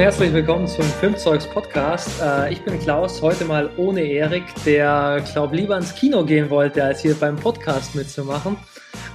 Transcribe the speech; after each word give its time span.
herzlich 0.00 0.32
willkommen 0.32 0.66
zum 0.66 0.86
Filmzeugs 0.86 1.46
Podcast. 1.46 2.22
Äh, 2.22 2.54
ich 2.54 2.62
bin 2.62 2.78
Klaus, 2.80 3.20
heute 3.20 3.44
mal 3.44 3.68
ohne 3.76 4.00
Erik, 4.00 4.44
der, 4.64 5.22
glaube 5.34 5.54
lieber 5.54 5.76
ins 5.76 5.94
Kino 5.94 6.24
gehen 6.24 6.48
wollte, 6.48 6.82
als 6.82 7.02
hier 7.02 7.14
beim 7.14 7.36
Podcast 7.36 7.94
mitzumachen. 7.94 8.56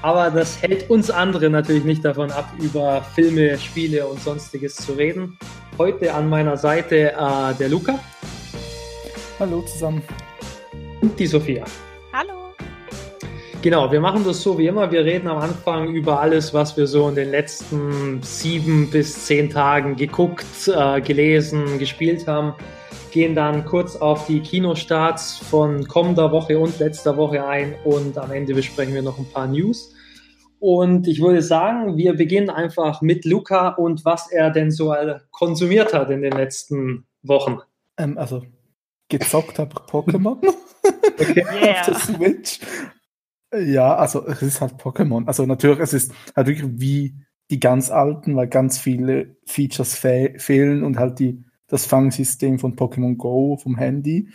Aber 0.03 0.29
das 0.29 0.61
hält 0.61 0.87
uns 0.91 1.09
andere 1.09 1.49
natürlich 1.49 1.85
nicht 1.85 2.05
davon 2.05 2.29
ab, 2.29 2.53
über 2.59 3.01
Filme, 3.15 3.57
Spiele 3.57 4.05
und 4.05 4.21
sonstiges 4.21 4.75
zu 4.75 4.93
reden. 4.93 5.39
Heute 5.79 6.13
an 6.13 6.29
meiner 6.29 6.55
Seite 6.55 7.13
äh, 7.13 7.55
der 7.55 7.69
Luca. 7.69 7.97
Hallo 9.39 9.61
zusammen. 9.63 10.03
Und 11.01 11.19
die 11.19 11.25
Sophia. 11.25 11.65
Genau, 13.65 13.91
wir 13.91 13.99
machen 13.99 14.23
das 14.23 14.43
so 14.43 14.59
wie 14.59 14.67
immer. 14.67 14.91
Wir 14.91 15.03
reden 15.03 15.27
am 15.27 15.39
Anfang 15.39 15.91
über 15.91 16.19
alles, 16.19 16.53
was 16.53 16.77
wir 16.77 16.85
so 16.85 17.09
in 17.09 17.15
den 17.15 17.31
letzten 17.31 18.21
sieben 18.21 18.91
bis 18.91 19.25
zehn 19.25 19.49
Tagen 19.49 19.95
geguckt, 19.95 20.67
äh, 20.67 21.01
gelesen, 21.01 21.79
gespielt 21.79 22.27
haben. 22.27 22.53
Gehen 23.09 23.33
dann 23.33 23.65
kurz 23.65 23.95
auf 23.95 24.27
die 24.27 24.41
Kinostarts 24.41 25.39
von 25.39 25.87
kommender 25.87 26.31
Woche 26.31 26.59
und 26.59 26.77
letzter 26.77 27.17
Woche 27.17 27.43
ein 27.43 27.73
und 27.83 28.19
am 28.19 28.31
Ende 28.31 28.53
besprechen 28.53 28.93
wir 28.93 29.01
noch 29.01 29.17
ein 29.17 29.25
paar 29.33 29.47
News. 29.47 29.95
Und 30.59 31.07
ich 31.07 31.19
würde 31.19 31.41
sagen, 31.41 31.97
wir 31.97 32.13
beginnen 32.13 32.51
einfach 32.51 33.01
mit 33.01 33.25
Luca 33.25 33.69
und 33.69 34.05
was 34.05 34.31
er 34.31 34.51
denn 34.51 34.69
so 34.69 34.93
konsumiert 35.31 35.91
hat 35.91 36.11
in 36.11 36.21
den 36.21 36.33
letzten 36.33 37.07
Wochen. 37.23 37.61
Ähm, 37.97 38.15
also, 38.19 38.43
gezockt 39.09 39.57
habe 39.57 39.71
ich 39.73 39.91
Pokémon. 39.91 40.37
Okay. 41.17 41.45
Yeah. 41.61 41.79
auf 41.79 41.85
der 41.85 41.95
Switch. 41.95 42.59
Ja, 43.59 43.95
also 43.95 44.25
es 44.27 44.41
ist 44.41 44.61
halt 44.61 44.73
Pokémon. 44.75 45.25
Also 45.27 45.45
natürlich, 45.45 45.79
es 45.79 45.93
ist 45.93 46.13
halt 46.35 46.47
wirklich 46.47 46.79
wie 46.79 47.15
die 47.49 47.59
ganz 47.59 47.91
alten, 47.91 48.35
weil 48.35 48.47
ganz 48.47 48.79
viele 48.79 49.37
Features 49.45 49.95
fe 49.95 50.33
fehlen 50.37 50.83
und 50.83 50.97
halt 50.97 51.19
die, 51.19 51.43
das 51.67 51.85
Fangsystem 51.85 52.59
von 52.59 52.75
Pokémon 52.75 53.17
Go 53.17 53.57
vom 53.57 53.77
Handy. 53.77 54.29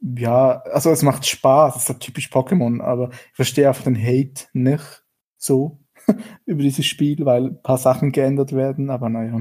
Ja, 0.00 0.62
also 0.62 0.90
es 0.90 1.02
macht 1.02 1.26
Spaß, 1.26 1.76
es 1.76 1.82
ist 1.82 1.88
halt 1.88 2.00
typisch 2.00 2.30
Pokémon, 2.30 2.80
aber 2.80 3.10
ich 3.10 3.36
verstehe 3.36 3.68
einfach 3.68 3.84
den 3.84 4.00
Hate 4.00 4.46
nicht 4.52 5.04
so 5.36 5.78
über 6.46 6.62
dieses 6.62 6.86
Spiel, 6.86 7.24
weil 7.26 7.46
ein 7.46 7.62
paar 7.62 7.78
Sachen 7.78 8.10
geändert 8.10 8.54
werden, 8.54 8.90
aber 8.90 9.08
naja. 9.08 9.40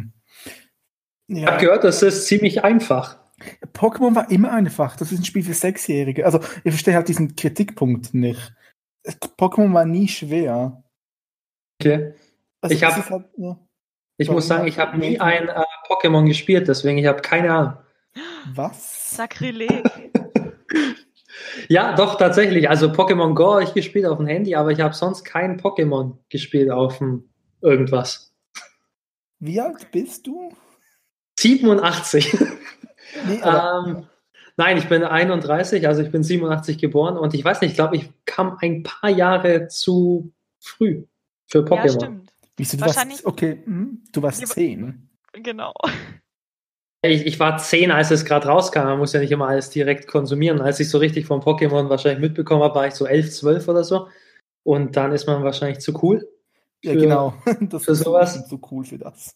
Ja. 1.27 1.37
Ich 1.37 1.45
habe 1.45 1.61
gehört, 1.61 1.83
das 1.83 2.01
ist 2.03 2.27
ziemlich 2.27 2.63
einfach. 2.63 3.19
Pokémon 3.73 4.15
war 4.15 4.29
immer 4.31 4.51
einfach. 4.51 4.97
Das 4.97 5.11
ist 5.11 5.19
ein 5.19 5.25
Spiel 5.25 5.43
für 5.43 5.53
Sechsjährige. 5.53 6.25
Also 6.25 6.39
ich 6.63 6.71
verstehe 6.71 6.95
halt 6.95 7.07
diesen 7.07 7.35
Kritikpunkt 7.35 8.13
nicht. 8.13 8.53
Pokémon 9.37 9.73
war 9.73 9.85
nie 9.85 10.07
schwer. 10.07 10.83
Okay. 11.79 12.13
Also 12.61 12.75
ich 12.75 12.83
habe, 12.83 13.09
halt, 13.09 13.25
ja. 13.37 13.57
ich 14.17 14.29
muss 14.29 14.47
sagen, 14.47 14.67
ich 14.67 14.77
habe 14.79 14.97
nie 14.97 15.19
ein 15.19 15.47
äh, 15.47 15.63
Pokémon 15.87 16.25
gespielt, 16.25 16.67
deswegen 16.67 16.97
ich 16.97 17.05
habe 17.05 17.21
keine 17.21 17.53
Ahnung. 17.53 17.73
Was? 18.53 19.15
Sakrileg. 19.15 19.83
ja, 21.69 21.95
doch 21.95 22.17
tatsächlich. 22.17 22.69
Also 22.69 22.87
Pokémon 22.87 23.33
Go 23.33 23.53
habe 23.53 23.63
ich 23.63 23.73
gespielt 23.73 24.05
auf 24.05 24.17
dem 24.17 24.27
Handy, 24.27 24.55
aber 24.55 24.71
ich 24.71 24.81
habe 24.81 24.93
sonst 24.93 25.23
kein 25.23 25.59
Pokémon 25.59 26.17
gespielt 26.29 26.69
auf 26.69 26.97
dem 26.97 27.29
irgendwas. 27.61 28.33
Wie 29.39 29.61
alt 29.61 29.89
bist 29.91 30.27
du? 30.27 30.53
87. 31.39 32.37
Nee, 33.25 33.41
ähm, 33.43 34.07
Nein, 34.59 34.77
ich 34.77 34.89
bin 34.89 35.03
31, 35.05 35.87
also 35.87 36.01
ich 36.01 36.11
bin 36.11 36.21
87 36.21 36.77
geboren 36.79 37.17
und 37.17 37.33
ich 37.33 37.45
weiß 37.45 37.61
nicht, 37.61 37.71
ich 37.71 37.75
glaube, 37.77 37.95
ich 37.95 38.09
kam 38.25 38.57
ein 38.59 38.83
paar 38.83 39.09
Jahre 39.09 39.69
zu 39.69 40.33
früh 40.59 41.05
für 41.47 41.59
Pokémon. 41.59 41.85
Ja, 41.85 41.89
stimmt. 41.89 42.33
Wieso, 42.57 42.75
du 42.75 42.83
warst, 42.83 43.25
okay, 43.25 43.63
hm, 43.63 44.03
du 44.11 44.21
warst 44.21 44.45
zehn. 44.45 45.07
Genau. 45.31 45.73
Ich, 47.01 47.25
ich, 47.25 47.39
war 47.39 47.57
zehn, 47.57 47.89
als 47.89 48.11
es 48.11 48.25
gerade 48.25 48.49
rauskam. 48.49 48.83
Man 48.83 48.97
muss 48.97 49.13
ja 49.13 49.21
nicht 49.21 49.31
immer 49.31 49.47
alles 49.47 49.69
direkt 49.69 50.07
konsumieren. 50.07 50.59
Als 50.59 50.81
ich 50.81 50.89
so 50.89 50.97
richtig 50.97 51.25
von 51.25 51.39
Pokémon 51.39 51.87
wahrscheinlich 51.87 52.19
mitbekommen 52.19 52.61
habe, 52.61 52.75
war 52.75 52.87
ich 52.87 52.95
so 52.95 53.05
elf, 53.05 53.31
zwölf 53.31 53.69
oder 53.69 53.85
so. 53.85 54.09
Und 54.63 54.97
dann 54.97 55.13
ist 55.13 55.25
man 55.25 55.41
wahrscheinlich 55.41 55.79
zu 55.79 55.97
cool. 56.03 56.27
Für, 56.83 56.91
ja, 56.91 56.99
genau. 56.99 57.33
Das 57.61 57.85
für 57.85 57.95
sowas. 57.95 58.45
zu 58.49 58.59
cool 58.69 58.83
für 58.83 58.97
das. 58.97 59.33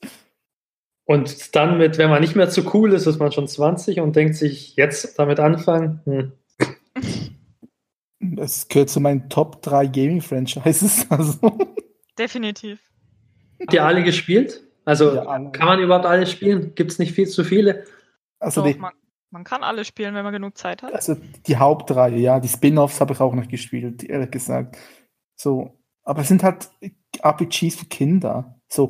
Und 1.05 1.55
dann 1.55 1.77
mit, 1.77 1.97
wenn 1.97 2.09
man 2.09 2.21
nicht 2.21 2.35
mehr 2.35 2.49
zu 2.49 2.73
cool 2.73 2.93
ist, 2.93 3.07
ist 3.07 3.19
man 3.19 3.31
schon 3.31 3.47
20 3.47 3.99
und 3.99 4.15
denkt 4.15 4.35
sich, 4.35 4.75
jetzt 4.75 5.19
damit 5.19 5.39
anfangen. 5.39 6.01
Hm. 6.05 6.31
Das 8.19 8.69
gehört 8.69 8.89
zu 8.89 9.01
meinen 9.01 9.29
Top 9.29 9.61
3 9.61 9.87
Gaming-Franchises. 9.87 11.07
Also. 11.09 11.57
Definitiv. 12.17 12.79
Habt 13.59 13.73
ihr 13.73 13.85
alle 13.85 14.03
gespielt? 14.03 14.63
Also 14.85 15.15
ja, 15.15 15.23
alle. 15.23 15.51
kann 15.51 15.67
man 15.67 15.79
überhaupt 15.79 16.05
alle 16.05 16.25
spielen? 16.25 16.75
Gibt 16.75 16.91
es 16.91 16.99
nicht 16.99 17.13
viel 17.13 17.27
zu 17.27 17.43
viele? 17.43 17.85
Also 18.39 18.61
Doch, 18.61 18.71
die, 18.71 18.77
man, 18.77 18.93
man, 19.31 19.43
kann 19.43 19.63
alle 19.63 19.85
spielen, 19.85 20.13
wenn 20.15 20.23
man 20.23 20.33
genug 20.33 20.57
Zeit 20.57 20.83
hat. 20.83 20.93
Also 20.93 21.15
die 21.47 21.57
Hauptreihe, 21.57 22.17
ja. 22.17 22.39
Die 22.39 22.47
Spin-offs 22.47 23.01
habe 23.01 23.13
ich 23.13 23.19
auch 23.19 23.33
noch 23.33 23.47
gespielt, 23.47 24.03
ehrlich 24.03 24.31
gesagt. 24.31 24.77
So, 25.35 25.79
aber 26.03 26.21
es 26.21 26.27
sind 26.27 26.43
halt 26.43 26.69
RPGs 27.23 27.75
für 27.75 27.85
Kinder. 27.85 28.59
So, 28.73 28.89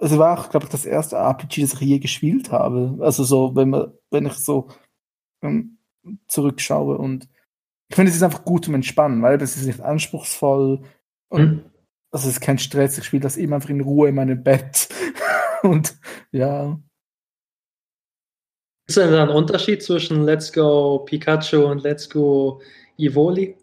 es 0.00 0.18
war 0.18 0.36
auch, 0.36 0.50
glaube 0.50 0.66
ich, 0.66 0.72
das 0.72 0.84
erste 0.84 1.14
RPG, 1.14 1.62
das 1.62 1.74
ich 1.74 1.80
je 1.80 1.98
gespielt 2.00 2.50
habe. 2.50 2.98
Also 3.00 3.22
so, 3.22 3.54
wenn 3.54 3.70
man, 3.70 3.92
wenn 4.10 4.26
ich 4.26 4.32
so 4.32 4.66
ähm, 5.42 5.78
zurückschaue 6.26 6.98
und 6.98 7.28
ich 7.88 7.94
finde, 7.94 8.10
es 8.10 8.16
ist 8.16 8.24
einfach 8.24 8.44
gut 8.44 8.64
zum 8.64 8.74
Entspannen, 8.74 9.22
weil 9.22 9.38
das 9.38 9.56
ist 9.56 9.66
nicht 9.66 9.80
anspruchsvoll 9.80 10.82
und 11.28 11.40
mhm. 11.40 11.64
also 12.10 12.28
es 12.28 12.34
ist 12.34 12.40
kein 12.40 12.58
Stress. 12.58 12.98
Ich 12.98 13.04
spiele 13.04 13.22
das 13.22 13.36
eben 13.36 13.54
einfach 13.54 13.68
in 13.68 13.80
Ruhe 13.80 14.08
in 14.08 14.16
meinem 14.16 14.42
Bett 14.42 14.88
und 15.62 15.94
ja. 16.32 16.80
Ist 18.88 18.96
denn 18.96 19.12
da 19.12 19.22
ein 19.22 19.28
Unterschied 19.28 19.84
zwischen 19.84 20.24
Let's 20.24 20.52
Go 20.52 21.04
Pikachu 21.04 21.64
und 21.64 21.84
Let's 21.84 22.10
Go 22.10 22.60
Evoli? 22.98 23.56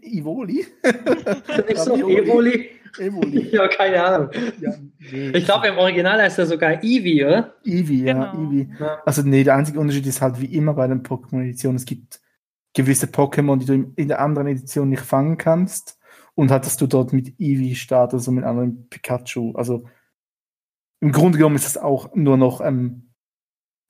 Evoli? 0.00 0.64
Nicht 1.66 1.78
so, 1.78 1.96
Evoli? 2.08 2.79
Evoli. 2.98 3.48
ja, 3.52 3.68
keine 3.68 4.04
Ahnung. 4.04 4.30
Ja, 4.60 4.74
nee. 4.98 5.30
Ich 5.30 5.44
glaube, 5.44 5.68
im 5.68 5.78
Original 5.78 6.20
heißt 6.20 6.38
er 6.38 6.46
sogar 6.46 6.82
Eevee, 6.82 7.24
oder? 7.24 7.54
Eevee, 7.64 8.04
ja, 8.04 8.32
genau. 8.32 8.50
Eevee. 8.50 8.68
Ja. 8.78 9.02
Also, 9.04 9.22
nee, 9.22 9.44
der 9.44 9.56
einzige 9.56 9.80
Unterschied 9.80 10.06
ist 10.06 10.20
halt 10.20 10.40
wie 10.40 10.54
immer 10.54 10.74
bei 10.74 10.86
den 10.86 11.02
Pokémon-Editionen, 11.02 11.76
es 11.76 11.84
gibt 11.84 12.20
gewisse 12.74 13.06
Pokémon, 13.06 13.58
die 13.58 13.66
du 13.66 13.92
in 13.96 14.08
der 14.08 14.20
anderen 14.20 14.48
Edition 14.48 14.88
nicht 14.88 15.02
fangen 15.02 15.36
kannst. 15.36 15.98
Und 16.34 16.50
halt, 16.50 16.64
dass 16.64 16.76
du 16.76 16.86
dort 16.86 17.12
mit 17.12 17.34
Eevee 17.38 17.74
startest, 17.74 18.14
also 18.14 18.32
mit 18.32 18.44
anderen 18.44 18.88
Pikachu. 18.88 19.52
Also, 19.56 19.84
im 21.00 21.12
Grunde 21.12 21.38
genommen 21.38 21.56
ist 21.56 21.66
das 21.66 21.76
auch 21.76 22.14
nur 22.14 22.36
noch, 22.36 22.60
ähm, 22.60 23.10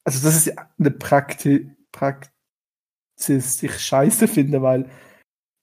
also, 0.05 0.27
das 0.27 0.37
ist 0.37 0.55
eine 0.79 0.91
Prakti 0.91 1.71
Praxis, 1.93 3.59
die 3.59 3.67
ich 3.67 3.79
scheiße 3.79 4.29
finde, 4.29 4.63
weil 4.63 4.89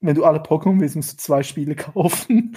wenn 0.02 0.16
du 0.16 0.26
alle 0.26 0.40
Pokémon 0.40 0.80
willst, 0.80 0.96
musst 0.96 1.14
du 1.14 1.18
zwei 1.18 1.44
Spiele 1.44 1.76
kaufen. 1.76 2.56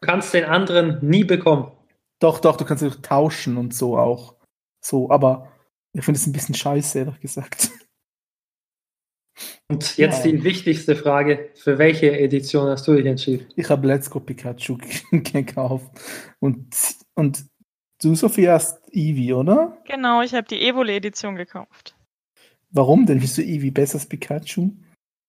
Du 0.00 0.06
kannst 0.06 0.32
den 0.32 0.44
anderen 0.44 0.98
nie 1.06 1.24
bekommen. 1.24 1.72
Doch, 2.20 2.40
doch, 2.40 2.56
du 2.56 2.64
kannst 2.64 2.82
dich 2.82 2.96
tauschen 2.96 3.56
und 3.56 3.74
so 3.74 3.98
auch. 3.98 4.36
So, 4.82 5.10
aber 5.10 5.52
ich 5.92 6.04
finde 6.04 6.18
es 6.18 6.26
ein 6.26 6.32
bisschen 6.32 6.54
scheiße, 6.54 6.98
ehrlich 6.98 7.20
gesagt. 7.20 7.70
Und 9.68 9.96
jetzt 9.96 10.24
ja. 10.24 10.32
die 10.32 10.42
wichtigste 10.42 10.96
Frage: 10.96 11.50
Für 11.54 11.78
welche 11.78 12.18
Edition 12.18 12.68
hast 12.68 12.86
du 12.88 12.94
dich 12.94 13.06
entschieden? 13.06 13.46
Ich 13.56 13.68
habe 13.70 13.86
Let's 13.86 14.10
Go 14.10 14.20
Pikachu 14.20 14.78
gekauft. 15.10 15.90
Und, 16.40 16.74
und 17.14 17.44
du, 18.02 18.14
Sophie, 18.14 18.48
hast 18.48 18.80
Eevee, 18.92 19.32
oder? 19.32 19.78
Genau, 19.86 20.22
ich 20.22 20.34
habe 20.34 20.46
die 20.46 20.60
Evoli-Edition 20.60 21.36
gekauft. 21.36 21.94
Warum 22.70 23.06
denn? 23.06 23.20
Bist 23.20 23.38
du 23.38 23.42
Eevee 23.42 23.70
besser 23.70 23.94
als 23.94 24.06
Pikachu? 24.06 24.72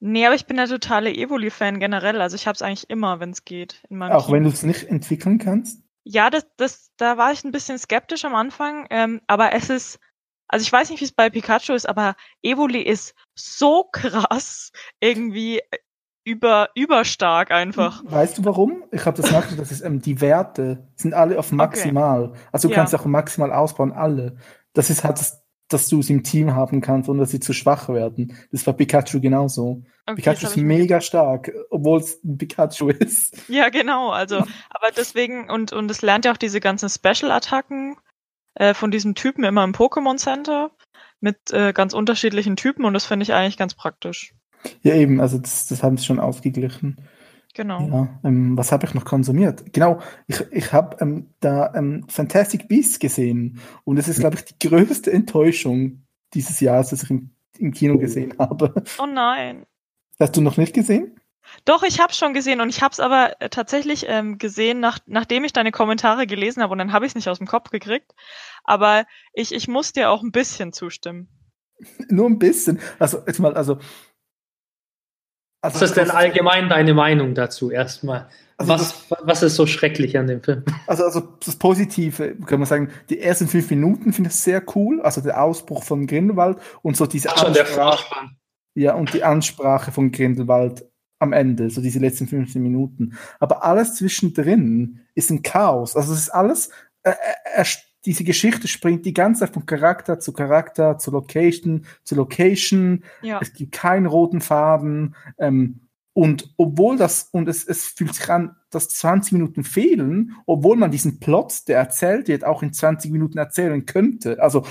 Nee, 0.04 0.26
aber 0.26 0.34
ich 0.34 0.48
bin 0.48 0.58
der 0.58 0.68
totale 0.68 1.14
Evoli-Fan 1.14 1.80
generell. 1.80 2.22
Also 2.22 2.36
ich 2.36 2.48
habe 2.48 2.56
es 2.56 2.64
eigentlich 2.64 2.90
immer, 2.90 3.20
wenn 3.20 3.30
es 3.30 3.46
geht. 3.46 3.84
Auch 4.00 4.26
Team. 4.26 4.36
wenn 4.36 4.44
du 4.44 4.50
es 4.50 4.64
nicht 4.64 4.90
entwickeln 4.90 5.38
kannst? 5.38 5.84
Ja, 6.04 6.32
das, 6.32 6.48
das, 6.58 6.92
da 6.98 7.18
war 7.18 7.32
ich 7.32 7.44
ein 7.44 7.52
bisschen 7.52 7.78
skeptisch 7.78 8.26
am 8.26 8.34
Anfang. 8.34 8.88
Ähm, 8.90 9.22
aber 9.28 9.54
es 9.54 9.70
ist, 9.70 10.00
also 10.48 10.64
ich 10.64 10.72
weiß 10.72 10.90
nicht, 10.90 11.02
wie 11.02 11.06
es 11.06 11.12
bei 11.12 11.30
Pikachu 11.30 11.74
ist, 11.74 11.88
aber 11.88 12.16
Evoli 12.42 12.82
ist 12.82 13.14
so 13.36 13.84
krass 13.92 14.72
irgendwie 15.00 15.60
äh, 15.60 15.78
über, 16.24 16.70
überstark 16.74 17.52
einfach. 17.52 18.02
Weißt 18.04 18.40
du 18.40 18.46
warum? 18.46 18.84
Ich 18.92 19.06
habe 19.06 19.22
das 19.22 19.32
nachgedacht, 19.32 19.62
das 19.62 19.72
ist 19.72 19.82
ähm, 19.82 20.02
die 20.02 20.20
Werte 20.20 20.88
sind 20.96 21.14
alle 21.14 21.38
auf 21.38 21.52
maximal. 21.52 22.30
Okay. 22.30 22.40
Also 22.52 22.68
du 22.68 22.74
ja. 22.74 22.80
kannst 22.80 22.96
auch 22.96 23.06
maximal 23.06 23.54
ausbauen, 23.54 23.92
alle. 23.92 24.38
Das 24.74 24.90
ist 24.90 25.04
halt 25.04 25.20
das 25.20 25.41
dass 25.74 25.88
du 25.90 26.00
es 26.00 26.10
im 26.10 26.24
Team 26.24 26.56
haben 26.56 26.82
kannst 26.82 27.10
und 27.10 27.18
dass 27.18 27.32
sie 27.32 27.40
zu 27.40 27.54
schwach 27.54 27.90
werden. 27.90 28.36
Das 28.52 28.66
war 28.68 28.74
Pikachu 28.74 29.20
genauso. 29.20 29.84
Okay, 30.06 30.16
Pikachu 30.16 30.48
ist 30.48 30.58
mega 30.58 31.02
stark, 31.02 31.52
obwohl 31.70 32.00
es 32.00 32.24
ein 32.24 32.38
Pikachu 32.38 32.90
ist. 32.90 33.38
Ja, 33.48 33.70
genau. 33.70 34.10
Also, 34.10 34.38
aber 34.38 34.92
deswegen, 34.96 35.50
und, 35.50 35.74
und 35.74 35.90
es 35.92 36.02
lernt 36.02 36.26
ja 36.26 36.32
auch 36.32 36.38
diese 36.38 36.60
ganzen 36.60 36.90
Special-Attacken 36.90 37.98
äh, 38.56 38.74
von 38.74 38.92
diesem 38.92 39.16
Typen 39.16 39.44
immer 39.44 39.64
im 39.64 39.74
Pokémon 39.74 40.18
Center 40.18 40.72
mit 41.20 41.52
äh, 41.52 41.72
ganz 41.74 41.94
unterschiedlichen 41.94 42.56
Typen 42.56 42.84
und 42.86 42.94
das 42.94 43.06
finde 43.06 43.24
ich 43.24 43.34
eigentlich 43.34 43.58
ganz 43.58 43.76
praktisch. 43.76 44.34
Ja, 44.84 44.96
eben, 44.96 45.22
also 45.22 45.38
das, 45.38 45.68
das 45.68 45.84
haben 45.84 45.98
sie 45.98 46.06
schon 46.06 46.20
ausgeglichen. 46.20 46.98
Genau. 47.54 47.82
Ja, 47.88 48.20
ähm, 48.24 48.58
was 48.58 48.72
habe 48.72 48.86
ich 48.86 48.94
noch 48.94 49.06
konsumiert? 49.06 49.74
Genau, 49.74 50.00
ich, 50.28 50.42
ich 50.52 50.74
habe 50.74 50.98
ähm, 51.02 51.30
da 51.40 51.74
ähm, 51.76 52.06
Fantastic 52.08 52.68
Beasts 52.68 53.00
gesehen 53.00 53.60
und 53.84 53.98
es 53.98 54.08
ist, 54.08 54.20
glaube 54.20 54.38
ich, 54.38 54.46
die 54.46 54.68
größte 54.68 55.12
Enttäuschung 55.12 56.04
dieses 56.34 56.60
Jahres, 56.60 56.90
das 56.90 57.04
ich 57.04 57.10
im, 57.10 57.32
im 57.58 57.74
Kino 57.74 57.98
gesehen 57.98 58.34
habe. 58.40 58.74
Oh 59.00 59.06
nein. 59.06 59.66
Hast 60.20 60.38
du 60.38 60.42
noch 60.42 60.58
nicht 60.58 60.74
gesehen? 60.74 61.20
Doch, 61.66 61.84
ich 61.84 62.00
habe 62.00 62.14
schon 62.14 62.34
gesehen 62.34 62.62
und 62.62 62.70
ich 62.70 62.82
habe 62.82 62.94
es 62.94 63.00
aber 63.00 63.42
äh, 63.42 63.50
tatsächlich 63.50 64.06
ähm, 64.08 64.38
gesehen, 64.38 64.80
nach, 64.80 65.00
nachdem 65.06 65.44
ich 65.44 65.54
deine 65.54 65.72
Kommentare 65.72 66.28
gelesen 66.28 66.62
habe 66.64 66.72
und 66.72 66.78
dann 66.78 66.94
habe 66.94 67.06
ich 67.06 67.12
es 67.12 67.16
nicht 67.16 67.28
aus 67.28 67.40
dem 67.40 67.48
Kopf 67.48 67.70
gekriegt. 67.70 68.14
Aber 68.64 69.06
ich, 69.34 69.54
ich 69.54 69.68
muss 69.68 69.92
dir 69.92 70.10
auch 70.10 70.22
ein 70.24 70.32
bisschen 70.32 70.72
zustimmen. 70.72 71.28
Nur 72.10 72.28
ein 72.28 72.40
bisschen. 72.40 72.80
Also 73.00 73.24
jetzt 73.26 73.40
mal, 73.40 73.56
also. 73.56 73.80
Also 75.62 75.76
was 75.76 75.90
ist 75.90 75.98
denn 75.98 76.10
allgemein 76.10 76.70
deine 76.70 76.94
Meinung 76.94 77.36
dazu 77.36 77.72
erstmal? 77.72 78.28
Also 78.58 78.74
was, 78.74 79.08
das, 79.10 79.20
was 79.24 79.44
ist 79.44 79.56
so 79.56 79.66
schrecklich 79.66 80.18
an 80.18 80.28
dem 80.28 80.44
Film? 80.44 80.64
Also, 80.88 81.04
also 81.04 81.22
das 81.44 81.56
Positive, 81.56 82.36
kann 82.46 82.60
man 82.60 82.68
sagen, 82.68 82.90
die 83.10 83.20
ersten 83.20 83.48
fünf 83.48 83.70
Minuten 83.70 84.14
finde 84.14 84.30
ich 84.30 84.36
sehr 84.36 84.64
cool. 84.76 85.02
Also 85.02 85.22
der 85.22 85.42
Ausbruch 85.42 85.84
von 85.84 86.06
Grindelwald 86.08 86.58
und 86.82 86.98
so 86.98 87.06
diese 87.06 87.30
Ach, 87.30 87.46
Ansprache. 87.46 88.30
Ja, 88.76 88.94
und 88.96 89.14
die 89.14 89.24
Ansprache 89.24 89.92
von 89.92 90.12
Grindelwald 90.12 90.86
am 91.20 91.34
Ende, 91.34 91.70
so 91.70 91.82
diese 91.82 92.00
letzten 92.00 92.28
15 92.28 92.62
Minuten. 92.62 93.18
Aber 93.40 93.64
alles 93.64 93.96
zwischendrin 93.96 95.02
ist 95.14 95.30
ein 95.30 95.44
Chaos. 95.44 95.96
Also 95.96 96.14
es 96.14 96.22
ist 96.22 96.30
alles, 96.30 96.70
äh, 97.04 97.14
äh, 97.56 97.66
diese 98.06 98.24
Geschichte 98.24 98.68
springt 98.68 99.06
die 99.06 99.14
ganze 99.14 99.42
Zeit 99.42 99.54
von 99.54 99.66
Charakter 99.66 100.20
zu 100.20 100.34
Charakter, 100.34 100.98
zu 100.98 101.12
Location, 101.12 101.86
zu 102.04 102.16
Location. 102.16 103.04
Ja. 103.22 103.40
Es 103.42 103.54
gibt 103.54 103.74
keinen 103.74 104.08
roten 104.08 104.42
Faden. 104.42 105.16
Ähm, 105.38 105.82
und 106.14 106.54
obwohl 106.58 106.98
das, 106.98 107.30
und 107.32 107.48
es, 107.48 107.64
es 107.66 107.86
fühlt 107.86 108.14
sich 108.16 108.30
an, 108.30 108.56
dass 108.70 108.90
20 108.90 109.34
Minuten 109.34 109.64
fehlen, 109.64 110.36
obwohl 110.46 110.78
man 110.78 110.92
diesen 110.92 111.20
Plot, 111.20 111.68
der 111.68 111.78
erzählt 111.78 112.28
wird, 112.28 112.44
auch 112.44 112.64
in 112.64 112.74
20 112.74 113.12
Minuten 113.12 113.38
erzählen 113.38 113.86
könnte. 113.86 114.42
Also, 114.42 114.66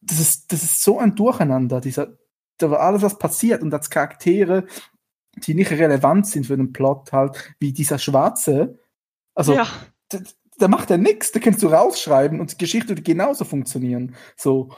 das 0.00 0.20
ist, 0.20 0.52
das 0.52 0.62
ist 0.62 0.82
so 0.82 1.00
ein 1.00 1.16
Durcheinander, 1.16 1.80
dieser, 1.80 2.16
da 2.58 2.70
war 2.70 2.80
alles, 2.80 3.02
was 3.02 3.18
passiert 3.18 3.62
und 3.62 3.74
als 3.74 3.90
Charaktere, 3.90 4.66
die 5.36 5.54
nicht 5.54 5.72
relevant 5.72 6.26
sind 6.26 6.46
für 6.46 6.56
den 6.56 6.72
Plot 6.72 7.12
halt, 7.12 7.54
wie 7.58 7.72
dieser 7.72 7.98
Schwarze. 7.98 8.78
Also, 9.34 9.54
ja. 9.54 9.66
Da 10.58 10.68
macht 10.68 10.90
er 10.90 10.98
nichts, 10.98 11.32
da 11.32 11.40
kannst 11.40 11.62
du 11.62 11.68
rausschreiben 11.68 12.40
und 12.40 12.52
die 12.52 12.58
Geschichte 12.58 12.90
würde 12.90 13.02
genauso 13.02 13.44
funktionieren. 13.44 14.14
So. 14.36 14.70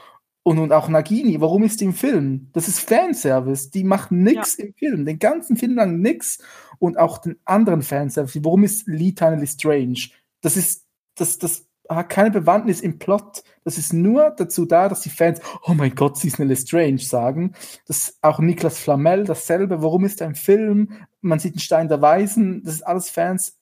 Und, 0.43 0.57
und 0.57 0.71
auch 0.71 0.87
Nagini, 0.87 1.39
warum 1.41 1.63
ist 1.63 1.81
die 1.81 1.85
im 1.85 1.93
Film? 1.93 2.49
Das 2.53 2.67
ist 2.67 2.79
Fanservice, 2.79 3.69
die 3.69 3.83
macht 3.83 4.11
nichts 4.11 4.57
ja. 4.57 4.65
im 4.65 4.73
Film, 4.73 5.05
den 5.05 5.19
ganzen 5.19 5.57
Film 5.57 5.75
lang 5.75 5.99
nichts. 5.99 6.39
Und 6.79 6.97
auch 6.97 7.17
den 7.17 7.37
anderen 7.45 7.81
Fanservice, 7.81 8.43
warum 8.43 8.63
ist 8.63 8.87
Lee 8.87 9.11
Tiny 9.11 9.45
Strange? 9.45 10.09
Das 10.41 10.55
ist, 10.55 10.85
das, 11.15 11.37
das 11.37 11.67
hat 11.89 12.09
keine 12.09 12.31
Bewandtnis 12.31 12.81
im 12.81 12.99
Plot. 12.99 13.43
Das 13.63 13.77
ist 13.77 13.93
nur 13.93 14.31
dazu 14.31 14.65
da, 14.65 14.87
dass 14.87 15.01
die 15.01 15.09
Fans, 15.09 15.41
oh 15.65 15.73
mein 15.73 15.95
Gott, 15.95 16.17
sie 16.17 16.27
ist 16.27 16.39
eine 16.39 16.49
Lestrange 16.49 16.99
sagen. 16.99 17.53
Das 17.87 18.17
auch 18.21 18.39
Niklas 18.39 18.79
Flamel 18.79 19.25
dasselbe. 19.25 19.81
Warum 19.81 20.05
ist 20.05 20.21
ein 20.21 20.35
Film? 20.35 20.93
Man 21.21 21.39
sieht 21.39 21.55
den 21.55 21.59
Stein 21.59 21.89
der 21.89 22.01
Weisen. 22.01 22.63
Das 22.63 22.75
ist 22.75 22.83
alles 22.83 23.09
Fans, 23.09 23.57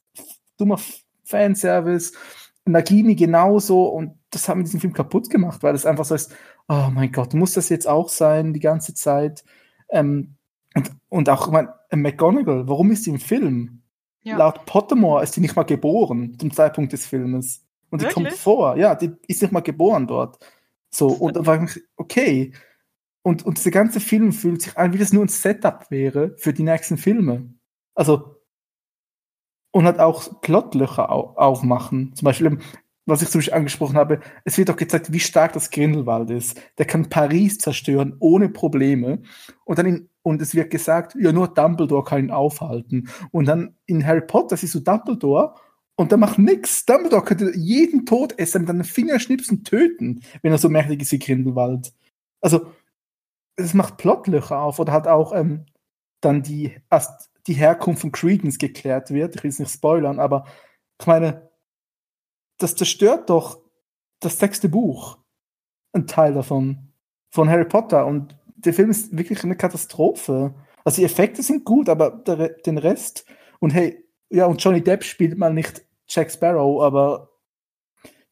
dummer 0.58 0.78
Fanservice. 1.28 2.14
Nagini 2.66 3.16
genauso. 3.16 3.86
Und 3.86 4.18
das 4.32 4.48
hat 4.50 4.58
mir 4.58 4.64
diesen 4.64 4.80
Film 4.80 4.94
kaputt 4.94 5.30
gemacht, 5.30 5.64
weil 5.64 5.76
es 5.76 5.86
einfach 5.86 6.06
so 6.06 6.16
ist, 6.16 6.34
oh 6.68 6.90
mein 6.92 7.12
Gott, 7.12 7.34
muss 7.34 7.54
das 7.54 7.70
jetzt 7.70 7.88
auch 7.88 8.10
sein, 8.10 8.54
die 8.54 8.60
ganze 8.60 8.94
Zeit? 8.94 9.44
Ähm, 9.90 10.36
und, 10.76 10.92
und 11.10 11.30
auch, 11.30 11.50
mein, 11.50 11.70
McGonagall, 11.92 12.68
warum 12.68 12.92
ist 12.92 13.06
sie 13.06 13.12
im 13.12 13.20
Film? 13.20 13.82
Ja. 14.24 14.38
Laut 14.38 14.66
Pottermore 14.66 15.24
ist 15.24 15.34
sie 15.34 15.42
nicht 15.42 15.56
mal 15.56 15.64
geboren 15.64 16.38
zum 16.40 16.52
Zeitpunkt 16.52 16.92
des 16.92 17.06
Filmes. 17.06 17.64
Und 17.90 18.02
Wirklich? 18.02 18.16
die 18.16 18.30
kommt 18.30 18.34
vor, 18.38 18.78
ja, 18.78 18.96
die 18.96 19.14
ist 19.28 19.42
nicht 19.42 19.54
mal 19.54 19.62
geboren 19.62 20.08
dort. 20.08 20.38
So, 20.90 21.08
und 21.08 21.36
da 21.36 21.46
war 21.46 21.64
ich, 21.64 21.82
okay. 21.96 22.54
Und, 23.22 23.46
und 23.46 23.58
dieser 23.58 23.72
ganze 23.72 24.00
Film 24.00 24.34
fühlt 24.34 24.62
sich 24.62 24.78
an, 24.78 24.94
wie 24.94 24.98
das 24.98 25.14
nur 25.14 25.24
ein 25.24 25.30
Setup 25.30 25.90
wäre 25.90 26.36
für 26.38 26.54
die 26.54 26.64
nächsten 26.64 26.98
Filme. 26.98 27.54
Also, 27.96 28.37
und 29.72 29.86
hat 29.86 30.00
auch 30.00 30.42
Plotlöcher 30.42 31.12
au 31.12 31.34
aufmachen. 31.36 32.14
Zum 32.16 32.26
Beispiel, 32.26 32.58
was 33.06 33.22
ich 33.22 33.30
zum 33.30 33.40
Beispiel 33.40 33.54
angesprochen 33.54 33.96
habe, 33.96 34.20
es 34.44 34.58
wird 34.58 34.70
auch 34.70 34.76
gezeigt, 34.76 35.12
wie 35.14 35.20
stark 35.20 35.54
das 35.54 35.72
Grindelwald 35.72 36.30
ist. 36.30 36.60
Der 36.78 36.86
kann 36.86 37.10
Paris 37.10 37.58
zerstören 37.58 38.16
ohne 38.20 38.50
Probleme. 38.50 39.22
Und 39.66 39.80
dann 39.80 39.86
in, 39.86 40.10
und 40.24 40.42
es 40.42 40.54
wird 40.54 40.72
gesagt, 40.72 41.16
ja, 41.18 41.32
nur 41.32 41.48
Dumbledore 41.48 42.04
kann 42.04 42.26
ihn 42.26 42.32
aufhalten. 42.32 43.10
Und 43.32 43.46
dann 43.46 43.76
in 43.86 44.06
Harry 44.06 44.22
Potter 44.22 44.58
siehst 44.58 44.76
du 44.76 44.82
Dumbledore 44.82 45.56
und 45.96 46.12
der 46.12 46.18
macht 46.18 46.38
nichts. 46.38 46.86
Dumbledore 46.86 47.24
könnte 47.24 47.52
jeden 47.56 48.06
Todesser 48.06 48.60
mit 48.60 48.70
einem 48.70 48.84
Fingerschnipsen 48.84 49.64
töten, 49.64 50.22
wenn 50.42 50.52
er 50.52 50.58
so 50.58 50.70
mächtig 50.70 51.02
ist 51.02 51.12
wie 51.14 51.20
Grindelwald. 51.20 51.94
Also, 52.42 52.68
es 53.56 53.74
macht 53.74 53.98
Plotlöcher 53.98 54.60
auf 54.60 54.80
oder 54.80 54.92
hat 54.92 55.08
auch 55.08 55.34
ähm, 55.34 55.66
dann 56.22 56.44
die, 56.44 56.76
als 56.90 57.32
die 57.48 57.54
Herkunft 57.54 58.02
von 58.02 58.12
Credence 58.12 58.58
geklärt 58.58 59.12
wird. 59.12 59.36
Ich 59.36 59.44
will 59.44 59.50
es 59.50 59.60
nicht 59.60 59.72
spoilern, 59.72 60.20
aber 60.20 60.46
ich 61.00 61.08
meine, 61.08 61.50
das 62.58 62.76
zerstört 62.76 63.30
doch 63.30 63.62
das 64.20 64.40
sechste 64.40 64.70
Buch. 64.70 65.18
Ein 65.94 66.08
Teil 66.08 66.34
davon. 66.34 66.94
Von 67.30 67.50
Harry 67.50 67.66
Potter. 67.66 68.06
Und 68.06 68.38
der 68.56 68.74
Film 68.74 68.90
ist 68.90 69.16
wirklich 69.16 69.44
eine 69.44 69.56
Katastrophe. 69.56 70.56
Also 70.84 71.02
die 71.02 71.06
Effekte 71.06 71.44
sind 71.44 71.66
gut, 71.66 71.90
aber 71.90 72.12
der, 72.12 72.50
den 72.50 72.78
Rest. 72.78 73.26
Und 73.60 73.74
hey, 73.74 74.04
ja, 74.30 74.46
und 74.46 74.64
Johnny 74.64 74.82
Depp 74.82 75.04
spielt 75.04 75.38
mal 75.38 75.54
nicht 75.54 75.86
Jack 76.08 76.32
Sparrow, 76.32 76.82
aber 76.82 77.30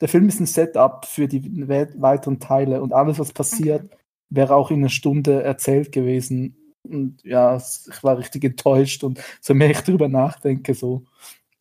der 0.02 0.10
Film 0.10 0.28
ist 0.28 0.40
ein 0.40 0.46
Setup 0.46 1.06
für 1.06 1.28
die 1.28 1.68
weiteren 1.68 2.40
Teile 2.40 2.82
und 2.82 2.94
alles, 2.94 3.20
was 3.20 3.32
passiert, 3.32 3.86
okay. 3.86 3.98
wäre 4.30 4.56
auch 4.56 4.72
in 4.72 4.80
einer 4.80 4.90
Stunde 4.90 5.44
erzählt 5.44 5.92
gewesen. 5.92 6.65
Und 6.90 7.24
ja, 7.24 7.58
ich 7.58 8.04
war 8.04 8.18
richtig 8.18 8.44
enttäuscht 8.44 9.04
und 9.04 9.22
so 9.42 9.54
mehr 9.54 9.72
ich 9.72 9.82
drüber 9.82 10.08
nachdenke, 10.08 10.74
so, 10.74 11.06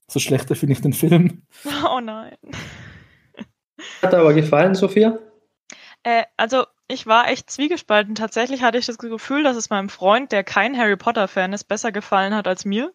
so 0.08 0.20
schlechter 0.20 0.54
finde 0.54 0.74
ich 0.74 0.80
den 0.80 0.92
Film. 0.92 1.42
Oh 1.86 2.00
nein. 2.00 2.36
Hat 4.02 4.12
dir 4.12 4.18
aber 4.18 4.34
gefallen, 4.34 4.74
Sophia? 4.74 5.18
Äh, 6.02 6.24
also, 6.36 6.64
ich 6.88 7.06
war 7.06 7.28
echt 7.28 7.50
zwiegespalten. 7.50 8.14
Tatsächlich 8.14 8.62
hatte 8.62 8.78
ich 8.78 8.86
das 8.86 8.98
Gefühl, 8.98 9.42
dass 9.42 9.56
es 9.56 9.70
meinem 9.70 9.88
Freund, 9.88 10.32
der 10.32 10.44
kein 10.44 10.76
Harry 10.76 10.96
Potter-Fan 10.96 11.52
ist, 11.52 11.64
besser 11.64 11.92
gefallen 11.92 12.34
hat 12.34 12.46
als 12.46 12.64
mir. 12.64 12.92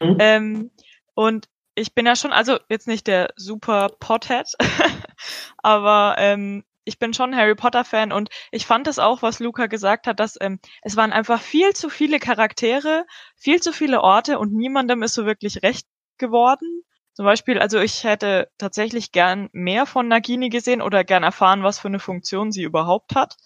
Mhm. 0.00 0.16
Ähm, 0.20 0.70
und 1.14 1.48
ich 1.74 1.94
bin 1.94 2.06
ja 2.06 2.16
schon, 2.16 2.32
also 2.32 2.58
jetzt 2.68 2.88
nicht 2.88 3.06
der 3.06 3.32
super 3.36 3.90
Pothead, 4.00 4.52
aber 5.58 6.16
ähm, 6.18 6.64
ich 6.86 6.98
bin 6.98 7.12
schon 7.12 7.36
Harry 7.36 7.54
Potter 7.54 7.84
Fan 7.84 8.12
und 8.12 8.30
ich 8.52 8.64
fand 8.64 8.86
es 8.86 8.98
auch, 8.98 9.20
was 9.20 9.40
Luca 9.40 9.66
gesagt 9.66 10.06
hat, 10.06 10.20
dass 10.20 10.38
ähm, 10.40 10.60
es 10.82 10.96
waren 10.96 11.12
einfach 11.12 11.42
viel 11.42 11.74
zu 11.74 11.90
viele 11.90 12.18
Charaktere, 12.18 13.04
viel 13.36 13.60
zu 13.60 13.72
viele 13.72 14.00
Orte 14.00 14.38
und 14.38 14.54
niemandem 14.54 15.02
ist 15.02 15.14
so 15.14 15.26
wirklich 15.26 15.62
recht 15.62 15.86
geworden. 16.16 16.82
Zum 17.12 17.24
Beispiel, 17.24 17.58
also 17.58 17.80
ich 17.80 18.04
hätte 18.04 18.48
tatsächlich 18.56 19.10
gern 19.10 19.48
mehr 19.52 19.84
von 19.84 20.06
Nagini 20.06 20.48
gesehen 20.48 20.80
oder 20.80 21.02
gern 21.02 21.24
erfahren, 21.24 21.62
was 21.62 21.78
für 21.78 21.88
eine 21.88 21.98
Funktion 21.98 22.52
sie 22.52 22.62
überhaupt 22.62 23.14
hat. 23.14 23.36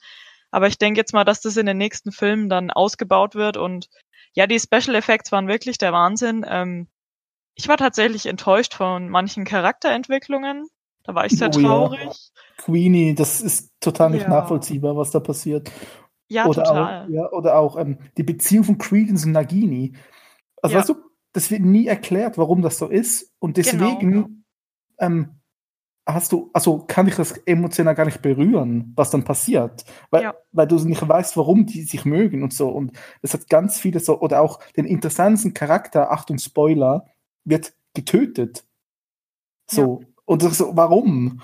Aber 0.51 0.67
ich 0.67 0.79
denke 0.79 0.99
jetzt 1.01 1.15
mal, 1.15 1.25
dass 1.25 1.41
das 1.41 1.57
in 1.57 1.67
den 1.67 1.79
nächsten 1.79 2.13
Filmen 2.13 2.49
dann 2.49 2.71
ausgebaut 2.71 3.35
wird 3.35 3.57
und 3.57 3.89
ja, 4.35 4.47
die 4.47 4.61
Special 4.61 4.95
Effects 4.95 5.33
waren 5.33 5.49
wirklich 5.49 5.79
der 5.79 5.93
Wahnsinn. 5.93 6.45
Ähm, 6.47 6.89
ich 7.55 7.69
war 7.69 7.77
tatsächlich 7.77 8.27
enttäuscht 8.27 8.75
von 8.75 9.09
manchen 9.09 9.45
Charakterentwicklungen. 9.45 10.69
Da 11.11 11.17
war 11.17 11.27
ich 11.27 11.37
sehr 11.37 11.49
oh, 11.49 11.61
traurig. 11.61 12.01
Ja. 12.05 12.13
Queenie, 12.59 13.17
das 13.17 13.41
ist 13.41 13.73
total 13.81 14.11
nicht 14.11 14.23
ja. 14.23 14.29
nachvollziehbar, 14.29 14.97
was 14.97 15.11
da 15.11 15.19
passiert. 15.19 15.69
Ja, 16.29 16.47
oder 16.47 16.63
total. 16.63 17.05
Auch, 17.05 17.09
ja, 17.09 17.33
oder 17.33 17.59
auch 17.59 17.77
ähm, 17.77 17.99
die 18.17 18.23
Beziehung 18.23 18.63
von 18.63 18.79
Credence 18.79 19.27
und 19.27 19.33
Nagini. 19.33 19.97
Also, 20.63 20.77
weißt 20.77 20.89
du, 20.91 20.95
das 21.33 21.51
wird 21.51 21.63
nie 21.63 21.89
erklärt, 21.89 22.39
warum 22.39 22.63
das 22.63 22.79
so 22.79 22.87
ist. 22.87 23.33
Und 23.41 23.57
deswegen 23.57 24.11
genau. 24.13 24.29
ähm, 25.01 25.41
hast 26.07 26.31
du, 26.31 26.51
also 26.53 26.85
kann 26.87 27.09
ich 27.09 27.17
das 27.17 27.33
emotional 27.39 27.97
gar 27.97 28.05
nicht 28.05 28.23
berühren, 28.23 28.93
was 28.95 29.11
dann 29.11 29.25
passiert. 29.25 29.85
Weil, 30.11 30.23
ja. 30.23 30.35
weil 30.53 30.69
du 30.69 30.77
nicht 30.77 31.09
weißt, 31.09 31.37
warum 31.37 31.67
die 31.67 31.83
sich 31.83 32.05
mögen 32.05 32.45
und 32.45 32.55
so. 32.55 32.69
Und 32.69 32.93
es 33.21 33.35
hat 33.35 33.49
ganz 33.49 33.81
viele 33.81 33.99
so, 33.99 34.21
oder 34.21 34.43
auch 34.43 34.61
den 34.77 34.85
interessantesten 34.85 35.55
Charakter, 35.55 36.13
Achtung, 36.13 36.39
Spoiler, 36.39 37.07
wird 37.45 37.75
getötet. 37.95 38.65
So. 39.69 40.03
Ja. 40.03 40.07
Und 40.31 40.43
so, 40.43 40.77
warum? 40.77 41.43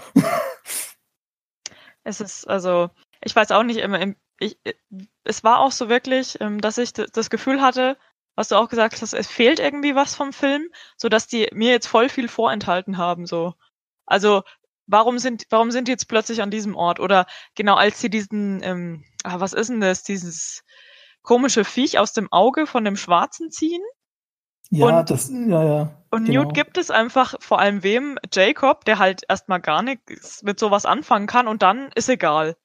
es 2.05 2.21
ist, 2.21 2.49
also, 2.49 2.89
ich 3.21 3.35
weiß 3.35 3.51
auch 3.51 3.65
nicht, 3.65 3.85
ich, 4.39 4.59
es 5.25 5.43
war 5.43 5.59
auch 5.59 5.73
so 5.73 5.89
wirklich, 5.89 6.41
ähm, 6.41 6.61
dass 6.61 6.79
ich 6.79 6.93
das 6.93 7.29
Gefühl 7.29 7.61
hatte, 7.61 7.99
was 8.37 8.47
du 8.47 8.55
auch 8.55 8.69
gesagt 8.69 9.03
hast, 9.03 9.13
es 9.13 9.27
fehlt 9.27 9.59
irgendwie 9.59 9.97
was 9.97 10.15
vom 10.15 10.33
Film, 10.33 10.69
so 10.97 11.09
dass 11.09 11.27
die 11.27 11.49
mir 11.53 11.73
jetzt 11.73 11.89
voll 11.89 12.09
viel 12.09 12.29
vorenthalten 12.29 12.97
haben, 12.97 13.27
so. 13.27 13.55
Also, 14.07 14.45
warum 14.87 15.19
sind, 15.19 15.47
warum 15.51 15.73
sind 15.73 15.89
die 15.89 15.93
jetzt 15.93 16.07
plötzlich 16.07 16.41
an 16.41 16.53
diesem 16.53 16.77
Ort? 16.77 17.01
Oder 17.01 17.27
genau, 17.57 17.75
als 17.75 18.01
sie 18.01 18.09
diesen, 18.09 18.63
ähm, 18.63 19.05
ah, 19.25 19.41
was 19.41 19.53
ist 19.53 19.69
denn 19.69 19.81
das, 19.81 20.05
dieses 20.05 20.63
komische 21.23 21.65
Viech 21.65 21.99
aus 21.99 22.13
dem 22.13 22.31
Auge 22.31 22.69
von 22.69 22.85
dem 22.85 22.95
Schwarzen 22.95 23.51
ziehen? 23.51 23.83
Ja, 24.71 25.01
und, 25.01 25.11
das, 25.11 25.31
ja, 25.31 25.65
ja. 25.65 25.91
Und 26.11 26.25
genau. 26.25 26.45
Newt 26.45 26.55
gibt 26.55 26.79
es 26.79 26.91
einfach 26.91 27.35
vor 27.41 27.61
allem 27.61 27.83
wem? 27.83 28.19
Jacob, 28.33 28.85
der 28.85 28.99
halt 28.99 29.23
erstmal 29.29 29.61
gar 29.61 29.83
nichts 29.83 30.43
mit 30.43 30.59
sowas 30.59 30.87
anfangen 30.87 31.27
kann 31.27 31.47
und 31.47 31.63
dann 31.63 31.91
ist 31.95 32.09
egal. 32.09 32.57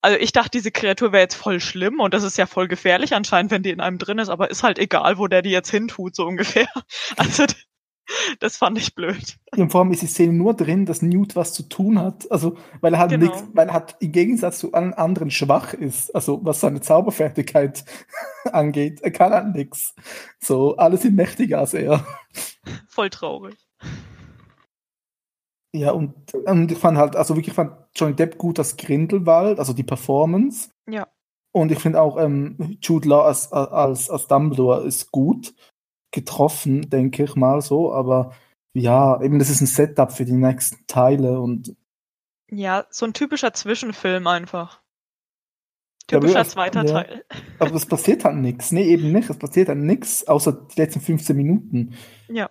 Also 0.00 0.16
ich 0.18 0.32
dachte, 0.32 0.50
diese 0.50 0.70
Kreatur 0.70 1.12
wäre 1.12 1.22
jetzt 1.22 1.34
voll 1.34 1.58
schlimm 1.60 1.98
und 1.98 2.14
das 2.14 2.22
ist 2.22 2.38
ja 2.38 2.46
voll 2.46 2.68
gefährlich 2.68 3.14
anscheinend, 3.14 3.50
wenn 3.50 3.64
die 3.64 3.70
in 3.70 3.80
einem 3.80 3.98
drin 3.98 4.18
ist, 4.18 4.28
aber 4.28 4.50
ist 4.50 4.62
halt 4.62 4.78
egal, 4.78 5.18
wo 5.18 5.26
der 5.26 5.42
die 5.42 5.50
jetzt 5.50 5.70
hintut, 5.70 6.14
so 6.14 6.24
ungefähr. 6.24 6.68
Also 7.16 7.44
das 8.40 8.56
fand 8.56 8.78
ich 8.78 8.94
blöd. 8.94 9.38
Und 9.56 9.70
vor 9.70 9.80
allem 9.80 9.92
ist 9.92 10.02
die 10.02 10.06
Szene 10.06 10.32
nur 10.32 10.54
drin, 10.54 10.86
dass 10.86 11.02
Newt 11.02 11.36
was 11.36 11.52
zu 11.52 11.62
tun 11.64 12.00
hat. 12.00 12.30
Also, 12.30 12.56
weil 12.80 12.94
er 12.94 13.00
halt 13.00 13.10
genau. 13.10 13.26
nichts, 13.26 13.44
weil 13.52 13.68
er 13.68 13.74
halt 13.74 13.96
im 14.00 14.12
Gegensatz 14.12 14.58
zu 14.58 14.72
allen 14.72 14.94
anderen 14.94 15.30
schwach 15.30 15.74
ist. 15.74 16.14
Also, 16.14 16.40
was 16.44 16.60
seine 16.60 16.80
Zauberfertigkeit 16.80 17.84
angeht. 18.52 19.00
Er 19.02 19.10
kann 19.10 19.32
halt 19.32 19.54
nichts. 19.54 19.94
So, 20.40 20.76
alle 20.76 20.96
sind 20.96 21.16
mächtiger 21.16 21.58
als 21.58 21.74
er. 21.74 22.04
Voll 22.88 23.10
traurig. 23.10 23.56
Ja, 25.74 25.92
und, 25.92 26.34
und 26.34 26.72
ich 26.72 26.78
fand 26.78 26.96
halt, 26.96 27.14
also 27.14 27.36
wirklich 27.36 27.54
fand 27.54 27.72
Johnny 27.94 28.14
Depp 28.14 28.38
gut 28.38 28.58
als 28.58 28.76
Grindelwald, 28.78 29.58
also 29.58 29.74
die 29.74 29.82
Performance. 29.82 30.70
Ja. 30.88 31.06
Und 31.52 31.70
ich 31.70 31.78
finde 31.78 32.00
auch 32.00 32.18
ähm, 32.18 32.78
Jude 32.80 33.08
Law 33.08 33.26
als, 33.26 33.52
als, 33.52 34.08
als 34.08 34.26
Dumbledore 34.28 34.84
ist 34.84 35.10
gut 35.12 35.54
getroffen, 36.10 36.88
denke 36.90 37.24
ich 37.24 37.36
mal 37.36 37.60
so. 37.60 37.92
Aber 37.92 38.34
ja, 38.74 39.20
eben 39.22 39.38
das 39.38 39.50
ist 39.50 39.60
ein 39.60 39.66
Setup 39.66 40.12
für 40.12 40.24
die 40.24 40.32
nächsten 40.32 40.86
Teile 40.86 41.40
und 41.40 41.76
ja, 42.50 42.86
so 42.90 43.04
ein 43.04 43.12
typischer 43.12 43.52
Zwischenfilm 43.52 44.26
einfach. 44.26 44.80
Typischer 46.06 46.38
ja, 46.38 46.44
zweiter 46.44 46.84
ja. 46.84 46.92
Teil. 46.92 47.24
Aber 47.58 47.74
es 47.74 47.84
passiert 47.84 48.24
halt 48.24 48.36
nichts. 48.36 48.72
Nee, 48.72 48.84
eben 48.84 49.12
nicht. 49.12 49.28
Es 49.28 49.38
passiert 49.38 49.68
halt 49.68 49.78
nichts, 49.78 50.26
außer 50.26 50.52
die 50.52 50.80
letzten 50.80 51.00
15 51.00 51.36
Minuten. 51.36 51.94
Ja. 52.28 52.50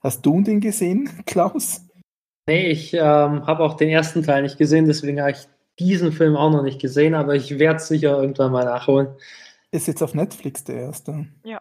Hast 0.00 0.24
du 0.24 0.40
den 0.40 0.60
gesehen, 0.60 1.10
Klaus? 1.26 1.82
Nee, 2.46 2.70
ich 2.70 2.94
ähm, 2.94 3.46
habe 3.46 3.62
auch 3.62 3.74
den 3.74 3.90
ersten 3.90 4.22
Teil 4.22 4.42
nicht 4.42 4.56
gesehen, 4.56 4.86
deswegen 4.86 5.20
habe 5.20 5.32
ich 5.32 5.48
diesen 5.78 6.12
Film 6.12 6.34
auch 6.34 6.50
noch 6.50 6.62
nicht 6.62 6.80
gesehen, 6.80 7.14
aber 7.14 7.34
ich 7.34 7.58
werde 7.58 7.76
es 7.76 7.88
sicher 7.88 8.18
irgendwann 8.18 8.52
mal 8.52 8.64
nachholen. 8.64 9.08
Ist 9.70 9.86
jetzt 9.86 10.02
auf 10.02 10.14
Netflix 10.14 10.64
der 10.64 10.76
erste. 10.76 11.26
Ja. 11.44 11.60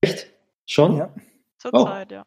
Echt? 0.00 0.32
Schon? 0.66 0.96
Ja. 0.96 1.14
Zurzeit, 1.58 2.12
oh. 2.12 2.14
ja. 2.14 2.26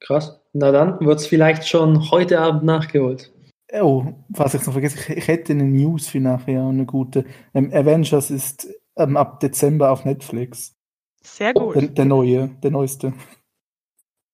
Krass. 0.00 0.40
Na 0.52 0.72
dann 0.72 1.00
wird 1.00 1.20
es 1.20 1.26
vielleicht 1.26 1.66
schon 1.66 2.10
heute 2.10 2.40
Abend 2.40 2.64
nachgeholt. 2.64 3.32
Oh, 3.72 4.04
was 4.28 4.54
ich 4.54 4.64
noch 4.66 4.72
vergesse, 4.72 5.12
ich 5.12 5.28
hätte 5.28 5.52
eine 5.52 5.64
News 5.64 6.08
für 6.08 6.20
nachher, 6.20 6.62
eine 6.62 6.86
gute. 6.86 7.24
Ähm, 7.54 7.72
Avengers 7.72 8.30
ist 8.30 8.68
ähm, 8.96 9.16
ab 9.16 9.40
Dezember 9.40 9.90
auf 9.90 10.04
Netflix. 10.04 10.74
Sehr 11.22 11.54
gut. 11.54 11.74
Der, 11.74 11.82
der 11.88 12.04
neue, 12.04 12.48
der 12.62 12.70
neueste. 12.70 13.08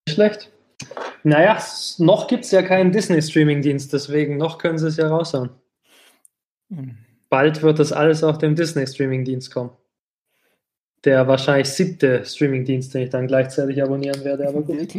Nicht 0.07 0.15
schlecht. 0.15 0.53
Naja, 1.23 1.59
noch 1.99 2.27
gibt 2.27 2.45
es 2.45 2.51
ja 2.51 2.63
keinen 2.63 2.93
Disney-Streaming-Dienst, 2.93 3.93
deswegen 3.93 4.37
noch 4.37 4.59
können 4.59 4.79
sie 4.79 4.89
es 4.89 4.97
ja 4.97 5.07
raushauen. 5.07 5.51
Hm. 6.71 6.99
Bald 7.29 7.63
wird 7.63 7.79
das 7.79 7.93
alles 7.93 8.25
auf 8.25 8.39
dem 8.39 8.57
Disney-Streaming-Dienst 8.57 9.53
kommen 9.53 9.71
der 11.05 11.27
wahrscheinlich 11.27 11.69
siebte 11.69 12.25
Streamingdienst, 12.25 12.95
den 12.95 13.03
ich 13.03 13.11
dann 13.11 13.27
gleichzeitig 13.27 13.83
abonnieren 13.83 14.25
werde. 14.25 14.49
Aber 14.49 14.63
gut. 14.63 14.95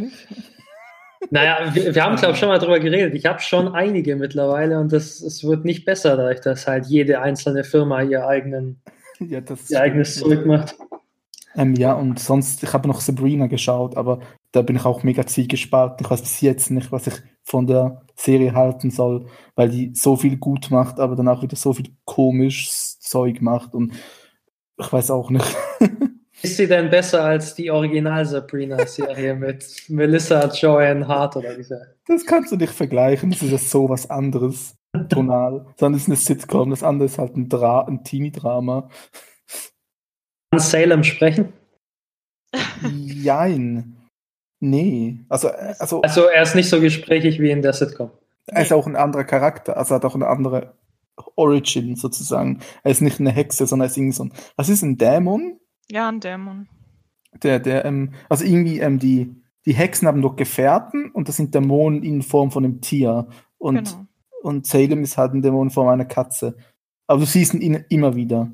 Naja, 1.30 1.74
wir, 1.74 1.96
wir 1.96 2.04
haben, 2.04 2.18
glaube 2.18 2.34
ich, 2.34 2.40
schon 2.40 2.50
mal 2.50 2.60
drüber 2.60 2.80
geredet. 2.80 3.16
Ich 3.16 3.26
habe 3.26 3.40
schon 3.40 3.74
einige 3.74 4.16
mittlerweile 4.16 4.80
und 4.80 4.92
das, 4.92 5.22
es 5.22 5.44
wird 5.44 5.64
nicht 5.66 5.86
besser, 5.86 6.18
dadurch, 6.18 6.42
dass 6.42 6.68
halt 6.68 6.86
jede 6.88 7.22
einzelne 7.22 7.64
Firma 7.64 8.02
ihr, 8.02 8.28
eigenen, 8.28 8.82
ja, 9.20 9.40
ihr 9.70 9.82
eigenes 9.82 10.20
Zeug 10.20 10.46
macht. 10.46 10.76
Ähm, 11.56 11.76
ja, 11.76 11.94
und 11.94 12.20
sonst, 12.20 12.64
ich 12.64 12.74
habe 12.74 12.88
noch 12.88 13.00
Sabrina 13.00 13.48
geschaut, 13.48 13.96
aber 13.96 14.20
da 14.52 14.62
bin 14.64 14.76
ich 14.76 14.86
auch 14.86 15.04
mega 15.04 15.26
zielgespalten. 15.26 16.04
Ich 16.04 16.10
weiß 16.10 16.22
bis 16.22 16.42
jetzt 16.42 16.72
nicht, 16.72 16.92
was 16.92 17.08
ich 17.08 17.14
von 17.44 17.68
der 17.68 18.02
Serie 18.16 18.54
halten 18.54 18.90
soll, 18.92 19.28
weil 19.56 19.70
die 19.70 19.92
so 19.94 20.16
viel 20.16 20.38
gut 20.38 20.72
macht, 20.72 21.00
aber 21.00 21.16
dann 21.16 21.28
auch 21.28 21.44
wieder 21.44 21.56
so 21.56 21.74
viel 21.74 21.90
komisches 22.06 23.00
Zeug 23.00 23.42
macht 23.42 23.76
und 23.76 23.94
ich 24.78 24.92
weiß 24.92 25.12
auch 25.12 25.30
nicht. 25.30 25.56
Ist 26.42 26.58
sie 26.58 26.68
denn 26.68 26.90
besser 26.90 27.24
als 27.24 27.56
die 27.56 27.72
Original 27.72 28.26
Sabrina-Serie 28.26 29.34
mit 29.40 29.66
Melissa 29.88 30.48
Joanne 30.48 31.08
Hart 31.08 31.38
oder 31.38 31.58
wie 31.58 31.64
sie? 31.64 31.80
Das 32.06 32.26
kannst 32.26 32.52
du 32.52 32.58
nicht 32.58 32.74
vergleichen. 32.74 33.32
Das 33.32 33.42
ist 33.42 33.52
ja 33.52 33.58
so 33.58 33.88
was 33.88 34.10
anderes. 34.10 34.76
Tonal. 35.10 35.66
Sondern 35.78 35.96
es 35.96 36.04
ist 36.04 36.10
eine 36.10 36.18
Sitcom. 36.18 36.70
Das 36.70 36.84
andere 36.84 37.06
ist 37.06 37.18
halt 37.18 37.38
ein, 37.38 37.48
Dra 37.48 37.86
ein 37.88 38.04
Teenie-Drama. 38.04 38.90
Kann 40.52 40.60
Salem 40.60 41.04
sprechen? 41.04 41.54
Jein. 42.84 43.96
Nee. 44.60 45.20
Also, 45.30 45.50
also, 45.50 46.02
also 46.02 46.26
er 46.26 46.44
ist 46.44 46.56
nicht 46.56 46.70
so 46.70 46.82
gesprächig 46.82 47.40
wie 47.40 47.52
in 47.52 47.62
der 47.62 47.74
Sitcom. 47.74 48.12
Er 48.48 48.64
ist 48.64 48.74
auch 48.74 48.86
ein 48.86 48.98
anderer 48.98 49.24
Charakter. 49.24 49.78
Also 49.78 49.94
er 49.94 49.96
hat 49.96 50.06
auch 50.06 50.16
eine 50.16 50.28
andere 50.28 50.74
Origin 51.36 51.96
sozusagen. 51.96 52.60
Er 52.84 52.92
ist 52.92 53.02
nicht 53.02 53.20
eine 53.20 53.32
Hexe, 53.32 53.66
sondern 53.68 53.88
er 53.88 53.92
ist 53.92 53.98
irgendwie 53.98 54.16
so 54.16 54.26
ein. 54.26 54.34
Was 54.56 54.70
ist 54.70 54.82
ein 54.84 54.98
Dämon? 54.98 55.60
Ja, 55.92 56.10
ein 56.10 56.20
Dämon. 56.20 56.68
Der, 57.42 57.60
der, 57.60 57.86
ähm, 57.86 58.14
also 58.30 58.46
irgendwie, 58.46 58.80
ähm, 58.80 59.00
die, 59.00 59.36
die 59.66 59.74
Hexen 59.74 60.08
haben 60.08 60.22
doch 60.22 60.36
Gefährten 60.36 61.12
und 61.12 61.28
das 61.28 61.38
sind 61.38 61.56
Dämonen 61.56 62.04
in 62.04 62.22
Form 62.22 62.52
von 62.52 62.64
einem 62.64 62.82
Tier. 62.82 63.28
Und, 63.58 63.90
genau. 63.90 64.06
und 64.42 64.68
Salem 64.68 65.04
ist 65.04 65.18
halt 65.18 65.34
ein 65.34 65.42
Dämon 65.42 65.68
in 65.68 65.72
Form 65.72 65.88
einer 65.88 66.06
Katze. 66.06 66.58
Aber 67.08 67.20
du 67.20 67.26
siehst 67.26 67.54
ihn 67.54 67.86
immer 67.90 68.16
wieder. 68.16 68.52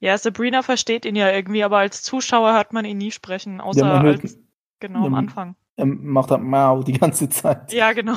Ja, 0.00 0.16
Sabrina 0.16 0.62
versteht 0.62 1.04
ihn 1.04 1.16
ja 1.16 1.30
irgendwie, 1.32 1.64
aber 1.64 1.78
als 1.78 2.02
Zuschauer 2.02 2.52
hört 2.52 2.72
man 2.72 2.84
ihn 2.84 2.98
nie 2.98 3.10
sprechen, 3.10 3.60
außer 3.60 3.84
ja, 3.84 4.02
hört, 4.02 4.22
als, 4.22 4.38
genau 4.78 5.06
am 5.06 5.14
Anfang. 5.14 5.56
Er 5.76 5.86
macht 5.86 6.30
halt 6.30 6.42
Mau 6.42 6.82
die 6.82 6.92
ganze 6.92 7.28
Zeit. 7.28 7.72
Ja, 7.72 7.92
genau. 7.92 8.16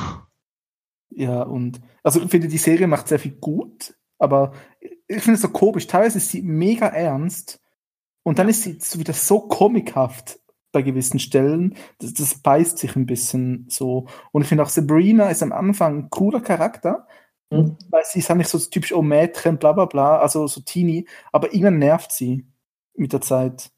Ja, 1.12 1.44
und 1.44 1.82
also 2.04 2.22
ich 2.22 2.30
finde, 2.30 2.48
die 2.48 2.58
Serie 2.58 2.88
macht 2.88 3.08
sehr 3.08 3.20
viel 3.20 3.34
gut, 3.34 3.94
aber 4.18 4.54
ich 5.08 5.22
finde 5.22 5.36
es 5.36 5.42
so 5.42 5.50
komisch. 5.50 5.88
Teilweise 5.88 6.18
ist 6.18 6.30
sie 6.30 6.42
mega 6.42 6.88
ernst 6.88 7.60
und 8.24 8.40
dann 8.40 8.50
ist 8.50 8.64
sie 8.64 9.00
wieder 9.00 9.14
so 9.14 9.42
komikhaft 9.42 10.40
bei 10.72 10.82
gewissen 10.82 11.20
Stellen. 11.20 11.76
Das, 12.00 12.14
das 12.14 12.36
beißt 12.36 12.78
sich 12.78 12.96
ein 12.96 13.06
bisschen 13.06 13.66
so. 13.70 14.08
Und 14.32 14.44
ich 14.44 14.48
finde 14.48 14.64
auch 14.64 14.70
Sabrina 14.70 15.30
ist 15.30 15.44
am 15.44 15.52
Anfang 15.52 15.98
ein 15.98 16.10
cooler 16.10 16.40
Charakter, 16.40 17.08
mhm. 17.50 17.78
weil 17.90 18.04
sie 18.06 18.20
ist 18.20 18.30
halt 18.30 18.38
nicht 18.38 18.50
so 18.50 18.58
typisch 18.58 18.94
oh 18.94 19.02
Mädchen, 19.02 19.58
bla 19.58 19.74
bla 19.74 19.86
bla, 19.86 20.20
also 20.20 20.48
so 20.48 20.62
Teenie, 20.62 21.08
aber 21.32 21.54
irgendwann 21.54 21.80
nervt 21.80 22.12
sie 22.12 22.48
mit 22.96 23.14
der 23.14 23.22
Zeit. 23.22 23.72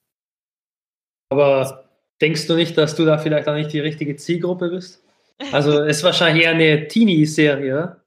Aber 1.29 1.89
denkst 2.21 2.45
du 2.47 2.55
nicht, 2.55 2.77
dass 2.77 2.95
du 2.95 3.05
da 3.05 3.17
vielleicht 3.17 3.47
auch 3.47 3.55
nicht 3.55 3.73
die 3.73 3.79
richtige 3.79 4.15
Zielgruppe 4.15 4.69
bist? 4.69 5.02
Also 5.51 5.83
es 5.83 5.97
ist 5.97 6.03
wahrscheinlich 6.03 6.45
eher 6.45 6.51
eine 6.51 6.87
Teenie-Serie. 6.87 7.97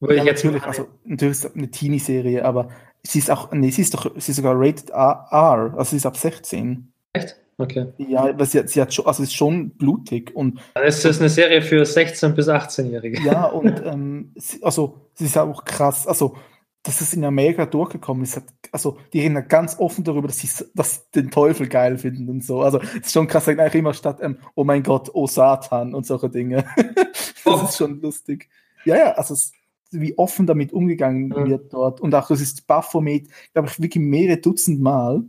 Ja, 0.00 0.08
ich 0.08 0.24
jetzt 0.24 0.44
natürlich, 0.44 0.64
also 0.64 0.88
natürlich 1.04 1.32
ist 1.32 1.44
es 1.44 1.54
eine 1.54 1.70
Teenie-Serie, 1.70 2.44
aber 2.44 2.70
sie 3.02 3.18
ist 3.18 3.30
auch, 3.30 3.52
nee, 3.52 3.70
sie 3.70 3.82
ist 3.82 3.94
doch, 3.94 4.10
sie 4.16 4.32
ist 4.32 4.36
sogar 4.36 4.54
rated 4.56 4.90
R, 4.90 5.74
also 5.76 5.90
sie 5.90 5.96
ist 5.96 6.06
ab 6.06 6.16
16. 6.16 6.92
Echt? 7.12 7.36
Okay. 7.58 7.88
Ja, 7.98 8.38
weil 8.38 8.46
sie, 8.46 8.66
sie 8.66 8.80
hat 8.80 8.94
schon, 8.94 9.06
also 9.06 9.22
ist 9.22 9.34
schon 9.34 9.70
blutig 9.70 10.34
und. 10.34 10.60
Dann 10.72 10.84
ist 10.84 11.04
das 11.04 11.20
eine 11.20 11.28
Serie 11.28 11.60
für 11.60 11.82
16- 11.82 12.30
bis 12.30 12.48
18-Jährige. 12.48 13.20
Ja, 13.22 13.44
und 13.44 13.82
ähm, 13.84 14.32
sie, 14.36 14.62
also 14.62 15.10
sie 15.14 15.26
ist 15.26 15.36
auch 15.36 15.64
krass, 15.64 16.06
also 16.06 16.36
dass 16.82 17.00
es 17.02 17.12
in 17.12 17.24
Amerika 17.24 17.66
durchgekommen 17.66 18.22
ist. 18.22 18.42
Also, 18.72 18.98
die 19.12 19.20
reden 19.20 19.46
ganz 19.48 19.78
offen 19.78 20.02
darüber, 20.02 20.28
dass 20.28 20.38
sie 20.38 20.64
dass 20.74 21.10
den 21.10 21.30
Teufel 21.30 21.68
geil 21.68 21.98
finden 21.98 22.28
und 22.28 22.44
so. 22.44 22.62
Also, 22.62 22.80
es 22.80 23.06
ist 23.06 23.12
schon 23.12 23.26
krass, 23.26 23.44
sagen 23.44 23.60
eigentlich 23.60 23.74
immer 23.74 23.92
statt, 23.92 24.18
ähm, 24.22 24.38
oh 24.54 24.64
mein 24.64 24.82
Gott, 24.82 25.10
oh 25.12 25.26
Satan 25.26 25.94
und 25.94 26.06
solche 26.06 26.30
Dinge. 26.30 26.64
das 26.76 27.44
oh. 27.44 27.64
ist 27.64 27.76
schon 27.76 28.00
lustig. 28.00 28.48
Ja, 28.84 28.96
ja, 28.96 29.12
also, 29.12 29.34
es, 29.34 29.52
wie 29.90 30.16
offen 30.16 30.46
damit 30.46 30.72
umgegangen 30.72 31.28
mhm. 31.28 31.50
wird 31.50 31.72
dort. 31.72 32.00
Und 32.00 32.14
auch, 32.14 32.28
das 32.28 32.40
ist 32.40 32.66
Baphomet, 32.66 33.28
glaube 33.52 33.68
ich, 33.68 33.80
wirklich 33.80 34.02
mehrere 34.02 34.38
Dutzend 34.38 34.80
Mal. 34.80 35.24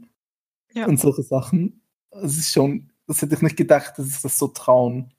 Ja. 0.74 0.86
Und 0.86 1.00
solche 1.02 1.24
Sachen. 1.24 1.82
Es 2.12 2.38
ist 2.38 2.54
schon, 2.54 2.92
das 3.08 3.22
hätte 3.22 3.36
ich 3.36 3.42
nicht 3.42 3.58
gedacht, 3.58 3.98
dass 3.98 4.06
sie 4.06 4.20
das 4.24 4.40
so 4.40 4.48
trauen. 4.48 5.12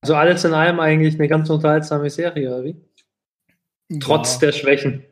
Also, 0.00 0.16
alles 0.16 0.44
in 0.44 0.54
allem 0.54 0.80
eigentlich 0.80 1.14
eine 1.14 1.28
ganz 1.28 1.48
unterhaltsame 1.50 2.10
Serie, 2.10 2.48
oder 2.48 2.64
wie? 2.64 2.89
Trotz 3.98 4.34
ja. 4.34 4.46
der 4.46 4.52
Schwächen. 4.52 5.04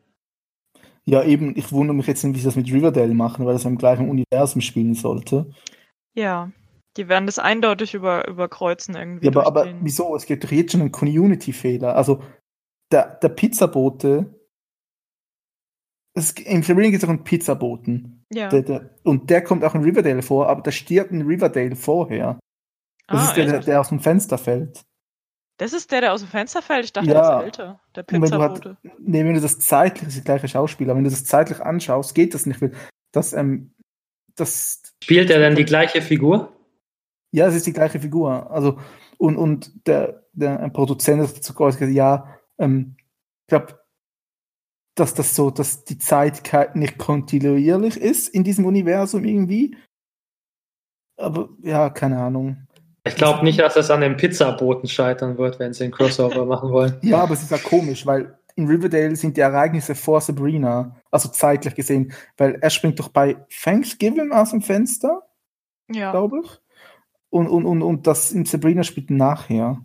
Ja, 1.05 1.25
eben, 1.25 1.57
ich 1.57 1.73
wundere 1.73 1.97
mich 1.97 2.07
jetzt 2.07 2.23
nicht, 2.23 2.35
wie 2.35 2.41
sie 2.41 2.45
das 2.45 2.57
mit 2.57 2.71
Riverdale 2.71 3.15
machen, 3.15 3.47
weil 3.47 3.55
das 3.55 3.65
im 3.65 3.79
gleichen 3.79 4.11
Universum 4.11 4.61
spielen 4.61 4.95
sollte. 4.95 5.51
Ja, 6.15 6.53
die 6.99 7.09
werden 7.09 7.27
das 7.27 7.39
eindeutig 7.39 7.95
über, 7.95 8.29
überkreuzen 8.29 8.95
irgendwie. 8.95 9.27
Ja, 9.27 9.33
aber, 9.33 9.47
aber 9.47 9.75
wieso? 9.81 10.15
Es 10.15 10.27
gibt 10.27 10.45
doch 10.45 10.51
jetzt 10.51 10.73
schon 10.73 10.83
einen 10.83 10.93
Community-Fehler. 10.93 11.97
Also, 11.97 12.23
der, 12.93 13.17
der 13.23 13.29
Pizzabote. 13.31 14.35
Es, 16.15 16.33
Im 16.33 16.63
Flamingo 16.63 16.91
gibt 16.91 17.03
es 17.03 17.09
auch 17.09 17.13
einen 17.13 17.25
Pizzaboten. 17.25 18.27
Ja. 18.33 18.49
Der, 18.49 18.63
der, 18.63 18.91
und 19.05 19.31
der 19.31 19.43
kommt 19.43 19.65
auch 19.65 19.75
in 19.75 19.85
Riverdale 19.85 20.23
vor, 20.23 20.49
aber 20.49 20.61
da 20.63 20.71
stirbt 20.71 21.13
ein 21.13 21.23
Riverdale 21.23 21.77
vorher. 21.77 22.39
Das 23.07 23.21
ah, 23.21 23.25
ist 23.29 23.37
der, 23.37 23.47
der, 23.47 23.61
der 23.61 23.81
aus 23.81 23.89
dem 23.89 24.01
Fenster 24.01 24.37
fällt. 24.37 24.83
Das 25.59 25.73
ist 25.73 25.91
der, 25.91 26.01
der 26.01 26.13
aus 26.13 26.21
dem 26.21 26.29
Fenster 26.29 26.63
fällt? 26.63 26.85
Ich 26.85 26.93
dachte, 26.93 27.11
ja. 27.11 27.15
der 27.15 27.39
ist 27.39 27.45
älter. 27.45 27.81
Der 27.95 28.03
Pizzabote. 28.05 28.77
Nee, 28.99 29.25
wenn 29.25 29.35
du 29.35 29.41
das 29.41 29.59
zeitlich, 29.59 30.05
das 30.05 30.17
ist 30.17 30.27
der 30.27 30.37
gleiche 30.37 30.49
Schauspieler, 30.49 30.95
wenn 30.97 31.05
du 31.05 31.11
das 31.11 31.25
zeitlich 31.25 31.61
anschaust, 31.61 32.15
geht 32.15 32.33
das 32.33 32.47
nicht. 32.47 32.61
Das, 33.13 33.33
ähm, 33.33 33.75
das. 34.37 34.83
Spielt 35.03 35.31
er 35.31 35.41
denn 35.41 35.57
die 35.57 35.65
gleiche 35.65 36.01
Figur? 36.01 36.53
Ja, 37.33 37.49
es 37.49 37.57
ist 37.57 37.67
die 37.67 37.73
gleiche 37.73 37.99
Figur. 37.99 38.51
Also, 38.51 38.79
und, 39.19 39.37
und 39.37 39.87
der, 39.87 40.23
der 40.33 40.69
Produzent 40.71 41.23
hat 41.23 41.37
dazu 41.37 41.55
gesagt, 41.55 41.93
ja, 41.93 42.39
ähm, 42.59 42.97
ich 42.97 43.49
glaube, 43.49 43.81
dass 44.95 45.15
das 45.15 45.35
so, 45.35 45.51
dass 45.51 45.85
die 45.85 45.99
Zeit 45.99 46.43
nicht 46.77 46.99
kontinuierlich 46.99 47.97
ist 47.97 48.29
in 48.29 48.45
diesem 48.45 48.65
Universum 48.65 49.25
irgendwie. 49.25 49.77
Aber 51.17 51.49
ja, 51.63 51.91
keine 51.91 52.19
Ahnung. 52.19 52.68
Ich 53.05 53.15
glaube 53.15 53.45
nicht, 53.45 53.59
dass 53.61 53.77
es 53.77 53.91
an 53.91 54.01
den 54.01 54.17
Pizzaboten 54.17 54.89
scheitern 54.89 55.39
wird, 55.39 55.59
wenn 55.59 55.73
sie 55.73 55.85
einen 55.85 55.93
Crossover 55.93 56.45
machen 56.45 56.71
wollen. 56.71 56.99
Ja, 57.03 57.19
aber 57.23 57.35
es 57.35 57.43
ist 57.43 57.51
ja 57.51 57.59
komisch, 57.59 58.05
weil 58.05 58.39
in 58.59 58.67
Riverdale 58.67 59.15
sind 59.15 59.37
die 59.37 59.41
Ereignisse 59.41 59.95
vor 59.95 60.21
Sabrina, 60.21 60.97
also 61.13 61.29
zeitlich 61.29 61.77
gesehen, 61.77 62.13
weil 62.37 62.57
er 62.61 62.71
springt 62.71 62.99
doch 62.99 63.09
bei 63.09 63.37
Thanksgiving 63.63 64.33
aus 64.33 64.51
dem 64.51 64.63
Fenster, 64.63 65.23
ja. 65.89 66.11
glaube 66.11 66.43
ich. 66.45 66.51
Und, 67.31 67.47
und, 67.47 67.65
und, 67.65 67.83
und 67.83 68.07
das 68.07 68.33
in 68.33 68.45
Sabrina 68.47 68.83
spielt 68.83 69.11
nachher. 69.11 69.81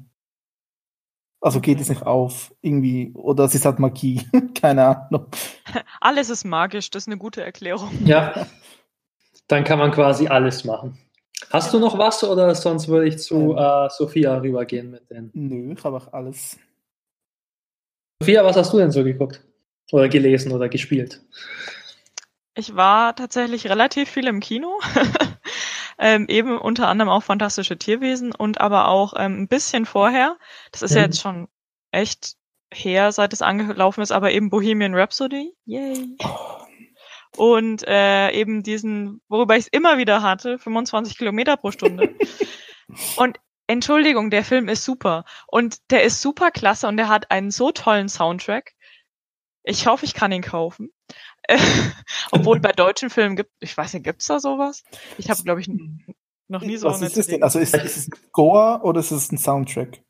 Also 1.40 1.60
geht 1.60 1.82
es 1.82 1.90
nicht 1.90 2.04
auf, 2.04 2.56
irgendwie, 2.62 3.12
oder 3.14 3.44
es 3.44 3.54
ist 3.54 3.66
halt 3.66 3.78
Magie, 3.78 4.26
keine 4.60 4.86
Ahnung. 4.86 5.28
Alles 6.02 6.30
ist 6.30 6.44
magisch, 6.44 6.90
das 6.90 7.04
ist 7.04 7.08
eine 7.10 7.18
gute 7.18 7.44
Erklärung. 7.44 7.92
Ja, 8.06 8.48
dann 9.48 9.64
kann 9.66 9.78
man 9.78 9.92
quasi 9.92 10.28
alles 10.28 10.64
machen. 10.64 10.98
Hast 11.52 11.74
du 11.74 11.80
noch 11.80 11.98
was 11.98 12.24
oder 12.24 12.54
sonst 12.56 12.88
würde 12.88 13.08
ich 13.08 13.20
zu 13.20 13.56
ähm, 13.56 13.58
äh, 13.58 13.90
Sophia 13.90 14.38
rübergehen 14.38 14.92
mit 14.92 15.10
denen? 15.10 15.32
Nö, 15.34 15.74
ich 15.74 15.84
habe 15.84 15.98
auch 15.98 16.14
alles. 16.14 16.58
Sophia, 18.22 18.44
was 18.44 18.56
hast 18.56 18.74
du 18.74 18.78
denn 18.78 18.92
so 18.92 19.04
geguckt? 19.04 19.44
Oder 19.92 20.10
gelesen 20.10 20.52
oder 20.52 20.70
gespielt? 20.70 21.22
Ich 22.56 22.76
war 22.76 23.16
tatsächlich 23.16 23.68
relativ 23.68 24.10
viel 24.10 24.28
im 24.28 24.40
Kino. 24.40 24.80
ähm, 25.98 26.28
eben 26.28 26.58
unter 26.58 26.88
anderem 26.88 27.10
auch 27.10 27.24
Fantastische 27.24 27.78
Tierwesen 27.78 28.34
und 28.34 28.62
aber 28.62 28.88
auch 28.88 29.14
ähm, 29.18 29.42
ein 29.42 29.48
bisschen 29.48 29.86
vorher. 29.86 30.38
Das 30.72 30.82
ist 30.82 30.92
mhm. 30.92 30.98
ja 30.98 31.04
jetzt 31.04 31.22
schon 31.22 31.48
echt 31.92 32.36
her, 32.74 33.12
seit 33.12 33.34
es 33.34 33.42
angelaufen 33.42 34.02
ist, 34.02 34.12
aber 34.12 34.32
eben 34.32 34.50
Bohemian 34.50 34.96
Rhapsody. 34.96 35.54
Yay. 35.66 36.18
Und 37.38 37.88
äh, 37.88 38.32
eben 38.32 38.64
diesen, 38.64 39.22
worüber 39.28 39.56
ich 39.56 39.66
es 39.66 39.72
immer 39.72 39.98
wieder 39.98 40.22
hatte, 40.22 40.60
25 40.60 41.18
Kilometer 41.18 41.58
pro 41.58 41.72
Stunde. 41.72 42.14
und 43.18 43.40
Entschuldigung, 43.68 44.30
der 44.30 44.44
Film 44.44 44.68
ist 44.68 44.84
super. 44.84 45.26
Und 45.48 45.78
der 45.92 46.04
ist 46.04 46.22
super 46.22 46.52
klasse 46.52 46.88
und 46.88 46.98
der 46.98 47.10
hat 47.10 47.32
einen 47.32 47.52
so 47.52 47.72
tollen 47.72 48.10
Soundtrack. 48.10 48.74
Ich 49.64 49.88
hoffe, 49.88 50.06
ich 50.06 50.14
kann 50.14 50.32
ihn 50.32 50.42
kaufen. 50.42 50.92
Obwohl 52.32 52.60
bei 52.60 52.72
deutschen 52.72 53.10
Filmen 53.10 53.36
gibt, 53.36 53.52
ich 53.60 53.76
weiß 53.76 53.94
nicht, 53.94 54.04
gibt's 54.04 54.28
da 54.28 54.40
sowas? 54.40 54.84
Ich 55.18 55.30
habe, 55.30 55.42
glaube 55.44 55.62
ich, 55.62 55.70
noch 56.48 56.62
nie 56.62 56.78
so 56.78 56.88
Was 56.88 57.02
ist 57.02 57.18
es 57.18 57.28
denn? 57.28 57.44
Also 57.44 57.60
ist, 57.60 57.74
ist 57.76 57.98
es 57.98 58.10
Score 58.28 58.82
oder 58.84 59.00
ist 59.00 59.12
es 59.12 59.32
ein 59.32 59.38
Soundtrack? 59.38 60.04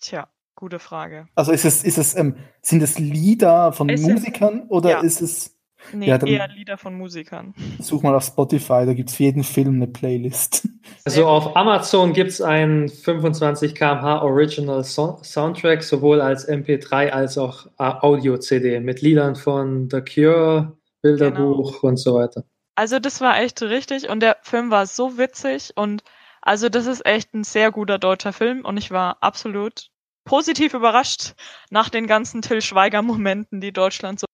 Tja, 0.00 0.28
gute 0.54 0.78
Frage. 0.78 1.28
Also 1.34 1.52
ist 1.52 1.64
es, 1.64 1.84
ist 1.84 1.98
es, 1.98 2.16
ähm, 2.16 2.36
sind 2.62 2.82
es 2.82 2.98
Lieder 2.98 3.72
von 3.72 3.88
es 3.90 4.00
Musikern 4.00 4.62
ist, 4.62 4.70
oder 4.70 4.90
ja. 4.90 5.00
ist 5.00 5.20
es 5.20 5.59
Nee, 5.92 6.08
ja, 6.08 6.24
eher 6.24 6.48
Lieder 6.48 6.76
von 6.78 6.94
Musikern. 6.94 7.54
Such 7.80 8.02
mal 8.02 8.14
auf 8.14 8.24
Spotify, 8.24 8.84
da 8.86 8.94
gibt 8.94 9.10
es 9.10 9.16
für 9.16 9.24
jeden 9.24 9.44
Film 9.44 9.76
eine 9.76 9.86
Playlist. 9.86 10.68
Also 11.04 11.26
auf 11.26 11.56
Amazon 11.56 12.12
gibt 12.12 12.30
es 12.30 12.40
einen 12.40 12.88
25 12.88 13.74
km/h 13.74 14.22
Original 14.22 14.82
so 14.82 15.18
Soundtrack, 15.22 15.82
sowohl 15.82 16.20
als 16.20 16.48
MP3 16.48 17.10
als 17.10 17.38
auch 17.38 17.66
äh, 17.78 17.84
Audio-CD 18.00 18.80
mit 18.80 19.00
Liedern 19.00 19.36
von 19.36 19.88
The 19.90 20.00
Cure, 20.02 20.76
Bilderbuch 21.00 21.80
genau. 21.80 21.88
und 21.88 21.96
so 21.96 22.14
weiter. 22.14 22.44
Also 22.74 22.98
das 22.98 23.20
war 23.20 23.40
echt 23.40 23.62
richtig 23.62 24.08
und 24.08 24.20
der 24.20 24.38
Film 24.42 24.70
war 24.70 24.86
so 24.86 25.16
witzig 25.16 25.72
und 25.76 26.02
also 26.42 26.68
das 26.68 26.86
ist 26.86 27.04
echt 27.06 27.34
ein 27.34 27.44
sehr 27.44 27.70
guter 27.70 27.98
deutscher 27.98 28.32
Film 28.32 28.64
und 28.64 28.76
ich 28.76 28.90
war 28.90 29.18
absolut 29.22 29.90
positiv 30.24 30.74
überrascht 30.74 31.34
nach 31.70 31.88
den 31.88 32.06
ganzen 32.06 32.42
Till 32.42 32.62
Schweiger 32.62 33.02
Momenten, 33.02 33.60
die 33.60 33.72
Deutschland 33.72 34.20
so. 34.20 34.26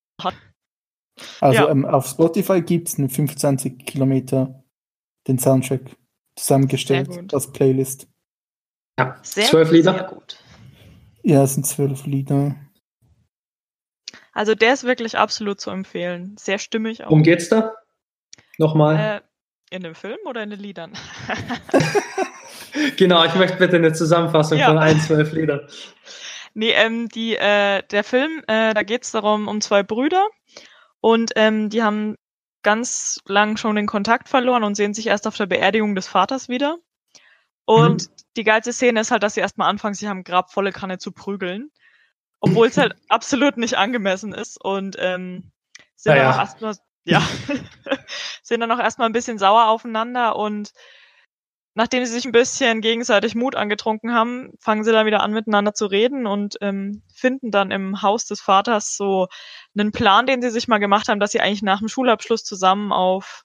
Also 1.40 1.62
ja. 1.62 1.70
ähm, 1.70 1.84
auf 1.84 2.06
Spotify 2.06 2.60
gibt 2.60 2.88
es 2.88 2.98
eine 2.98 3.08
25 3.08 3.86
Kilometer 3.86 4.62
den 5.26 5.38
Soundtrack 5.38 5.96
zusammengestellt 6.36 7.32
als 7.32 7.50
Playlist. 7.52 8.08
Ja, 8.98 9.18
sehr, 9.22 9.44
zwölf 9.44 9.70
Lieder. 9.70 9.92
Sehr 9.94 10.04
gut. 10.04 10.38
Ja, 11.22 11.42
es 11.42 11.54
sind 11.54 11.66
zwölf 11.66 12.06
Lieder. 12.06 12.56
Also 14.32 14.54
der 14.54 14.74
ist 14.74 14.84
wirklich 14.84 15.16
absolut 15.16 15.60
zu 15.60 15.70
empfehlen. 15.70 16.36
Sehr 16.38 16.58
stimmig 16.58 17.02
auch. 17.02 17.10
Worum 17.10 17.22
geht's 17.22 17.48
da? 17.48 17.74
Nochmal. 18.58 19.22
Äh, 19.22 19.74
in 19.74 19.82
dem 19.82 19.94
Film 19.94 20.18
oder 20.26 20.42
in 20.42 20.50
den 20.50 20.60
Liedern? 20.60 20.92
genau, 22.96 23.24
ich 23.24 23.34
möchte 23.34 23.56
bitte 23.56 23.76
eine 23.76 23.92
Zusammenfassung 23.92 24.58
ja. 24.58 24.66
von 24.68 24.78
ein, 24.78 25.00
zwölf 25.00 25.32
Liedern. 25.32 25.66
Nee, 26.54 26.70
ähm, 26.70 27.08
die, 27.08 27.36
äh, 27.36 27.82
der 27.90 28.04
Film, 28.04 28.42
äh, 28.46 28.72
da 28.72 28.82
geht's 28.82 29.10
darum, 29.10 29.48
um 29.48 29.60
zwei 29.60 29.82
Brüder, 29.82 30.28
und 31.00 31.32
ähm, 31.36 31.70
die 31.70 31.82
haben 31.82 32.16
ganz 32.62 33.20
lang 33.26 33.56
schon 33.56 33.76
den 33.76 33.86
Kontakt 33.86 34.28
verloren 34.28 34.64
und 34.64 34.74
sehen 34.74 34.92
sich 34.92 35.06
erst 35.06 35.26
auf 35.26 35.36
der 35.36 35.46
Beerdigung 35.46 35.94
des 35.94 36.08
Vaters 36.08 36.48
wieder. 36.48 36.78
Und 37.64 38.08
mhm. 38.08 38.14
die 38.36 38.44
geilste 38.44 38.72
Szene 38.72 39.00
ist 39.00 39.10
halt, 39.10 39.22
dass 39.22 39.34
sie 39.34 39.40
erstmal 39.40 39.68
anfangen, 39.68 39.94
sie 39.94 40.08
haben 40.08 40.24
Grab 40.24 40.52
volle 40.52 40.72
Kanne 40.72 40.98
zu 40.98 41.12
prügeln. 41.12 41.70
Obwohl 42.40 42.66
es 42.66 42.76
halt 42.76 42.96
absolut 43.08 43.56
nicht 43.56 43.76
angemessen 43.76 44.32
ist. 44.32 44.60
Und 44.60 44.96
ähm, 44.98 45.52
sind 45.94 46.14
naja. 46.14 46.24
dann 46.24 46.34
auch 46.34 46.38
erstmal, 46.38 46.74
ja, 47.04 47.22
sind 48.42 48.60
dann 48.60 48.72
auch 48.72 48.80
erstmal 48.80 49.08
ein 49.08 49.12
bisschen 49.12 49.38
sauer 49.38 49.68
aufeinander 49.68 50.36
und 50.36 50.72
nachdem 51.76 52.04
sie 52.06 52.12
sich 52.12 52.24
ein 52.24 52.32
bisschen 52.32 52.80
gegenseitig 52.80 53.34
Mut 53.34 53.54
angetrunken 53.54 54.14
haben, 54.14 54.50
fangen 54.60 54.82
sie 54.82 54.92
dann 54.92 55.04
wieder 55.04 55.20
an, 55.20 55.32
miteinander 55.32 55.74
zu 55.74 55.84
reden 55.84 56.26
und 56.26 56.56
ähm, 56.62 57.02
finden 57.14 57.50
dann 57.50 57.70
im 57.70 58.00
Haus 58.00 58.24
des 58.24 58.40
Vaters 58.40 58.96
so 58.96 59.28
einen 59.76 59.92
Plan, 59.92 60.26
den 60.26 60.40
sie 60.40 60.50
sich 60.50 60.68
mal 60.68 60.78
gemacht 60.78 61.08
haben, 61.08 61.20
dass 61.20 61.32
sie 61.32 61.40
eigentlich 61.40 61.62
nach 61.62 61.80
dem 61.80 61.88
Schulabschluss 61.88 62.44
zusammen 62.44 62.92
auf 62.92 63.42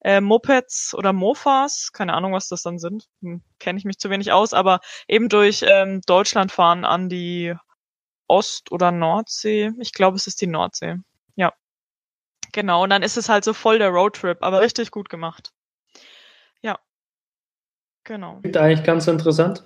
äh, 0.00 0.20
Mopeds 0.20 0.92
oder 0.94 1.12
Mofas, 1.12 1.92
keine 1.92 2.14
Ahnung, 2.14 2.32
was 2.32 2.48
das 2.48 2.62
dann 2.62 2.80
sind, 2.80 3.06
hm, 3.22 3.42
kenne 3.60 3.78
ich 3.78 3.84
mich 3.84 3.98
zu 3.98 4.10
wenig 4.10 4.32
aus, 4.32 4.54
aber 4.54 4.80
eben 5.06 5.28
durch 5.28 5.64
ähm, 5.66 6.00
Deutschland 6.04 6.50
fahren 6.50 6.84
an 6.84 7.08
die 7.08 7.54
Ost- 8.26 8.72
oder 8.72 8.90
Nordsee. 8.90 9.70
Ich 9.78 9.92
glaube, 9.92 10.16
es 10.16 10.26
ist 10.26 10.40
die 10.40 10.48
Nordsee. 10.48 10.96
Ja. 11.36 11.52
Genau, 12.52 12.82
und 12.82 12.90
dann 12.90 13.04
ist 13.04 13.16
es 13.16 13.28
halt 13.28 13.44
so 13.44 13.54
voll 13.54 13.78
der 13.78 13.90
Roadtrip, 13.90 14.38
aber 14.42 14.62
richtig 14.62 14.90
gut 14.90 15.08
gemacht. 15.08 15.52
Genau. 18.08 18.38
Klingt 18.40 18.56
eigentlich 18.56 18.84
ganz 18.84 19.06
interessant. 19.06 19.64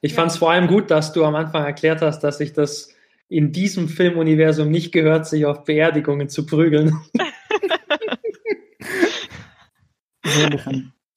Ich 0.00 0.10
ja. 0.12 0.16
fand 0.16 0.32
es 0.32 0.38
vor 0.38 0.50
allem 0.50 0.66
gut, 0.66 0.90
dass 0.90 1.12
du 1.12 1.24
am 1.24 1.36
Anfang 1.36 1.64
erklärt 1.64 2.02
hast, 2.02 2.18
dass 2.20 2.38
sich 2.38 2.52
das 2.52 2.92
in 3.28 3.52
diesem 3.52 3.88
Filmuniversum 3.88 4.68
nicht 4.68 4.90
gehört, 4.90 5.26
sich 5.26 5.46
auf 5.46 5.62
Beerdigungen 5.62 6.28
zu 6.28 6.44
prügeln. 6.44 6.98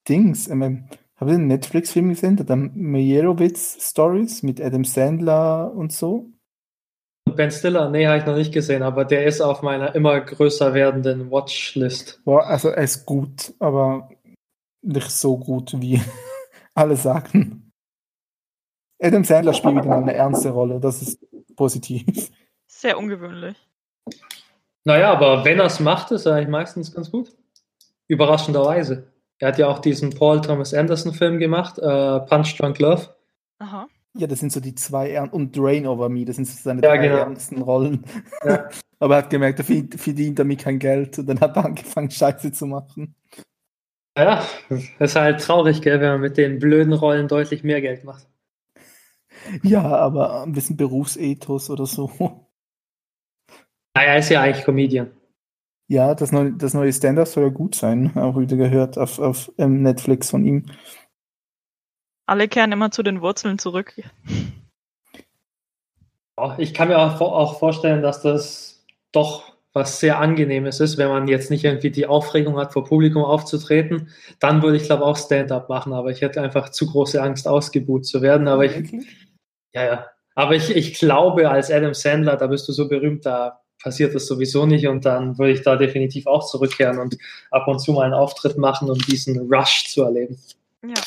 Dings. 0.08 0.48
Ähm, 0.48 0.88
Habe 1.16 1.32
ich 1.32 1.38
einen 1.38 1.48
Netflix-Film 1.48 2.10
gesehen, 2.10 2.36
der 2.36 2.56
Meyerowitz-Stories 2.56 4.44
mit 4.44 4.62
Adam 4.62 4.84
Sandler 4.84 5.74
und 5.74 5.92
so? 5.92 6.30
Ben 7.36 7.50
Stiller, 7.50 7.90
nee, 7.90 8.06
habe 8.06 8.20
ich 8.20 8.26
noch 8.26 8.36
nicht 8.36 8.54
gesehen, 8.54 8.84
aber 8.84 9.04
der 9.04 9.26
ist 9.26 9.42
auf 9.42 9.64
meiner 9.64 9.96
immer 9.96 10.22
größer 10.22 10.76
werdenden 10.76 11.32
Watchlist. 11.32 12.22
Boah, 12.24 12.46
also 12.46 12.70
er 12.70 12.84
ist 12.84 13.08
gut, 13.08 13.56
aber 13.58 14.10
nicht 14.84 15.10
so 15.10 15.38
gut 15.38 15.74
wie 15.80 16.00
alle 16.74 16.96
sagen. 16.96 17.72
Adam 19.02 19.24
Sandler 19.24 19.54
spielt 19.54 19.76
wieder 19.76 19.86
mal 19.86 20.02
eine 20.02 20.14
ernste 20.14 20.52
Rolle. 20.52 20.80
Das 20.80 21.02
ist 21.02 21.20
positiv. 21.56 22.32
Sehr 22.68 22.98
ungewöhnlich. 22.98 23.56
Naja, 24.84 25.12
aber 25.12 25.46
wenn 25.46 25.60
er 25.60 25.66
es 25.66 25.80
macht, 25.80 26.12
ist 26.12 26.26
er 26.26 26.36
eigentlich 26.36 26.50
meistens 26.50 26.94
ganz 26.94 27.12
gut. 27.12 27.36
Überraschenderweise. 28.08 29.12
Er 29.40 29.48
hat 29.50 29.58
ja 29.58 29.68
auch 29.68 29.80
diesen 29.80 30.12
Paul 30.12 30.42
Thomas 30.42 30.74
Anderson 30.74 31.14
Film 31.14 31.40
gemacht, 31.40 31.80
äh, 31.80 32.20
Punch 32.22 32.58
Drunk 32.58 32.80
Love. 32.80 33.16
Aha. 33.60 33.88
Ja, 34.14 34.28
das 34.28 34.40
sind 34.40 34.52
so 34.52 34.60
die 34.60 34.76
zwei 34.76 35.12
Ern 35.12 35.30
und 35.30 35.56
Drain 35.56 35.88
Over 35.88 36.10
Me, 36.10 36.26
das 36.26 36.36
sind 36.36 36.46
so 36.46 36.58
seine 36.62 36.82
ja, 36.82 36.90
drei 36.90 36.98
genau. 36.98 37.18
ernsten 37.18 37.62
Rollen. 37.62 38.04
Ja. 38.44 38.70
Aber 39.00 39.16
er 39.16 39.24
hat 39.24 39.30
gemerkt, 39.32 39.60
er 39.60 39.66
verdient 39.66 40.38
damit 40.38 40.60
kein 40.60 40.78
Geld 40.78 41.18
und 41.18 41.26
dann 41.28 41.40
hat 41.40 41.56
er 41.56 41.66
angefangen, 41.66 42.12
Scheiße 42.12 42.52
zu 42.52 42.68
machen. 42.68 43.16
Ja, 44.18 44.46
ist 45.00 45.16
halt 45.16 45.42
traurig, 45.42 45.82
gell, 45.82 46.02
wenn 46.02 46.12
man 46.12 46.22
mit 46.22 46.38
den 46.38 46.60
blöden 46.60 46.94
Rollen 46.94 47.28
deutlich 47.28 47.64
mehr 47.64 47.82
Geld 47.82 48.04
macht. 48.04 48.28
Ja, 49.64 49.84
aber 49.84 50.44
ein 50.44 50.52
bisschen 50.52 50.78
Berufsethos 50.78 51.70
oder 51.70 51.86
so. 51.86 52.12
Naja, 53.96 54.16
ist 54.16 54.30
ja 54.30 54.42
eigentlich 54.42 54.66
Comedian. 54.66 55.12
Ja, 55.88 56.16
das 56.16 56.32
neue, 56.32 56.54
das 56.54 56.74
neue 56.74 56.94
Stand-up 56.94 57.28
soll 57.28 57.44
ja 57.44 57.50
gut 57.50 57.76
sein, 57.76 58.16
auch 58.16 58.40
wieder 58.40 58.56
gehört 58.56 58.98
auf, 58.98 59.20
auf 59.20 59.52
ähm, 59.58 59.82
Netflix 59.82 60.30
von 60.30 60.46
ihm. 60.46 60.66
Alle 62.26 62.48
kehren 62.48 62.72
immer 62.72 62.92
zu 62.92 63.04
den 63.04 63.22
Wurzeln 63.22 63.60
zurück. 63.60 64.02
Ich 66.58 66.74
kann 66.74 66.88
mir 66.88 66.98
auch 66.98 67.60
vorstellen, 67.60 68.02
dass 68.02 68.22
das 68.22 68.86
doch 69.12 69.51
was 69.74 70.00
sehr 70.00 70.20
angenehmes 70.20 70.80
ist, 70.80 70.98
wenn 70.98 71.08
man 71.08 71.28
jetzt 71.28 71.50
nicht 71.50 71.64
irgendwie 71.64 71.92
die 71.92 72.06
Aufregung 72.06 72.58
hat, 72.58 72.74
vor 72.74 72.84
Publikum 72.84 73.24
aufzutreten, 73.24 74.10
dann 74.40 74.62
würde 74.62 74.78
ich 74.78 74.84
glaube 74.84 75.06
auch 75.06 75.18
Stand-up 75.18 75.70
machen, 75.70 75.94
aber 75.94 76.12
ich 76.12 76.22
hätte 76.22 76.42
einfach 76.42 76.70
zu 76.70 76.88
große 76.88 77.22
Angst, 77.22 77.48
ausgebuht 77.48 78.06
zu 78.06 78.22
werden. 78.22 78.48
Aber 78.48 78.66
ich, 78.66 78.92
ja, 79.74 79.86
ja. 79.86 80.06
Aber 80.36 80.56
ich, 80.56 80.76
ich 80.76 80.98
glaube, 81.00 81.50
als 81.50 81.72
Adam 81.72 81.94
Sandler, 81.94 82.38
da 82.38 82.48
bist 82.48 82.68
du 82.68 82.74
so 82.74 82.88
berühmt, 82.88 83.26
da 83.26 83.62
passiert 83.82 84.14
das 84.14 84.28
sowieso 84.28 84.66
nicht 84.66 84.88
und 84.88 85.06
dann 85.06 85.38
würde 85.38 85.54
ich 85.54 85.62
da 85.62 85.76
definitiv 85.76 86.28
auch 86.28 86.46
zurückkehren 86.46 87.00
und 87.00 87.18
ab 87.50 87.68
und 87.68 87.80
zu 87.80 87.94
mal 87.94 88.04
einen 88.04 88.14
Auftritt 88.14 88.58
machen, 88.58 88.90
um 88.90 88.98
diesen 88.98 89.52
Rush 89.52 89.86
zu 89.90 90.04
erleben. 90.04 90.38
Ja. 90.84 91.02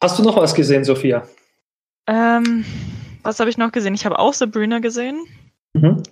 Hast 0.00 0.18
du 0.18 0.22
noch 0.22 0.36
was 0.36 0.54
gesehen, 0.54 0.84
Sophia? 0.84 1.26
Ähm, 2.08 2.64
was 3.22 3.38
habe 3.38 3.50
ich 3.50 3.58
noch 3.58 3.70
gesehen? 3.70 3.94
Ich 3.94 4.04
habe 4.04 4.18
auch 4.18 4.34
Sabrina 4.34 4.80
gesehen. 4.80 5.24
Mhm. 5.74 6.02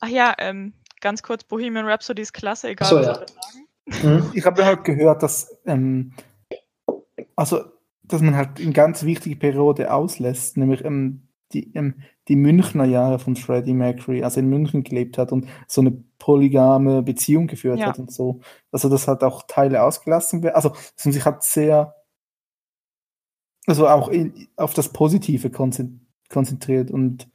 Ach 0.00 0.08
ja, 0.08 0.34
ähm, 0.38 0.72
ganz 1.00 1.22
kurz, 1.22 1.44
Bohemian 1.44 1.86
Rhapsody 1.86 2.22
ist 2.22 2.32
klasse, 2.32 2.68
egal 2.70 2.88
so, 2.88 2.96
was 2.96 3.06
ja. 3.06 4.08
Mhm. 4.08 4.30
Ich 4.34 4.44
habe 4.44 4.64
halt 4.64 4.84
gehört, 4.84 5.22
dass 5.22 5.56
ähm, 5.64 6.12
also 7.36 7.64
dass 8.02 8.22
man 8.22 8.36
halt 8.36 8.60
eine 8.60 8.72
ganz 8.72 9.04
wichtige 9.04 9.36
Periode 9.36 9.92
auslässt, 9.92 10.56
nämlich 10.56 10.84
ähm, 10.84 11.28
die, 11.52 11.74
ähm, 11.74 12.02
die 12.28 12.36
Münchner 12.36 12.84
Jahre 12.84 13.18
von 13.18 13.36
Freddie 13.36 13.74
Mercury, 13.74 14.22
also 14.22 14.40
in 14.40 14.48
München 14.48 14.82
gelebt 14.82 15.18
hat 15.18 15.32
und 15.32 15.46
so 15.66 15.80
eine 15.80 15.92
polygame 16.18 17.02
Beziehung 17.02 17.46
geführt 17.46 17.78
ja. 17.78 17.86
hat 17.86 17.98
und 17.98 18.12
so. 18.12 18.40
Also 18.72 18.88
dass 18.88 19.08
halt 19.08 19.22
auch 19.22 19.44
Teile 19.46 19.82
ausgelassen 19.82 20.42
werden. 20.42 20.56
Also 20.56 20.70
dass 20.70 21.04
man 21.04 21.12
sich 21.12 21.24
halt 21.24 21.42
sehr, 21.42 21.94
also 23.66 23.88
auch 23.88 24.08
in, 24.08 24.48
auf 24.56 24.74
das 24.74 24.90
Positive 24.90 25.50
konzentriert 25.50 26.90
und 26.90 27.28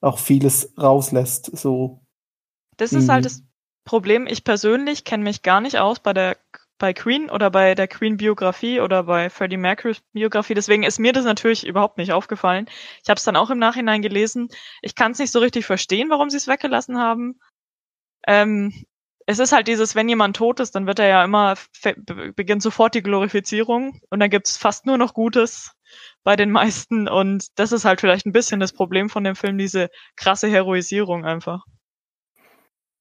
auch 0.00 0.18
vieles 0.18 0.74
rauslässt. 0.78 1.56
So. 1.56 2.03
Das 2.76 2.92
ist 2.92 3.08
halt 3.08 3.24
das 3.24 3.42
Problem. 3.84 4.26
Ich 4.26 4.44
persönlich 4.44 5.04
kenne 5.04 5.24
mich 5.24 5.42
gar 5.42 5.60
nicht 5.60 5.78
aus 5.78 6.00
bei 6.00 6.12
der 6.12 6.36
bei 6.78 6.92
Queen 6.92 7.30
oder 7.30 7.50
bei 7.50 7.74
der 7.74 7.86
Queen-Biografie 7.86 8.80
oder 8.80 9.04
bei 9.04 9.30
Freddie 9.30 9.56
Mercury's 9.56 10.02
Biografie. 10.12 10.54
Deswegen 10.54 10.82
ist 10.82 10.98
mir 10.98 11.12
das 11.12 11.24
natürlich 11.24 11.66
überhaupt 11.66 11.98
nicht 11.98 12.12
aufgefallen. 12.12 12.66
Ich 13.02 13.08
habe 13.08 13.18
es 13.18 13.24
dann 13.24 13.36
auch 13.36 13.50
im 13.50 13.58
Nachhinein 13.58 14.02
gelesen. 14.02 14.48
Ich 14.82 14.94
kann 14.94 15.12
es 15.12 15.18
nicht 15.18 15.30
so 15.30 15.38
richtig 15.38 15.66
verstehen, 15.66 16.10
warum 16.10 16.30
sie 16.30 16.36
es 16.36 16.48
weggelassen 16.48 16.98
haben. 16.98 17.38
Ähm, 18.26 18.84
es 19.26 19.38
ist 19.38 19.52
halt 19.52 19.68
dieses, 19.68 19.94
wenn 19.94 20.08
jemand 20.08 20.36
tot 20.36 20.60
ist, 20.60 20.74
dann 20.74 20.86
wird 20.86 20.98
er 20.98 21.08
ja 21.08 21.24
immer, 21.24 21.54
beginnt 22.34 22.62
sofort 22.62 22.94
die 22.94 23.02
Glorifizierung 23.02 24.00
und 24.10 24.20
dann 24.20 24.30
gibt's 24.30 24.56
fast 24.56 24.84
nur 24.84 24.98
noch 24.98 25.14
Gutes 25.14 25.72
bei 26.24 26.36
den 26.36 26.50
meisten 26.50 27.08
und 27.08 27.46
das 27.58 27.72
ist 27.72 27.84
halt 27.84 28.00
vielleicht 28.00 28.26
ein 28.26 28.32
bisschen 28.32 28.60
das 28.60 28.72
Problem 28.72 29.08
von 29.08 29.24
dem 29.24 29.36
Film, 29.36 29.56
diese 29.56 29.88
krasse 30.16 30.48
Heroisierung 30.48 31.24
einfach. 31.24 31.64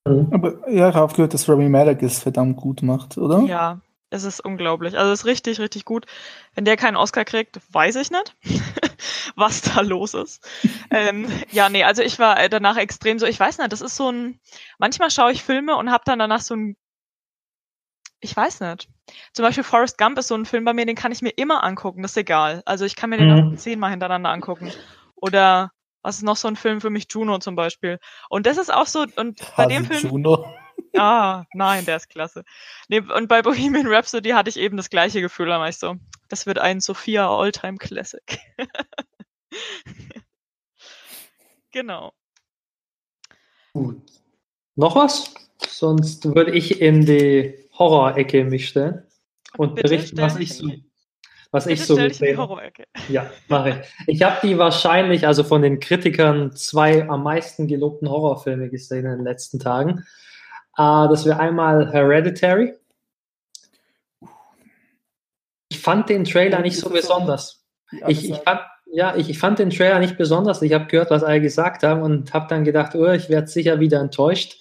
Mhm. 0.06 0.30
Aber 0.32 0.70
ja, 0.70 0.90
ich 0.90 0.96
habe 0.96 1.14
gehört, 1.14 1.34
dass 1.34 1.48
Rami 1.48 1.70
Malek 1.70 2.02
es 2.04 2.20
verdammt 2.20 2.58
gut 2.58 2.82
macht, 2.82 3.18
oder? 3.18 3.40
Ja, 3.42 3.80
es 4.10 4.24
ist 4.24 4.42
unglaublich. 4.42 4.98
Also 4.98 5.12
es 5.12 5.22
ist 5.22 5.26
richtig, 5.26 5.60
richtig 5.60 5.86
gut. 5.86 6.06
Wenn 6.54 6.66
der 6.66 6.78
keinen 6.78 6.98
Oscar 6.98 7.26
kriegt, 7.26 7.60
weiß 7.74 7.96
ich 7.96 8.12
nicht, 8.12 8.36
was 9.36 9.62
da 9.62 9.82
los 9.82 10.14
ist. 10.14 10.48
ähm, 10.92 11.28
ja, 11.52 11.70
nee, 11.70 11.84
also 11.84 12.02
ich 12.02 12.20
war 12.20 12.48
danach 12.50 12.78
extrem 12.78 13.18
so, 13.18 13.26
ich 13.26 13.40
weiß 13.40 13.58
nicht, 13.58 13.72
das 13.72 13.82
ist 13.82 13.96
so 13.96 14.12
ein, 14.12 14.40
manchmal 14.78 15.10
schaue 15.10 15.32
ich 15.32 15.44
Filme 15.44 15.76
und 15.78 15.92
habe 15.92 16.04
dann 16.06 16.20
danach 16.20 16.42
so 16.42 16.56
ein, 16.56 16.76
ich 18.20 18.36
weiß 18.36 18.62
nicht. 18.62 18.90
Zum 19.34 19.44
Beispiel 19.44 19.64
Forrest 19.64 19.98
Gump 19.98 20.18
ist 20.18 20.28
so 20.28 20.36
ein 20.36 20.46
Film 20.46 20.64
bei 20.64 20.74
mir, 20.74 20.86
den 20.86 20.96
kann 20.96 21.12
ich 21.12 21.22
mir 21.22 21.32
immer 21.32 21.64
angucken, 21.64 22.02
das 22.04 22.12
ist 22.12 22.18
egal. 22.18 22.62
Also 22.66 22.86
ich 22.86 22.96
kann 22.96 23.10
mir 23.10 23.18
den 23.18 23.34
mhm. 23.34 23.54
auch 23.54 23.58
zehnmal 23.58 23.92
hintereinander 23.92 24.30
angucken. 24.30 24.72
Oder 25.16 25.72
was 26.04 26.18
ist 26.18 26.24
noch 26.24 26.38
so 26.38 26.48
ein 26.48 26.56
Film 26.56 26.82
für 26.82 26.90
mich? 26.90 27.08
Juno 27.10 27.40
zum 27.40 27.56
Beispiel. 27.56 28.00
Und 28.30 28.46
das 28.46 28.58
ist 28.58 28.72
auch 28.72 28.88
so, 28.88 29.06
und 29.16 29.42
bei 29.58 29.66
dem 29.66 29.86
Film. 29.86 30.12
Juno. 30.12 30.46
Ah, 30.96 31.46
nein, 31.54 31.86
der 31.86 31.98
ist 31.98 32.10
klasse. 32.10 32.44
Nee, 32.88 33.00
und 33.00 33.28
bei 33.28 33.42
Bohemian 33.42 33.88
Rhapsody 33.88 34.30
hatte 34.30 34.50
ich 34.50 34.58
eben 34.58 34.78
das 34.78 34.90
gleiche 34.90 35.22
Gefühl, 35.22 35.48
da 35.48 35.60
war 35.60 35.70
ich 35.70 35.78
so, 35.78 35.96
das 36.30 36.46
wird 36.46 36.60
ein 36.60 36.82
Sophia 36.82 37.30
Alltime 37.30 37.78
Classic. 37.78 38.40
genau. 41.72 42.14
Gut. 43.74 44.02
Noch 44.76 44.96
was? 44.96 45.34
Sonst 45.68 46.26
würde 46.26 46.52
ich 46.52 46.82
in 46.82 47.06
die 47.06 47.68
Horror-Ecke 47.78 48.46
mich 48.46 48.70
stellen 48.70 49.06
und 49.58 49.76
Bitte 49.76 49.90
berichten, 49.90 50.18
was 50.18 50.38
ich 50.38 50.56
so 50.56 50.70
was 51.54 51.68
ich 51.68 51.86
so 51.86 51.96
gesehen 51.96 52.38
habe. 52.38 52.60
Ja, 53.10 53.30
mache 53.48 53.70
ich. 53.70 54.16
Ich 54.16 54.24
habe 54.24 54.38
die 54.42 54.58
wahrscheinlich, 54.58 55.28
also 55.28 55.44
von 55.44 55.62
den 55.62 55.80
Kritikern, 55.80 56.52
zwei 56.54 57.08
am 57.08 57.22
meisten 57.22 57.68
gelobten 57.68 58.10
Horrorfilme 58.10 58.70
gesehen 58.70 59.06
in 59.06 59.18
den 59.18 59.24
letzten 59.24 59.60
Tagen. 59.60 60.04
Uh, 60.78 61.08
das 61.08 61.26
wäre 61.26 61.40
einmal 61.40 61.94
Hereditary. 61.94 62.74
Ich 65.70 65.80
fand 65.80 66.10
den 66.10 66.24
Trailer 66.24 66.60
nicht 66.62 66.78
so 66.78 66.90
besonders. 66.90 67.64
Ich, 68.08 68.32
ich, 68.32 68.38
fand, 68.38 68.62
ja, 68.92 69.16
ich, 69.16 69.30
ich 69.30 69.38
fand 69.38 69.60
den 69.60 69.70
Trailer 69.70 70.00
nicht 70.00 70.18
besonders. 70.18 70.64
Ich 70.64 70.74
habe 70.74 70.88
gehört, 70.88 71.12
was 71.12 71.24
alle 71.24 71.40
gesagt 71.40 71.84
haben 71.84 72.02
und 72.02 72.34
habe 72.34 72.48
dann 72.50 72.64
gedacht, 72.64 72.96
oh, 72.96 73.12
ich 73.12 73.30
werde 73.30 73.48
sicher 73.48 73.80
wieder 73.80 74.00
enttäuscht. 74.00 74.60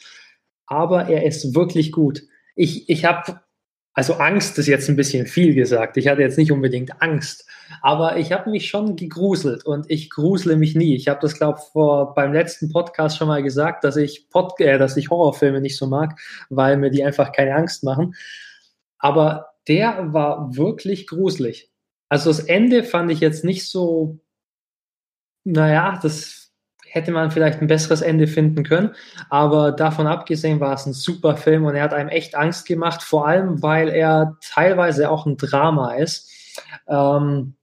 Aber 0.66 1.08
er 1.08 1.24
ist 1.24 1.54
wirklich 1.54 1.90
gut. 1.90 2.22
Ich, 2.54 2.90
ich 2.90 3.06
habe 3.06 3.40
also 3.94 4.14
Angst 4.14 4.58
ist 4.58 4.68
jetzt 4.68 4.88
ein 4.88 4.96
bisschen 4.96 5.26
viel 5.26 5.54
gesagt. 5.54 5.96
Ich 5.98 6.08
hatte 6.08 6.22
jetzt 6.22 6.38
nicht 6.38 6.50
unbedingt 6.50 7.02
Angst, 7.02 7.46
aber 7.82 8.16
ich 8.16 8.32
habe 8.32 8.50
mich 8.50 8.68
schon 8.68 8.96
gegruselt 8.96 9.66
und 9.66 9.90
ich 9.90 10.08
grusele 10.08 10.56
mich 10.56 10.74
nie. 10.74 10.94
Ich 10.96 11.08
habe 11.08 11.20
das, 11.20 11.34
glaube 11.34 11.58
ich, 11.60 12.14
beim 12.14 12.32
letzten 12.32 12.70
Podcast 12.70 13.18
schon 13.18 13.28
mal 13.28 13.42
gesagt, 13.42 13.84
dass 13.84 13.96
ich, 13.96 14.30
Pod 14.30 14.58
äh, 14.60 14.78
dass 14.78 14.96
ich 14.96 15.10
Horrorfilme 15.10 15.60
nicht 15.60 15.76
so 15.76 15.86
mag, 15.86 16.18
weil 16.48 16.78
mir 16.78 16.90
die 16.90 17.04
einfach 17.04 17.32
keine 17.32 17.54
Angst 17.54 17.84
machen. 17.84 18.14
Aber 18.98 19.52
der 19.68 20.12
war 20.12 20.56
wirklich 20.56 21.06
gruselig. 21.06 21.70
Also 22.08 22.30
das 22.30 22.40
Ende 22.40 22.84
fand 22.84 23.10
ich 23.10 23.20
jetzt 23.20 23.44
nicht 23.44 23.68
so, 23.68 24.20
naja, 25.44 25.98
das 26.02 26.41
hätte 26.92 27.10
man 27.10 27.30
vielleicht 27.30 27.62
ein 27.62 27.68
besseres 27.68 28.02
Ende 28.02 28.26
finden 28.26 28.64
können. 28.64 28.94
Aber 29.30 29.72
davon 29.72 30.06
abgesehen 30.06 30.60
war 30.60 30.74
es 30.74 30.84
ein 30.84 30.92
super 30.92 31.38
Film 31.38 31.64
und 31.64 31.74
er 31.74 31.84
hat 31.84 31.94
einem 31.94 32.10
echt 32.10 32.34
Angst 32.34 32.66
gemacht, 32.66 33.02
vor 33.02 33.26
allem 33.26 33.62
weil 33.62 33.88
er 33.88 34.36
teilweise 34.42 35.10
auch 35.10 35.24
ein 35.24 35.38
Drama 35.38 35.94
ist. 35.94 36.30
Ähm, 36.86 37.54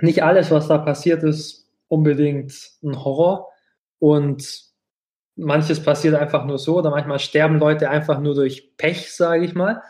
nicht 0.00 0.22
alles, 0.22 0.50
was 0.50 0.68
da 0.68 0.76
passiert 0.76 1.22
ist, 1.22 1.70
unbedingt 1.88 2.52
ein 2.82 3.02
Horror 3.02 3.48
und 3.98 4.62
manches 5.34 5.82
passiert 5.82 6.14
einfach 6.14 6.44
nur 6.44 6.58
so 6.58 6.76
oder 6.76 6.90
manchmal 6.90 7.20
sterben 7.20 7.58
Leute 7.58 7.88
einfach 7.88 8.20
nur 8.20 8.34
durch 8.34 8.76
Pech, 8.76 9.14
sage 9.14 9.44
ich 9.46 9.54
mal 9.54 9.82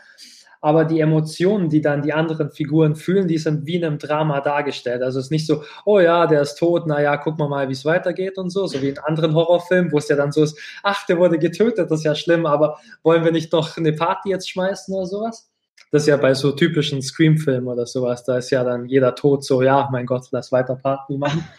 aber 0.61 0.85
die 0.85 0.99
Emotionen, 0.99 1.69
die 1.69 1.81
dann 1.81 2.01
die 2.01 2.13
anderen 2.13 2.51
Figuren 2.51 2.95
fühlen, 2.95 3.27
die 3.27 3.37
sind 3.37 3.65
wie 3.65 3.75
in 3.75 3.85
einem 3.85 3.97
Drama 3.97 4.41
dargestellt. 4.41 5.01
Also 5.01 5.19
es 5.19 5.25
ist 5.25 5.31
nicht 5.31 5.47
so, 5.47 5.63
oh 5.85 5.99
ja, 5.99 6.27
der 6.27 6.41
ist 6.41 6.55
tot, 6.55 6.85
naja, 6.85 7.15
gucken 7.17 7.39
wir 7.39 7.47
mal, 7.47 7.69
wie 7.69 7.73
es 7.73 7.85
weitergeht 7.85 8.37
und 8.37 8.49
so, 8.49 8.67
so 8.67 8.81
wie 8.81 8.89
in 8.89 8.99
anderen 8.99 9.33
Horrorfilmen, 9.33 9.91
wo 9.91 9.97
es 9.97 10.09
ja 10.09 10.15
dann 10.15 10.31
so 10.31 10.43
ist, 10.43 10.59
ach, 10.83 11.05
der 11.05 11.17
wurde 11.17 11.39
getötet, 11.39 11.89
das 11.89 11.99
ist 11.99 12.05
ja 12.05 12.15
schlimm, 12.15 12.45
aber 12.45 12.77
wollen 13.03 13.23
wir 13.23 13.31
nicht 13.31 13.53
doch 13.53 13.77
eine 13.77 13.93
Party 13.93 14.29
jetzt 14.29 14.49
schmeißen 14.49 14.93
oder 14.93 15.05
sowas? 15.05 15.49
Das 15.91 16.03
ist 16.03 16.07
ja 16.07 16.17
bei 16.17 16.33
so 16.33 16.51
typischen 16.51 17.01
Scream-Filmen 17.01 17.67
oder 17.67 17.85
sowas, 17.85 18.23
da 18.23 18.37
ist 18.37 18.49
ja 18.51 18.63
dann 18.63 18.85
jeder 18.85 19.15
tot 19.15 19.45
so, 19.45 19.61
ja, 19.61 19.87
mein 19.91 20.05
Gott, 20.05 20.27
lass 20.31 20.51
weiter 20.51 20.75
Party 20.75 21.17
machen. 21.17 21.47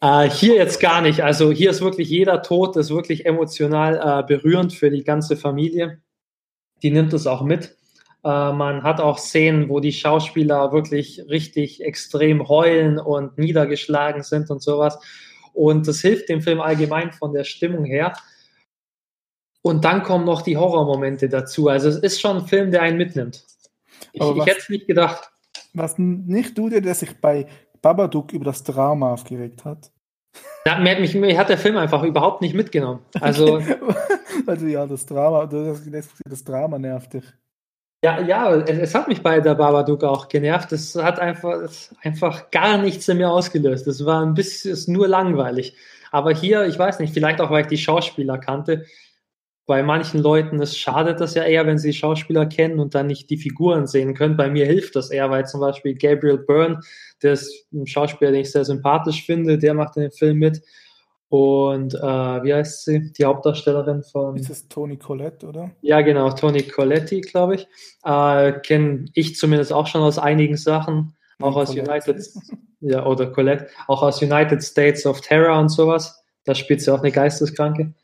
Äh, 0.00 0.28
hier 0.28 0.56
jetzt 0.56 0.80
gar 0.80 1.00
nicht. 1.00 1.22
Also 1.22 1.50
hier 1.50 1.70
ist 1.70 1.80
wirklich 1.80 2.10
jeder 2.10 2.42
Tod, 2.42 2.76
ist 2.76 2.90
wirklich 2.90 3.24
emotional 3.24 3.96
äh, 3.96 4.26
berührend 4.26 4.74
für 4.74 4.90
die 4.90 5.02
ganze 5.02 5.34
Familie. 5.34 6.02
Die 6.82 6.90
nimmt 6.90 7.14
es 7.14 7.26
auch 7.26 7.40
mit. 7.40 7.74
Äh, 8.24 8.52
man 8.52 8.82
hat 8.82 9.00
auch 9.00 9.18
Szenen, 9.18 9.68
wo 9.68 9.80
die 9.80 9.92
Schauspieler 9.92 10.72
wirklich 10.72 11.22
richtig 11.28 11.82
extrem 11.84 12.48
heulen 12.48 12.98
und 12.98 13.36
niedergeschlagen 13.38 14.22
sind 14.22 14.50
und 14.50 14.62
sowas. 14.62 14.98
Und 15.52 15.86
das 15.86 16.00
hilft 16.00 16.28
dem 16.30 16.40
Film 16.40 16.60
allgemein 16.60 17.12
von 17.12 17.32
der 17.32 17.44
Stimmung 17.44 17.84
her. 17.84 18.14
Und 19.62 19.84
dann 19.84 20.02
kommen 20.02 20.24
noch 20.24 20.42
die 20.42 20.56
Horrormomente 20.56 21.28
dazu. 21.28 21.68
Also 21.68 21.88
es 21.88 21.96
ist 21.96 22.20
schon 22.20 22.38
ein 22.38 22.46
Film, 22.46 22.70
der 22.70 22.82
einen 22.82 22.96
mitnimmt. 22.96 23.44
Ich, 24.12 24.20
was, 24.20 24.36
ich 24.36 24.46
hätte 24.46 24.58
es 24.60 24.68
nicht 24.68 24.86
gedacht. 24.86 25.30
Was 25.74 25.98
nicht 25.98 26.56
du 26.56 26.68
dir, 26.68 26.80
der 26.80 26.94
sich 26.94 27.20
bei 27.20 27.46
Babadook 27.82 28.32
über 28.32 28.46
das 28.46 28.62
Drama 28.62 29.12
aufgeregt 29.12 29.64
hat? 29.64 29.90
Ja, 30.66 30.78
mir, 30.78 30.98
mich, 30.98 31.14
mir 31.14 31.36
hat 31.38 31.50
der 31.50 31.58
Film 31.58 31.76
einfach 31.76 32.02
überhaupt 32.02 32.40
nicht 32.40 32.54
mitgenommen. 32.54 33.00
Also, 33.20 33.60
also 34.46 34.66
ja, 34.66 34.86
das 34.86 35.04
Drama, 35.04 35.46
das 35.46 36.44
Drama 36.44 36.78
nervt 36.78 37.14
dich. 37.14 37.24
Ja, 38.04 38.20
ja, 38.20 38.54
es, 38.56 38.94
hat 38.94 39.08
mich 39.08 39.22
bei 39.22 39.40
der 39.40 39.54
Babadook 39.54 40.04
auch 40.04 40.28
genervt. 40.28 40.72
Es 40.72 40.94
hat 40.94 41.18
einfach, 41.18 41.62
es 41.62 41.94
einfach 42.02 42.50
gar 42.50 42.76
nichts 42.76 43.08
in 43.08 43.16
mir 43.16 43.30
ausgelöst. 43.30 43.86
Es 43.86 44.04
war 44.04 44.20
ein 44.20 44.34
bisschen 44.34 44.76
nur 44.92 45.08
langweilig. 45.08 45.74
Aber 46.10 46.34
hier, 46.34 46.66
ich 46.66 46.78
weiß 46.78 46.98
nicht, 46.98 47.14
vielleicht 47.14 47.40
auch, 47.40 47.50
weil 47.50 47.62
ich 47.62 47.68
die 47.68 47.78
Schauspieler 47.78 48.36
kannte. 48.36 48.84
Bei 49.64 49.82
manchen 49.82 50.20
Leuten 50.20 50.60
es 50.60 50.76
schadet 50.76 51.18
das 51.18 51.32
ja 51.34 51.44
eher, 51.44 51.66
wenn 51.66 51.78
sie 51.78 51.94
Schauspieler 51.94 52.44
kennen 52.44 52.78
und 52.78 52.94
dann 52.94 53.06
nicht 53.06 53.30
die 53.30 53.38
Figuren 53.38 53.86
sehen 53.86 54.12
können. 54.12 54.36
Bei 54.36 54.50
mir 54.50 54.66
hilft 54.66 54.96
das 54.96 55.10
eher, 55.10 55.30
weil 55.30 55.46
zum 55.46 55.60
Beispiel 55.60 55.94
Gabriel 55.94 56.36
Byrne, 56.36 56.80
der 57.22 57.32
ist 57.32 57.66
ein 57.72 57.86
Schauspieler, 57.86 58.32
den 58.32 58.42
ich 58.42 58.52
sehr 58.52 58.66
sympathisch 58.66 59.24
finde, 59.24 59.56
der 59.56 59.72
macht 59.72 59.96
den 59.96 60.10
Film 60.10 60.40
mit. 60.40 60.60
Und 61.28 61.94
äh, 61.94 61.98
wie 61.98 62.54
heißt 62.54 62.84
sie? 62.84 63.12
Die 63.12 63.24
Hauptdarstellerin 63.24 64.02
von. 64.02 64.36
Ist 64.36 64.50
es 64.50 64.68
Toni 64.68 64.98
Collette, 64.98 65.46
oder? 65.46 65.70
Ja, 65.80 66.00
genau, 66.02 66.30
Toni 66.30 66.62
Colletti, 66.62 67.22
glaube 67.22 67.56
ich. 67.56 67.66
Äh, 68.04 68.52
Kenne 68.60 69.06
ich 69.14 69.36
zumindest 69.36 69.72
auch 69.72 69.86
schon 69.86 70.02
aus 70.02 70.18
einigen 70.18 70.56
Sachen. 70.56 71.16
Auch 71.40 71.56
aus 71.56 71.70
Colette. 71.70 71.90
United, 71.90 72.28
ja, 72.80 73.04
oder 73.04 73.26
Colette, 73.26 73.68
auch 73.88 74.02
aus 74.02 74.22
United 74.22 74.62
States 74.62 75.06
of 75.06 75.20
Terror 75.20 75.58
und 75.58 75.70
sowas. 75.70 76.22
Da 76.44 76.54
spielt 76.54 76.82
sie 76.82 76.92
auch 76.92 77.00
eine 77.00 77.10
Geisteskranke. 77.10 77.94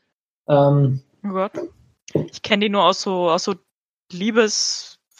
Ähm, 0.47 1.01
oh 1.23 1.29
Gott. 1.29 1.53
Ich 2.31 2.41
kenne 2.41 2.65
die 2.65 2.69
nur 2.69 2.83
aus 2.83 3.01
so, 3.01 3.29
aus 3.29 3.45
so 3.45 3.55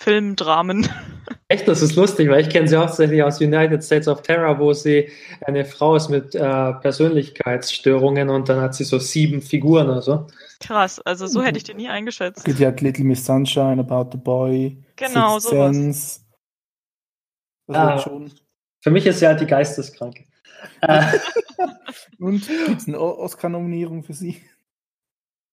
Liebesfilmdramen. 0.05 0.87
Echt, 1.47 1.67
das 1.67 1.81
ist 1.81 1.95
lustig, 1.95 2.29
weil 2.29 2.41
ich 2.41 2.49
kenne 2.49 2.67
sie 2.67 2.77
hauptsächlich 2.77 3.21
aus 3.23 3.41
United 3.41 3.83
States 3.83 4.07
of 4.07 4.21
Terror, 4.21 4.59
wo 4.59 4.73
sie 4.73 5.09
eine 5.45 5.65
Frau 5.65 5.95
ist 5.95 6.09
mit 6.09 6.33
äh, 6.33 6.73
Persönlichkeitsstörungen 6.73 8.29
und 8.29 8.49
dann 8.49 8.61
hat 8.61 8.73
sie 8.73 8.83
so 8.83 8.99
sieben 8.99 9.41
Figuren 9.41 9.89
oder 9.89 10.01
so. 10.01 10.27
Krass, 10.59 10.99
also 10.99 11.27
so 11.27 11.41
hätte 11.41 11.57
ich 11.57 11.63
die 11.63 11.73
nie 11.73 11.89
eingeschätzt. 11.89 12.47
Die 12.47 12.65
hat 12.65 12.81
Little 12.81 13.03
Miss 13.03 13.25
Sunshine, 13.25 13.79
About 13.79 14.11
the 14.11 14.17
Boy, 14.17 14.81
genau, 14.95 15.39
Sixth 15.39 15.49
sowas. 15.49 15.75
Sense. 15.75 16.19
Ah, 17.67 17.97
schon. 17.97 18.31
Für 18.81 18.91
mich 18.91 19.05
ist 19.05 19.19
sie 19.19 19.27
halt 19.27 19.41
die 19.41 19.47
Geisteskranke. 19.47 20.25
Äh. 20.81 21.17
und 22.19 22.47
gibt 22.47 22.81
es 22.81 22.87
eine 22.87 22.99
Oscar-Nominierung 22.99 24.03
für 24.03 24.13
sie? 24.13 24.43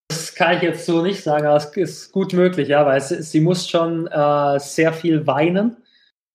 Das 0.09 0.35
kann 0.35 0.57
ich 0.57 0.63
jetzt 0.63 0.87
so 0.87 1.03
nicht 1.03 1.23
sagen, 1.23 1.47
aber 1.47 1.57
es 1.57 1.67
ist 1.77 2.13
gut 2.13 2.33
möglich, 2.33 2.69
ja, 2.69 2.87
weil 2.87 3.01
sie, 3.01 3.23
sie 3.23 3.41
muss 3.41 3.69
schon 3.69 4.07
äh, 4.07 4.59
sehr 4.59 4.93
viel 4.93 5.27
weinen, 5.27 5.77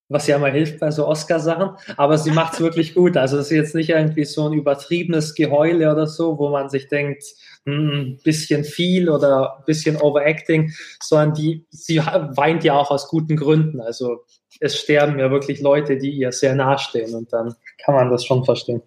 was 0.10 0.28
ja 0.28 0.38
mal 0.38 0.52
hilft 0.52 0.80
bei 0.80 0.92
so 0.92 1.08
Oscar-Sachen, 1.08 1.72
aber 1.98 2.18
sie 2.20 2.32
macht 2.32 2.54
es 2.54 2.60
wirklich 2.62 2.94
gut. 2.94 3.18
Also 3.18 3.38
es 3.38 3.48
ist 3.48 3.58
jetzt 3.58 3.76
nicht 3.76 3.90
irgendwie 3.90 4.26
so 4.26 4.48
ein 4.48 4.54
übertriebenes 4.54 5.34
Geheule 5.34 5.92
oder 5.92 6.06
so, 6.06 6.38
wo 6.38 6.50
man 6.50 6.70
sich 6.70 6.88
denkt, 6.88 7.24
ein 7.66 7.74
hm, 7.74 8.20
bisschen 8.24 8.64
viel 8.64 9.10
oder 9.10 9.58
ein 9.58 9.66
bisschen 9.66 9.96
Overacting, 9.98 10.72
sondern 11.02 11.34
die, 11.34 11.66
sie 11.70 11.98
weint 12.00 12.64
ja 12.64 12.74
auch 12.74 12.92
aus 12.92 13.08
guten 13.08 13.38
Gründen. 13.38 13.82
Also 13.82 14.24
es 14.60 14.78
sterben 14.78 15.18
ja 15.18 15.32
wirklich 15.32 15.62
Leute, 15.62 15.98
die 15.98 16.12
ihr 16.12 16.32
sehr 16.32 16.56
nahestehen 16.56 17.16
und 17.16 17.34
dann 17.34 17.56
kann 17.84 17.96
man 17.96 18.12
das 18.12 18.26
schon 18.26 18.44
verstehen. 18.46 18.82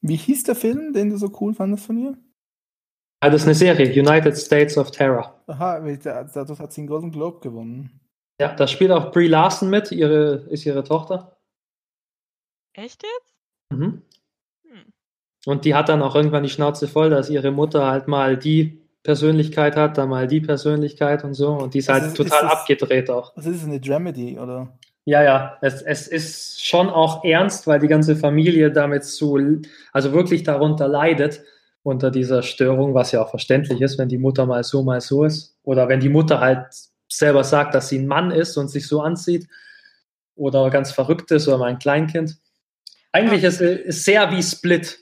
Wie 0.00 0.16
hieß 0.16 0.44
der 0.44 0.54
Film, 0.54 0.92
den 0.92 1.10
du 1.10 1.16
so 1.16 1.32
cool 1.40 1.54
fandest 1.54 1.86
von 1.86 1.96
ihr? 1.96 2.16
Ja, 3.24 3.30
das 3.30 3.40
ist 3.40 3.46
eine 3.46 3.54
Serie, 3.54 3.86
United 3.90 4.36
States 4.36 4.76
of 4.76 4.90
Terror. 4.90 5.34
Aha, 5.46 5.80
dadurch 5.80 6.58
hat 6.58 6.74
sie 6.74 6.82
einen 6.82 6.88
Golden 6.88 7.10
Globe 7.10 7.40
gewonnen. 7.40 7.98
Ja, 8.38 8.54
da 8.54 8.66
spielt 8.66 8.90
auch 8.90 9.12
Brie 9.12 9.28
Larson 9.28 9.70
mit, 9.70 9.90
ihre, 9.92 10.44
ist 10.50 10.66
ihre 10.66 10.84
Tochter. 10.84 11.34
Echt 12.74 13.02
jetzt? 13.02 13.34
Mhm. 13.70 14.02
Hm. 14.68 14.92
Und 15.46 15.64
die 15.64 15.74
hat 15.74 15.88
dann 15.88 16.02
auch 16.02 16.14
irgendwann 16.14 16.42
die 16.42 16.50
Schnauze 16.50 16.86
voll, 16.86 17.08
dass 17.08 17.30
ihre 17.30 17.50
Mutter 17.50 17.86
halt 17.86 18.08
mal 18.08 18.36
die 18.36 18.82
Persönlichkeit 19.02 19.74
hat, 19.74 19.96
dann 19.96 20.10
mal 20.10 20.26
die 20.26 20.42
Persönlichkeit 20.42 21.24
und 21.24 21.32
so. 21.32 21.48
Und 21.48 21.72
die 21.72 21.78
ist 21.78 21.88
also 21.88 22.08
halt 22.08 22.16
total 22.18 22.40
ist 22.40 22.42
das, 22.42 22.52
abgedreht 22.52 23.08
auch. 23.08 23.34
Was 23.36 23.46
ist 23.46 23.62
das, 23.62 23.68
eine 23.68 23.80
Dramedy, 23.80 24.38
oder? 24.38 24.76
Ja, 25.06 25.22
ja, 25.22 25.56
es, 25.62 25.80
es 25.80 26.08
ist 26.08 26.62
schon 26.62 26.90
auch 26.90 27.24
ernst, 27.24 27.66
weil 27.66 27.78
die 27.78 27.88
ganze 27.88 28.16
Familie 28.16 28.70
damit 28.70 29.04
so, 29.04 29.38
also 29.92 30.12
wirklich 30.12 30.42
darunter 30.42 30.88
leidet 30.88 31.42
unter 31.84 32.10
dieser 32.10 32.42
Störung, 32.42 32.94
was 32.94 33.12
ja 33.12 33.22
auch 33.22 33.28
verständlich 33.28 33.80
ist, 33.82 33.98
wenn 33.98 34.08
die 34.08 34.18
Mutter 34.18 34.46
mal 34.46 34.64
so, 34.64 34.82
mal 34.82 35.02
so 35.02 35.24
ist. 35.24 35.56
Oder 35.62 35.86
wenn 35.86 36.00
die 36.00 36.08
Mutter 36.08 36.40
halt 36.40 36.66
selber 37.08 37.44
sagt, 37.44 37.74
dass 37.74 37.90
sie 37.90 37.98
ein 37.98 38.06
Mann 38.06 38.30
ist 38.30 38.56
und 38.56 38.68
sich 38.68 38.88
so 38.88 39.02
anzieht. 39.02 39.46
Oder 40.34 40.70
ganz 40.70 40.90
verrückt 40.90 41.30
ist 41.30 41.46
oder 41.46 41.58
mal 41.58 41.66
ein 41.66 41.78
Kleinkind. 41.78 42.38
Eigentlich 43.12 43.42
ja. 43.42 43.50
ist 43.50 43.60
es 43.60 44.04
sehr 44.04 44.30
wie 44.32 44.42
Split. 44.42 44.98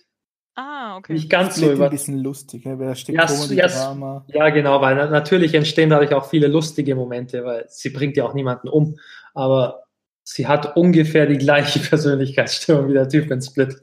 Ah, 0.57 0.97
okay. 0.97 1.15
Nicht 1.15 1.31
ganz 1.31 1.55
Split 1.55 1.69
so 1.69 1.73
über. 1.73 1.85
ein 1.85 1.91
bisschen 1.91 2.19
lustig, 2.19 2.65
ja, 2.65 2.75
da 2.77 2.95
steckt 2.95 3.17
ja, 3.17 3.69
Drama. 3.69 4.27
ja, 4.27 4.51
genau, 4.51 4.83
weil 4.83 4.97
natürlich 4.97 5.55
entstehen 5.55 5.89
dadurch 5.89 6.13
auch 6.13 6.29
viele 6.29 6.49
lustige 6.49 6.95
Momente, 6.95 7.45
weil 7.45 7.65
sie 7.69 7.89
bringt 7.89 8.17
ja 8.19 8.25
auch 8.25 8.35
niemanden 8.35 8.69
um. 8.69 8.99
Aber 9.33 9.85
sie 10.25 10.49
hat 10.49 10.77
ungefähr 10.77 11.27
die 11.27 11.39
gleiche 11.39 11.79
Persönlichkeitsstörung 11.89 12.89
wie 12.89 12.95
der 12.95 13.09
Typ 13.09 13.31
in 13.31 13.41
Split. 13.41 13.81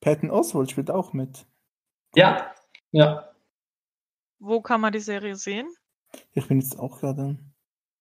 Patton 0.00 0.30
Oswald 0.30 0.70
spielt 0.70 0.90
auch 0.90 1.12
mit. 1.12 1.44
Ja, 2.14 2.52
ja. 2.92 3.30
Wo 4.38 4.60
kann 4.60 4.80
man 4.80 4.92
die 4.92 5.00
Serie 5.00 5.36
sehen? 5.36 5.68
Ich 6.32 6.48
bin 6.48 6.60
jetzt 6.60 6.78
auch 6.78 7.00
gerade. 7.00 7.36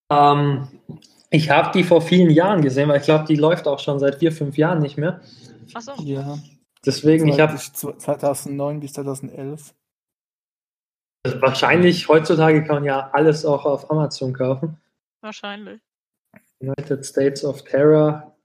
Ähm, 0.10 0.68
ich 1.30 1.50
habe 1.50 1.72
die 1.72 1.84
vor 1.84 2.02
vielen 2.02 2.32
Jahren 2.32 2.62
gesehen, 2.62 2.90
weil 2.90 3.00
ich 3.00 3.06
glaube, 3.06 3.26
die 3.26 3.36
läuft 3.36 3.68
auch 3.68 3.80
schon 3.80 4.00
seit 4.00 4.16
vier, 4.16 4.32
fünf 4.32 4.58
Jahren 4.58 4.80
nicht 4.80 4.98
mehr. 4.98 5.22
Achso. 5.74 5.94
Ja. 6.02 6.40
Deswegen, 6.86 7.28
ich 7.28 7.40
habe. 7.40 7.56
2009 7.56 8.80
bis 8.80 8.94
2011. 8.94 9.76
Wahrscheinlich, 11.40 12.08
heutzutage 12.08 12.64
kann 12.64 12.78
man 12.78 12.86
ja 12.86 13.10
alles 13.12 13.46
auch 13.46 13.66
auf 13.66 13.92
Amazon 13.92 14.34
kaufen. 14.34 14.78
Wahrscheinlich. 15.22 15.82
United 16.60 17.06
States 17.06 17.44
of 17.44 17.64
Terror. 17.64 18.36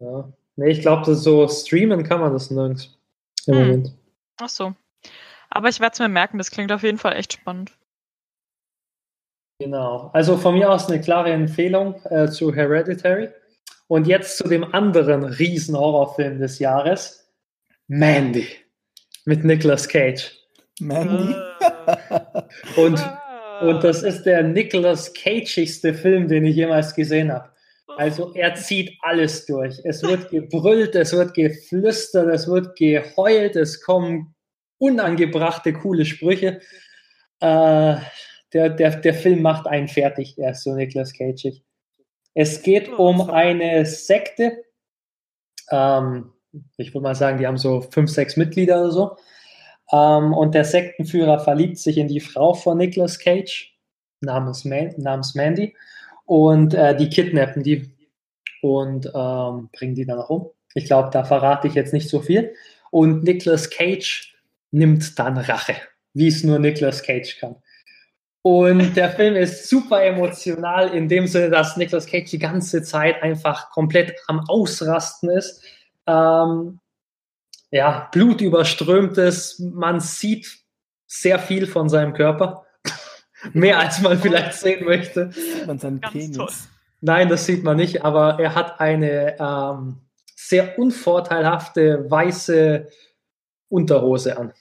Ja. 0.00 0.32
Nee, 0.56 0.70
ich 0.70 0.80
glaube, 0.80 1.14
so 1.14 1.46
streamen 1.48 2.04
kann 2.04 2.20
man 2.20 2.32
das 2.32 2.50
nirgends 2.50 2.98
im 3.46 3.54
hm. 3.54 3.60
Moment. 3.60 3.94
Ach 4.40 4.48
so. 4.48 4.74
Aber 5.50 5.68
ich 5.68 5.80
werde 5.80 5.92
es 5.92 5.98
mir 6.00 6.08
merken, 6.08 6.38
das 6.38 6.50
klingt 6.50 6.72
auf 6.72 6.82
jeden 6.82 6.98
Fall 6.98 7.16
echt 7.16 7.34
spannend. 7.34 7.72
Genau. 9.60 10.10
Also 10.12 10.36
von 10.36 10.54
mir 10.54 10.70
aus 10.70 10.88
eine 10.88 11.00
klare 11.00 11.32
Empfehlung 11.32 12.02
äh, 12.06 12.28
zu 12.28 12.54
Hereditary. 12.54 13.28
Und 13.86 14.06
jetzt 14.06 14.38
zu 14.38 14.48
dem 14.48 14.74
anderen 14.74 15.24
Riesen-Horrorfilm 15.24 16.38
des 16.38 16.58
Jahres. 16.58 17.32
Mandy. 17.86 18.48
Mit 19.24 19.44
Nicolas 19.44 19.88
Cage. 19.88 20.32
Mandy? 20.80 21.34
und, 22.76 23.00
und 23.60 23.84
das 23.84 24.02
ist 24.02 24.24
der 24.24 24.42
Nicolas 24.42 25.12
Cageigste 25.14 25.94
Film, 25.94 26.26
den 26.28 26.44
ich 26.46 26.56
jemals 26.56 26.94
gesehen 26.94 27.32
habe. 27.32 27.53
Also 27.96 28.32
er 28.34 28.54
zieht 28.54 28.96
alles 29.02 29.46
durch. 29.46 29.80
Es 29.84 30.02
wird 30.02 30.30
gebrüllt, 30.30 30.94
es 30.94 31.12
wird 31.12 31.34
geflüstert, 31.34 32.28
es 32.28 32.48
wird 32.48 32.76
geheult, 32.76 33.56
es 33.56 33.80
kommen 33.82 34.34
unangebrachte, 34.78 35.72
coole 35.72 36.04
Sprüche. 36.04 36.60
Äh, 37.40 37.96
der, 38.52 38.70
der, 38.70 38.96
der 38.96 39.14
Film 39.14 39.42
macht 39.42 39.66
einen 39.66 39.88
fertig, 39.88 40.38
er 40.38 40.52
ist 40.52 40.62
so 40.62 40.74
Nicolas 40.74 41.12
Cage. 41.12 41.62
Es 42.34 42.62
geht 42.62 42.88
um 42.88 43.30
eine 43.30 43.84
Sekte. 43.86 44.64
Ähm, 45.70 46.32
ich 46.76 46.94
würde 46.94 47.02
mal 47.02 47.14
sagen, 47.14 47.38
die 47.38 47.46
haben 47.46 47.58
so 47.58 47.80
fünf, 47.80 48.10
sechs 48.10 48.36
Mitglieder 48.36 48.80
oder 48.80 48.90
so. 48.90 49.16
Ähm, 49.92 50.32
und 50.32 50.54
der 50.54 50.64
Sektenführer 50.64 51.40
verliebt 51.40 51.78
sich 51.78 51.98
in 51.98 52.08
die 52.08 52.20
Frau 52.20 52.54
von 52.54 52.78
Nicolas 52.78 53.18
Cage, 53.18 53.76
namens, 54.20 54.64
Man 54.64 54.94
namens 54.96 55.34
Mandy 55.34 55.74
und 56.24 56.74
äh, 56.74 56.96
die 56.96 57.08
kidnappen 57.08 57.62
die 57.62 57.94
und 58.62 59.06
ähm, 59.14 59.68
bringen 59.72 59.94
die 59.94 60.06
dann 60.06 60.18
auch 60.18 60.30
um. 60.30 60.50
Ich 60.74 60.86
glaube, 60.86 61.10
da 61.12 61.24
verrate 61.24 61.68
ich 61.68 61.74
jetzt 61.74 61.92
nicht 61.92 62.08
so 62.08 62.20
viel. 62.20 62.54
Und 62.90 63.24
Nicolas 63.24 63.70
Cage 63.70 64.34
nimmt 64.70 65.18
dann 65.18 65.36
Rache, 65.36 65.74
wie 66.14 66.28
es 66.28 66.42
nur 66.42 66.58
Nicolas 66.58 67.02
Cage 67.02 67.38
kann. 67.38 67.56
Und 68.42 68.94
der 68.94 69.10
Film 69.10 69.36
ist 69.36 69.68
super 69.68 70.02
emotional 70.02 70.94
in 70.94 71.08
dem 71.08 71.26
Sinne, 71.26 71.50
dass 71.50 71.76
Nicolas 71.76 72.06
Cage 72.06 72.30
die 72.30 72.38
ganze 72.38 72.82
Zeit 72.82 73.22
einfach 73.22 73.70
komplett 73.70 74.14
am 74.26 74.40
Ausrasten 74.48 75.30
ist. 75.30 75.62
Ähm, 76.06 76.80
ja, 77.70 78.08
blutüberströmtes, 78.12 79.58
man 79.58 80.00
sieht 80.00 80.58
sehr 81.06 81.38
viel 81.38 81.66
von 81.66 81.88
seinem 81.88 82.12
Körper. 82.12 82.66
Mehr 83.52 83.78
als 83.78 84.00
man 84.00 84.18
vielleicht 84.18 84.54
sehen 84.54 84.84
möchte. 84.84 85.30
Sieht 85.32 85.66
man 85.66 85.78
seinen 85.78 86.00
Penis. 86.00 86.36
Toll. 86.36 86.48
Nein, 87.00 87.28
das 87.28 87.44
sieht 87.44 87.62
man 87.62 87.76
nicht, 87.76 88.04
aber 88.04 88.40
er 88.40 88.54
hat 88.54 88.80
eine 88.80 89.38
ähm, 89.38 90.00
sehr 90.34 90.78
unvorteilhafte 90.78 92.10
weiße 92.10 92.88
Unterhose 93.68 94.38
an. 94.38 94.52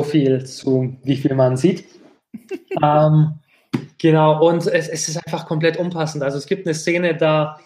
So 0.00 0.06
viel 0.06 0.46
zu, 0.46 0.96
wie 1.02 1.16
viel 1.16 1.34
man 1.34 1.56
sieht. 1.56 1.84
ähm, 2.82 3.40
genau, 3.98 4.46
und 4.48 4.66
es, 4.66 4.88
es, 4.88 5.08
ist 5.08 5.16
einfach 5.26 5.46
komplett 5.46 5.76
unpassend. 5.76 6.22
Also 6.22 6.38
es 6.38 6.46
gibt 6.46 6.66
eine 6.66 6.74
Szene, 6.74 7.16
da 7.16 7.58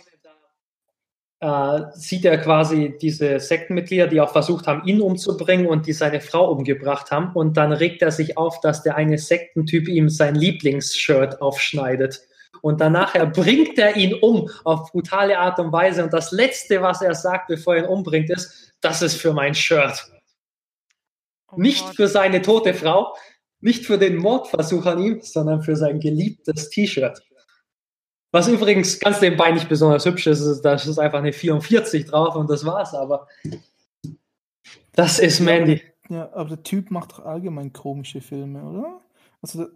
äh, 1.43 1.91
sieht 1.95 2.25
er 2.25 2.39
quasi 2.39 2.97
diese 3.03 3.41
Sektenmitglieder, 3.41 4.07
die 4.07 4.21
auch 4.21 4.31
versucht 4.31 4.69
haben, 4.69 4.87
ihn 4.87 5.03
umzubringen 5.03 5.67
und 5.67 5.89
die 5.89 5.93
seine 5.93 6.21
Frau 6.21 6.49
umgebracht 6.53 7.11
haben. 7.11 7.33
Und 7.35 7.57
dann 7.57 7.73
regt 7.73 8.01
er 8.01 8.13
sich 8.13 8.39
auf, 8.39 8.61
dass 8.61 8.85
der 8.85 8.95
eine 8.95 9.19
Sektentyp 9.19 9.89
ihm 9.89 10.09
sein 10.09 10.37
Lieblingsshirt 10.37 11.43
aufschneidet. 11.43 12.23
Und 12.61 12.81
danach 12.81 13.15
bringt 13.33 13.77
er 13.77 13.97
ihn 13.97 14.15
um 14.15 14.49
auf 14.63 14.93
brutale 14.93 15.37
Art 15.37 15.59
und 15.59 15.73
Weise. 15.73 16.05
Und 16.05 16.13
das 16.13 16.31
Letzte, 16.31 16.81
was 16.81 17.03
er 17.03 17.17
sagt, 17.17 17.49
bevor 17.49 17.75
er 17.75 17.83
ihn 17.83 17.89
umbringt, 17.89 18.31
ist, 18.31 18.73
das 18.81 19.03
ist 19.03 19.17
für 19.17 19.33
mein 19.33 19.57
Shirt. 19.57 20.13
Oh 21.51 21.57
nicht 21.57 21.85
für 21.97 22.07
seine 22.07 22.41
tote 22.41 22.73
Frau, 22.73 23.17
nicht 23.61 23.85
für 23.85 23.99
den 23.99 24.17
Mordversuch 24.17 24.87
an 24.87 25.03
ihm, 25.03 25.21
sondern 25.23 25.63
für 25.63 25.75
sein 25.75 25.99
geliebtes 25.99 26.71
T-Shirt. 26.71 27.21
Was 28.33 28.49
übrigens 28.49 28.99
ganz 28.99 29.21
nebenbei 29.21 29.53
nicht 29.53 29.69
besonders 29.69 30.05
hübsch 30.07 30.27
ist, 30.27 30.41
ist, 30.41 30.63
da 30.63 30.75
ist 30.75 30.99
einfach 30.99 31.19
eine 31.19 31.33
44 31.33 32.07
drauf 32.07 32.35
und 32.35 32.51
das 32.51 32.65
war's, 32.65 32.95
aber 32.95 33.29
Das 34.93 35.19
ist 35.19 35.41
Mandy. 35.41 35.83
Ja, 36.09 36.31
aber 36.35 36.51
der 36.51 36.63
Typ 36.63 36.91
macht 36.91 37.13
doch 37.13 37.25
allgemein 37.25 37.73
komische 37.73 38.21
Filme, 38.21 38.63
oder? 38.63 39.01
Also, 39.41 39.69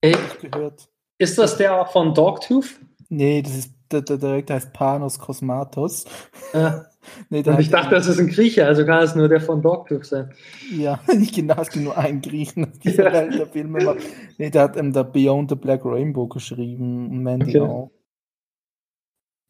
Ey, 0.00 0.16
gehört. 0.40 0.88
Ist 1.18 1.38
das 1.38 1.56
der 1.56 1.80
auch 1.80 1.92
von 1.92 2.14
Dogtooth? 2.14 2.80
Nee, 3.08 3.42
das 3.42 3.54
ist 3.54 3.72
der, 3.90 4.02
der 4.02 4.16
Direktor 4.16 4.56
heißt 4.56 4.72
Panos 4.72 5.18
Kosmatos. 5.18 6.04
Ja. 6.52 6.86
Nee, 7.30 7.42
Und 7.44 7.60
ich 7.60 7.70
dachte, 7.70 7.94
das 7.94 8.06
ist 8.06 8.18
ein 8.18 8.28
Grieche, 8.28 8.66
also 8.66 8.84
kann 8.84 9.02
es 9.02 9.14
nur 9.14 9.28
der 9.28 9.40
von 9.40 9.62
Dogtooth 9.62 10.06
sein. 10.06 10.32
Ja, 10.70 11.00
genau, 11.34 11.60
es 11.60 11.70
gibt 11.70 11.84
nur 11.84 11.96
einen 11.96 12.20
Griechen, 12.20 12.72
dieser 12.82 13.12
ja. 13.12 13.26
der 13.28 13.46
Filme. 13.46 13.96
Nee, 14.38 14.50
der 14.50 14.62
hat 14.62 14.76
ähm, 14.76 14.92
der 14.92 15.04
Beyond 15.04 15.50
the 15.50 15.56
Black 15.56 15.84
Rainbow 15.84 16.26
geschrieben 16.26 17.10
und 17.10 17.22
Mandy 17.22 17.58
okay. 17.58 17.68
auch. 17.68 17.90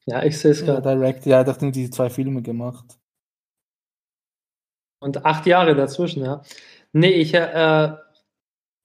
Ja, 0.06 0.24
ich 0.24 0.38
sehe 0.38 0.50
es 0.50 0.64
gerade. 0.64 0.88
Ja, 0.88 0.94
Direct, 0.96 1.26
ja, 1.26 1.40
er 1.42 1.46
hat 1.46 1.62
nur 1.62 1.70
diese 1.70 1.90
zwei 1.90 2.10
Filme 2.10 2.42
gemacht. 2.42 2.98
Und 5.00 5.24
acht 5.24 5.46
Jahre 5.46 5.74
dazwischen, 5.74 6.24
ja. 6.24 6.42
Nee, 6.92 7.10
ich, 7.10 7.34
äh, 7.34 7.92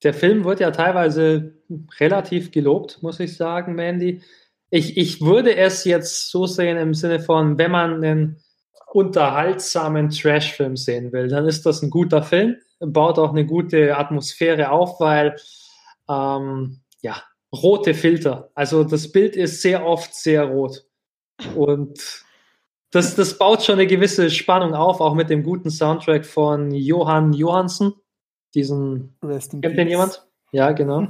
der 0.03 0.13
Film 0.13 0.45
wird 0.45 0.59
ja 0.59 0.71
teilweise 0.71 1.53
relativ 1.99 2.51
gelobt, 2.51 3.01
muss 3.01 3.19
ich 3.19 3.35
sagen, 3.35 3.75
Mandy. 3.75 4.21
Ich, 4.69 4.97
ich 4.97 5.21
würde 5.21 5.55
es 5.55 5.85
jetzt 5.85 6.29
so 6.29 6.45
sehen 6.45 6.77
im 6.77 6.93
Sinne 6.93 7.19
von, 7.19 7.57
wenn 7.57 7.71
man 7.71 8.03
einen 8.03 8.43
unterhaltsamen 8.93 10.09
Trash-Film 10.09 10.77
sehen 10.77 11.11
will, 11.11 11.27
dann 11.27 11.45
ist 11.45 11.65
das 11.65 11.81
ein 11.81 11.89
guter 11.89 12.23
Film, 12.23 12.55
baut 12.79 13.19
auch 13.19 13.31
eine 13.31 13.45
gute 13.45 13.97
Atmosphäre 13.97 14.71
auf, 14.71 14.99
weil 14.99 15.35
ähm, 16.09 16.81
ja, 17.01 17.21
rote 17.53 17.93
Filter. 17.93 18.49
Also 18.55 18.83
das 18.83 19.11
Bild 19.11 19.35
ist 19.35 19.61
sehr 19.61 19.85
oft 19.85 20.13
sehr 20.13 20.45
rot. 20.45 20.85
Und 21.55 22.25
das, 22.91 23.15
das 23.15 23.37
baut 23.37 23.63
schon 23.63 23.75
eine 23.75 23.87
gewisse 23.87 24.29
Spannung 24.29 24.73
auf, 24.73 25.01
auch 25.01 25.13
mit 25.13 25.29
dem 25.29 25.43
guten 25.43 25.69
Soundtrack 25.69 26.25
von 26.25 26.71
Johann 26.71 27.33
Johansen. 27.33 27.93
Diesen. 28.55 29.15
Kennt 29.21 29.77
den 29.77 29.89
jemand? 29.89 30.25
Ja, 30.51 30.71
genau. 30.71 31.07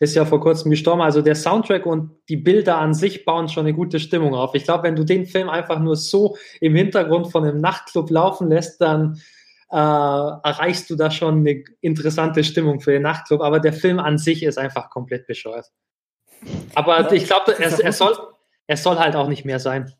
Ist 0.00 0.14
ja 0.16 0.24
vor 0.24 0.40
kurzem 0.40 0.70
gestorben. 0.70 1.02
Also 1.02 1.22
der 1.22 1.34
Soundtrack 1.34 1.86
und 1.86 2.10
die 2.28 2.36
Bilder 2.36 2.78
an 2.78 2.94
sich 2.94 3.24
bauen 3.24 3.48
schon 3.48 3.66
eine 3.66 3.74
gute 3.74 4.00
Stimmung 4.00 4.34
auf. 4.34 4.54
Ich 4.54 4.64
glaube, 4.64 4.84
wenn 4.84 4.96
du 4.96 5.04
den 5.04 5.26
Film 5.26 5.48
einfach 5.48 5.78
nur 5.78 5.96
so 5.96 6.36
im 6.60 6.74
Hintergrund 6.74 7.30
von 7.30 7.44
einem 7.44 7.60
Nachtclub 7.60 8.10
laufen 8.10 8.48
lässt, 8.48 8.80
dann 8.80 9.20
äh, 9.70 9.76
erreichst 9.76 10.90
du 10.90 10.96
da 10.96 11.10
schon 11.10 11.38
eine 11.38 11.62
interessante 11.80 12.44
Stimmung 12.44 12.80
für 12.80 12.92
den 12.92 13.02
Nachtclub. 13.02 13.40
Aber 13.40 13.60
der 13.60 13.72
Film 13.72 13.98
an 13.98 14.18
sich 14.18 14.42
ist 14.42 14.58
einfach 14.58 14.90
komplett 14.90 15.26
bescheuert. 15.26 15.66
Aber 16.74 17.00
ja, 17.00 17.12
ich 17.12 17.26
glaube, 17.26 17.56
er, 17.58 17.78
er, 17.80 17.92
soll, 17.92 18.16
er 18.66 18.76
soll 18.76 18.98
halt 18.98 19.16
auch 19.16 19.28
nicht 19.28 19.44
mehr 19.44 19.58
sein. 19.58 19.92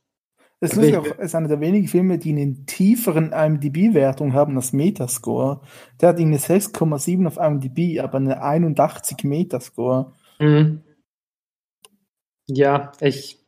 Das 0.64 0.78
ist, 0.78 0.94
auch, 0.96 1.04
ist 1.18 1.34
einer 1.34 1.48
der 1.48 1.60
wenigen 1.60 1.88
Filme, 1.88 2.16
die 2.16 2.30
einen 2.30 2.64
tieferen 2.64 3.32
IMDb-Wertung 3.32 4.32
haben 4.32 4.56
als 4.56 4.72
Metascore. 4.72 5.60
Der 6.00 6.08
hat 6.08 6.18
eine 6.18 6.38
6,7 6.38 7.26
auf 7.26 7.36
IMDb, 7.36 8.00
aber 8.00 8.16
eine 8.16 8.42
81 8.42 9.24
Metascore. 9.24 10.12
Mhm. 10.38 10.82
Ja, 12.46 12.92
ich, 13.00 13.44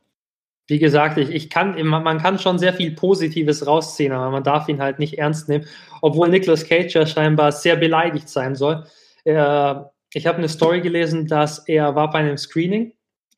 wie 0.68 0.78
gesagt, 0.78 1.16
ich, 1.16 1.30
ich 1.30 1.48
kann, 1.48 1.82
man 1.86 2.18
kann 2.18 2.38
schon 2.38 2.58
sehr 2.58 2.74
viel 2.74 2.94
Positives 2.94 3.66
rausziehen, 3.66 4.12
aber 4.12 4.30
man 4.30 4.44
darf 4.44 4.68
ihn 4.68 4.82
halt 4.82 4.98
nicht 4.98 5.16
ernst 5.16 5.48
nehmen, 5.48 5.64
obwohl 6.02 6.28
Nicolas 6.28 6.66
Cage 6.66 6.94
ja 6.94 7.06
scheinbar 7.06 7.50
sehr 7.50 7.76
beleidigt 7.76 8.28
sein 8.28 8.54
soll. 8.54 8.84
Er, 9.24 9.92
ich 10.12 10.26
habe 10.26 10.36
eine 10.36 10.50
Story 10.50 10.82
gelesen, 10.82 11.26
dass 11.26 11.60
er 11.66 11.94
war 11.94 12.10
bei 12.10 12.18
einem 12.18 12.36
Screening 12.36 12.92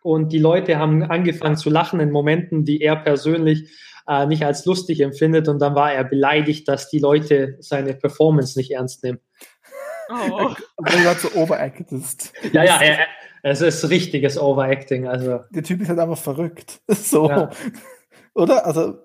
und 0.08 0.30
die 0.30 0.38
Leute 0.38 0.78
haben 0.78 1.02
angefangen 1.02 1.56
zu 1.56 1.68
lachen 1.68 2.00
in 2.00 2.10
Momenten, 2.10 2.64
die 2.64 2.80
er 2.80 2.96
persönlich 2.96 3.70
äh, 4.08 4.24
nicht 4.26 4.44
als 4.44 4.64
lustig 4.64 5.00
empfindet 5.00 5.48
und 5.48 5.58
dann 5.58 5.74
war 5.74 5.92
er 5.92 6.04
beleidigt, 6.04 6.66
dass 6.66 6.88
die 6.88 6.98
Leute 6.98 7.56
seine 7.60 7.92
Performance 7.92 8.58
nicht 8.58 8.70
ernst 8.70 9.04
nehmen. 9.04 9.20
Oh. 10.10 10.54
Weil 10.78 11.02
du 11.02 11.20
so 11.20 11.32
overactest. 11.38 12.32
Ja, 12.52 12.64
ja, 12.64 12.80
er, 12.80 13.06
es 13.42 13.60
ist 13.60 13.90
richtiges 13.90 14.38
Overacting. 14.38 15.06
Also. 15.06 15.40
Der 15.50 15.62
Typ 15.62 15.82
ist 15.82 15.90
halt 15.90 15.98
einfach 15.98 16.18
verrückt. 16.18 16.80
So. 16.90 17.28
Ja. 17.28 17.50
Oder? 18.34 18.64
Also, 18.64 18.98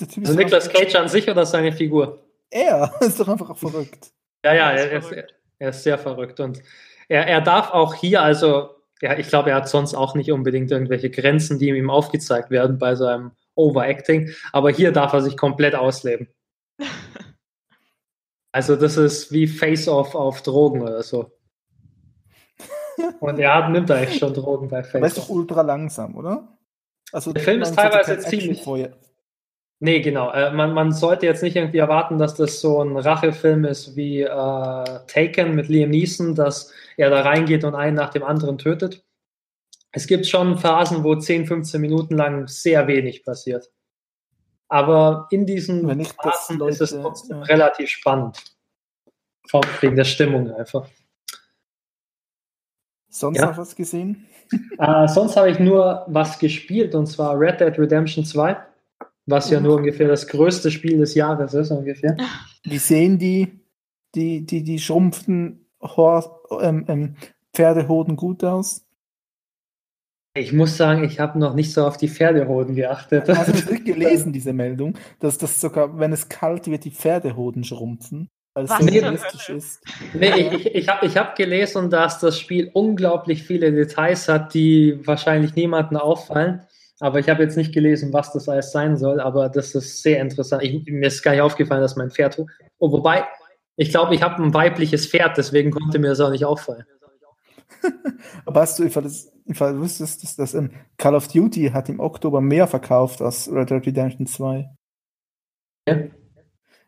der 0.00 0.08
typ 0.08 0.26
also 0.26 0.38
Nicolas 0.38 0.70
Cage 0.70 0.94
an 0.94 1.08
sich 1.08 1.28
oder 1.28 1.44
seine 1.44 1.72
Figur? 1.72 2.24
Er 2.50 2.90
ist 3.00 3.20
doch 3.20 3.28
einfach 3.28 3.56
verrückt. 3.56 4.10
Ja, 4.42 4.54
ja, 4.54 4.70
er 4.70 4.98
ist, 4.98 5.12
er 5.58 5.68
ist 5.68 5.82
sehr 5.82 5.98
verrückt. 5.98 6.40
Und 6.40 6.62
er, 7.08 7.26
er 7.26 7.42
darf 7.42 7.72
auch 7.72 7.94
hier, 7.94 8.22
also 8.22 8.77
ja, 9.00 9.18
ich 9.18 9.28
glaube, 9.28 9.50
er 9.50 9.56
hat 9.56 9.68
sonst 9.68 9.94
auch 9.94 10.14
nicht 10.14 10.32
unbedingt 10.32 10.70
irgendwelche 10.70 11.10
Grenzen, 11.10 11.58
die 11.58 11.68
ihm 11.68 11.90
aufgezeigt 11.90 12.50
werden 12.50 12.78
bei 12.78 12.94
seinem 12.94 13.32
Overacting. 13.54 14.30
Aber 14.52 14.70
hier 14.70 14.92
darf 14.92 15.12
er 15.12 15.22
sich 15.22 15.36
komplett 15.36 15.74
ausleben. 15.74 16.28
Also 18.50 18.76
das 18.76 18.96
ist 18.96 19.30
wie 19.30 19.46
Face-Off 19.46 20.14
auf 20.14 20.42
Drogen 20.42 20.80
oder 20.80 21.02
so. 21.02 21.30
Und 23.20 23.38
er 23.38 23.68
nimmt 23.68 23.90
eigentlich 23.90 24.18
schon 24.18 24.32
Drogen 24.32 24.68
bei 24.68 24.82
Face-Off. 24.82 24.96
Aber 24.96 25.06
ist 25.06 25.18
doch 25.18 25.28
ultra 25.28 25.60
langsam, 25.60 26.16
oder? 26.16 26.58
Also 27.12 27.32
der 27.34 27.42
Film 27.42 27.60
ist 27.60 27.74
teilweise 27.74 28.18
ziemlich... 28.18 28.64
Vorher. 28.64 28.96
Nee, 29.80 30.00
genau. 30.00 30.32
Äh, 30.32 30.52
man, 30.52 30.72
man 30.72 30.92
sollte 30.92 31.26
jetzt 31.26 31.42
nicht 31.42 31.54
irgendwie 31.54 31.78
erwarten, 31.78 32.18
dass 32.18 32.34
das 32.34 32.60
so 32.60 32.82
ein 32.82 32.96
Rachefilm 32.96 33.64
ist 33.64 33.94
wie 33.94 34.22
äh, 34.22 34.26
Taken 35.06 35.54
mit 35.54 35.68
Liam 35.68 35.90
Neeson, 35.90 36.34
dass 36.34 36.72
er 36.96 37.10
da 37.10 37.20
reingeht 37.20 37.62
und 37.62 37.76
einen 37.76 37.96
nach 37.96 38.10
dem 38.10 38.24
anderen 38.24 38.58
tötet. 38.58 39.04
Es 39.92 40.06
gibt 40.06 40.26
schon 40.26 40.58
Phasen, 40.58 41.04
wo 41.04 41.14
10, 41.14 41.46
15 41.46 41.80
Minuten 41.80 42.16
lang 42.16 42.48
sehr 42.48 42.88
wenig 42.88 43.24
passiert. 43.24 43.70
Aber 44.68 45.28
in 45.30 45.46
diesen 45.46 45.88
ich 46.00 46.12
Phasen 46.12 46.58
Leute, 46.58 46.72
ist 46.72 46.80
es 46.80 46.90
trotzdem 46.90 47.38
ja. 47.38 47.42
relativ 47.44 47.88
spannend. 47.88 48.38
Wegen 49.80 49.96
der 49.96 50.04
Stimmung 50.04 50.52
einfach. 50.52 50.88
Sonst 53.08 53.38
ja. 53.38 53.46
noch 53.46 53.56
was 53.56 53.74
gesehen? 53.74 54.26
Äh, 54.78 55.08
sonst 55.08 55.36
habe 55.36 55.50
ich 55.50 55.58
nur 55.58 56.04
was 56.08 56.38
gespielt 56.38 56.94
und 56.94 57.06
zwar 57.06 57.38
Red 57.38 57.60
Dead 57.60 57.78
Redemption 57.78 58.24
2 58.24 58.67
was 59.28 59.50
ja 59.50 59.60
nur 59.60 59.76
ungefähr 59.76 60.08
das 60.08 60.26
größte 60.26 60.70
Spiel 60.70 60.98
des 60.98 61.14
Jahres 61.14 61.54
ist, 61.54 61.70
ungefähr. 61.70 62.16
Wie 62.64 62.78
sehen 62.78 63.18
die, 63.18 63.60
die, 64.14 64.44
die, 64.44 64.64
die 64.64 64.78
schrumpften 64.78 65.66
ähm, 66.60 66.84
ähm, 66.88 67.16
Pferdehoden 67.52 68.16
gut 68.16 68.42
aus? 68.42 68.84
Ich 70.34 70.52
muss 70.52 70.76
sagen, 70.76 71.04
ich 71.04 71.20
habe 71.20 71.38
noch 71.38 71.54
nicht 71.54 71.72
so 71.72 71.84
auf 71.84 71.96
die 71.96 72.08
Pferdehoden 72.08 72.74
geachtet. 72.74 73.28
Hast 73.28 73.48
du 73.48 73.52
das 73.52 73.66
gelesen, 73.84 74.32
diese 74.32 74.52
Meldung, 74.52 74.96
dass 75.20 75.36
das 75.36 75.60
sogar, 75.60 75.98
wenn 75.98 76.12
es 76.12 76.28
kalt 76.28 76.66
wird, 76.68 76.84
die 76.84 76.90
Pferdehoden 76.90 77.64
schrumpfen? 77.64 78.30
Weil 78.54 78.64
es 78.64 78.70
so 78.70 78.86
realistisch 78.86 79.48
ist. 79.50 79.84
Nee, 80.14 80.48
ich, 80.54 80.74
ich 80.74 80.88
habe 80.88 81.06
ich 81.06 81.16
hab 81.16 81.36
gelesen, 81.36 81.90
dass 81.90 82.18
das 82.18 82.40
Spiel 82.40 82.70
unglaublich 82.72 83.42
viele 83.42 83.72
Details 83.72 84.28
hat, 84.28 84.54
die 84.54 85.00
wahrscheinlich 85.06 85.54
niemandem 85.54 85.98
auffallen. 85.98 86.62
Aber 87.00 87.20
ich 87.20 87.28
habe 87.28 87.42
jetzt 87.42 87.56
nicht 87.56 87.72
gelesen, 87.72 88.12
was 88.12 88.32
das 88.32 88.48
alles 88.48 88.72
sein 88.72 88.96
soll, 88.96 89.20
aber 89.20 89.48
das 89.48 89.74
ist 89.74 90.02
sehr 90.02 90.20
interessant. 90.20 90.64
Ich, 90.64 90.84
mir 90.86 91.06
ist 91.06 91.22
gar 91.22 91.32
nicht 91.32 91.42
aufgefallen, 91.42 91.80
dass 91.80 91.96
mein 91.96 92.10
Pferd. 92.10 92.38
Oh, 92.78 92.90
wobei, 92.90 93.24
ich 93.76 93.90
glaube, 93.90 94.14
ich 94.14 94.22
habe 94.22 94.42
ein 94.42 94.52
weibliches 94.52 95.06
Pferd, 95.06 95.36
deswegen 95.36 95.70
konnte 95.70 96.00
mir 96.00 96.08
das 96.08 96.20
auch 96.20 96.30
nicht 96.30 96.44
auffallen. 96.44 96.84
aber 98.44 98.62
hast 98.62 98.78
du, 98.78 98.84
ich 98.84 98.94
das, 98.94 99.32
ich 99.44 99.60
wusstest, 99.60 100.24
dass 100.24 100.34
das 100.34 100.54
in 100.54 100.72
Call 100.96 101.14
of 101.14 101.28
Duty 101.28 101.70
hat 101.72 101.88
im 101.88 102.00
Oktober 102.00 102.40
mehr 102.40 102.66
verkauft 102.66 103.22
als 103.22 103.48
Red 103.48 103.70
Dead 103.70 103.86
Redemption 103.86 104.26
2? 104.26 104.68
Ja, 105.88 105.98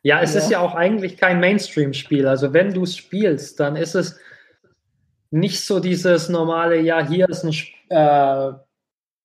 ja 0.02 0.20
es 0.22 0.34
ja. 0.34 0.40
ist 0.40 0.50
ja 0.50 0.60
auch 0.60 0.74
eigentlich 0.74 1.18
kein 1.18 1.38
Mainstream-Spiel. 1.38 2.26
Also 2.26 2.52
wenn 2.52 2.74
du 2.74 2.82
es 2.82 2.96
spielst, 2.96 3.60
dann 3.60 3.76
ist 3.76 3.94
es 3.94 4.18
nicht 5.30 5.60
so 5.60 5.78
dieses 5.78 6.28
normale, 6.28 6.80
ja, 6.80 7.06
hier 7.06 7.28
ist 7.28 7.44
ein 7.44 7.52
äh, 7.90 8.52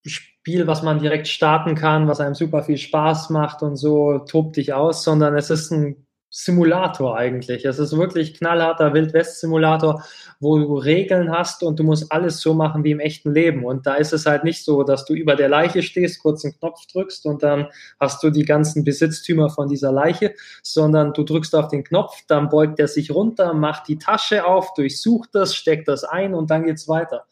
Spiel, 0.08 0.35
was 0.66 0.84
man 0.84 1.00
direkt 1.00 1.28
starten 1.28 1.76
kann, 1.76 2.08
was 2.08 2.20
einem 2.20 2.36
super 2.36 2.64
viel 2.64 2.78
Spaß 2.78 3.30
macht 3.30 3.64
und 3.64 3.76
so, 3.76 4.20
tobt 4.20 4.58
dich 4.58 4.74
aus, 4.74 5.04
sondern 5.04 5.36
es 5.36 5.50
ist 5.50 5.72
ein 5.72 6.06
Simulator 6.38 7.18
eigentlich. 7.18 7.64
Es 7.64 7.80
ist 7.80 7.96
wirklich 7.96 8.34
knallharter 8.34 8.94
Wildwest-Simulator, 8.94 10.04
wo 10.42 10.60
du 10.60 10.76
Regeln 10.76 11.32
hast 11.32 11.64
und 11.64 11.80
du 11.80 11.84
musst 11.86 12.12
alles 12.12 12.42
so 12.42 12.54
machen 12.54 12.84
wie 12.84 12.92
im 12.92 13.00
echten 13.00 13.32
Leben. 13.32 13.64
Und 13.64 13.86
da 13.86 13.96
ist 13.96 14.12
es 14.12 14.26
halt 14.26 14.44
nicht 14.44 14.66
so, 14.66 14.84
dass 14.84 15.06
du 15.06 15.14
über 15.14 15.38
der 15.38 15.48
Leiche 15.48 15.82
stehst, 15.82 16.22
kurz 16.22 16.44
einen 16.44 16.54
Knopf 16.60 16.88
drückst 16.92 17.26
und 17.26 17.42
dann 17.42 17.70
hast 18.02 18.22
du 18.22 18.32
die 18.32 18.44
ganzen 18.44 18.84
Besitztümer 18.84 19.50
von 19.50 19.70
dieser 19.70 19.94
Leiche, 19.94 20.34
sondern 20.62 21.14
du 21.14 21.24
drückst 21.24 21.56
auf 21.56 21.70
den 21.70 21.86
Knopf, 21.86 22.18
dann 22.28 22.50
beugt 22.50 22.82
er 22.82 22.90
sich 22.90 23.12
runter, 23.12 23.54
macht 23.54 23.88
die 23.88 23.98
Tasche 23.98 24.46
auf, 24.46 24.74
durchsucht 24.74 25.30
das, 25.32 25.56
steckt 25.56 25.88
das 25.88 26.04
ein 26.04 26.34
und 26.34 26.52
dann 26.52 26.66
geht's 26.66 26.90
weiter. 26.90 27.26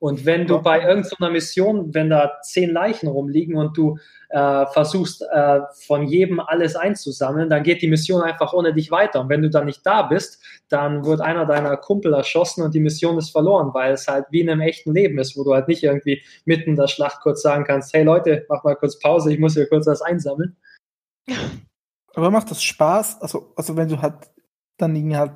Und 0.00 0.24
wenn 0.24 0.46
du 0.46 0.62
bei 0.62 0.80
irgendeiner 0.80 1.30
Mission, 1.30 1.92
wenn 1.92 2.08
da 2.08 2.40
zehn 2.42 2.70
Leichen 2.70 3.06
rumliegen 3.06 3.56
und 3.56 3.76
du 3.76 3.98
äh, 4.30 4.64
versuchst, 4.66 5.22
äh, 5.30 5.60
von 5.86 6.08
jedem 6.08 6.40
alles 6.40 6.74
einzusammeln, 6.74 7.50
dann 7.50 7.62
geht 7.62 7.82
die 7.82 7.88
Mission 7.88 8.22
einfach 8.22 8.54
ohne 8.54 8.72
dich 8.72 8.90
weiter. 8.90 9.20
Und 9.20 9.28
wenn 9.28 9.42
du 9.42 9.50
dann 9.50 9.66
nicht 9.66 9.84
da 9.84 10.00
bist, 10.02 10.42
dann 10.70 11.04
wird 11.04 11.20
einer 11.20 11.44
deiner 11.44 11.76
Kumpel 11.76 12.14
erschossen 12.14 12.62
und 12.62 12.74
die 12.74 12.80
Mission 12.80 13.18
ist 13.18 13.28
verloren, 13.28 13.74
weil 13.74 13.92
es 13.92 14.08
halt 14.08 14.24
wie 14.30 14.40
in 14.40 14.48
einem 14.48 14.62
echten 14.62 14.94
Leben 14.94 15.18
ist, 15.18 15.36
wo 15.36 15.44
du 15.44 15.52
halt 15.52 15.68
nicht 15.68 15.82
irgendwie 15.82 16.22
mitten 16.46 16.70
in 16.70 16.76
der 16.76 16.88
Schlacht 16.88 17.20
kurz 17.20 17.42
sagen 17.42 17.64
kannst, 17.64 17.92
hey 17.92 18.02
Leute, 18.02 18.46
mach 18.48 18.64
mal 18.64 18.76
kurz 18.76 18.98
Pause, 18.98 19.30
ich 19.34 19.38
muss 19.38 19.52
hier 19.52 19.68
kurz 19.68 19.86
was 19.86 20.00
einsammeln. 20.00 20.56
Aber 22.14 22.30
macht 22.30 22.50
das 22.50 22.62
Spaß? 22.62 23.20
Also, 23.20 23.52
also 23.54 23.76
wenn 23.76 23.88
du 23.88 24.00
halt 24.00 24.14
dann 24.78 24.96
irgendwie 24.96 25.16
halt 25.16 25.32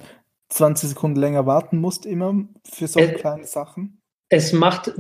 20 0.48 0.88
Sekunden 0.88 1.20
länger 1.20 1.44
warten 1.44 1.78
musst, 1.78 2.06
immer 2.06 2.34
für 2.64 2.88
so 2.88 2.98
es, 2.98 3.20
kleine 3.20 3.44
Sachen? 3.44 4.00
Es 4.36 4.52
macht 4.52 4.90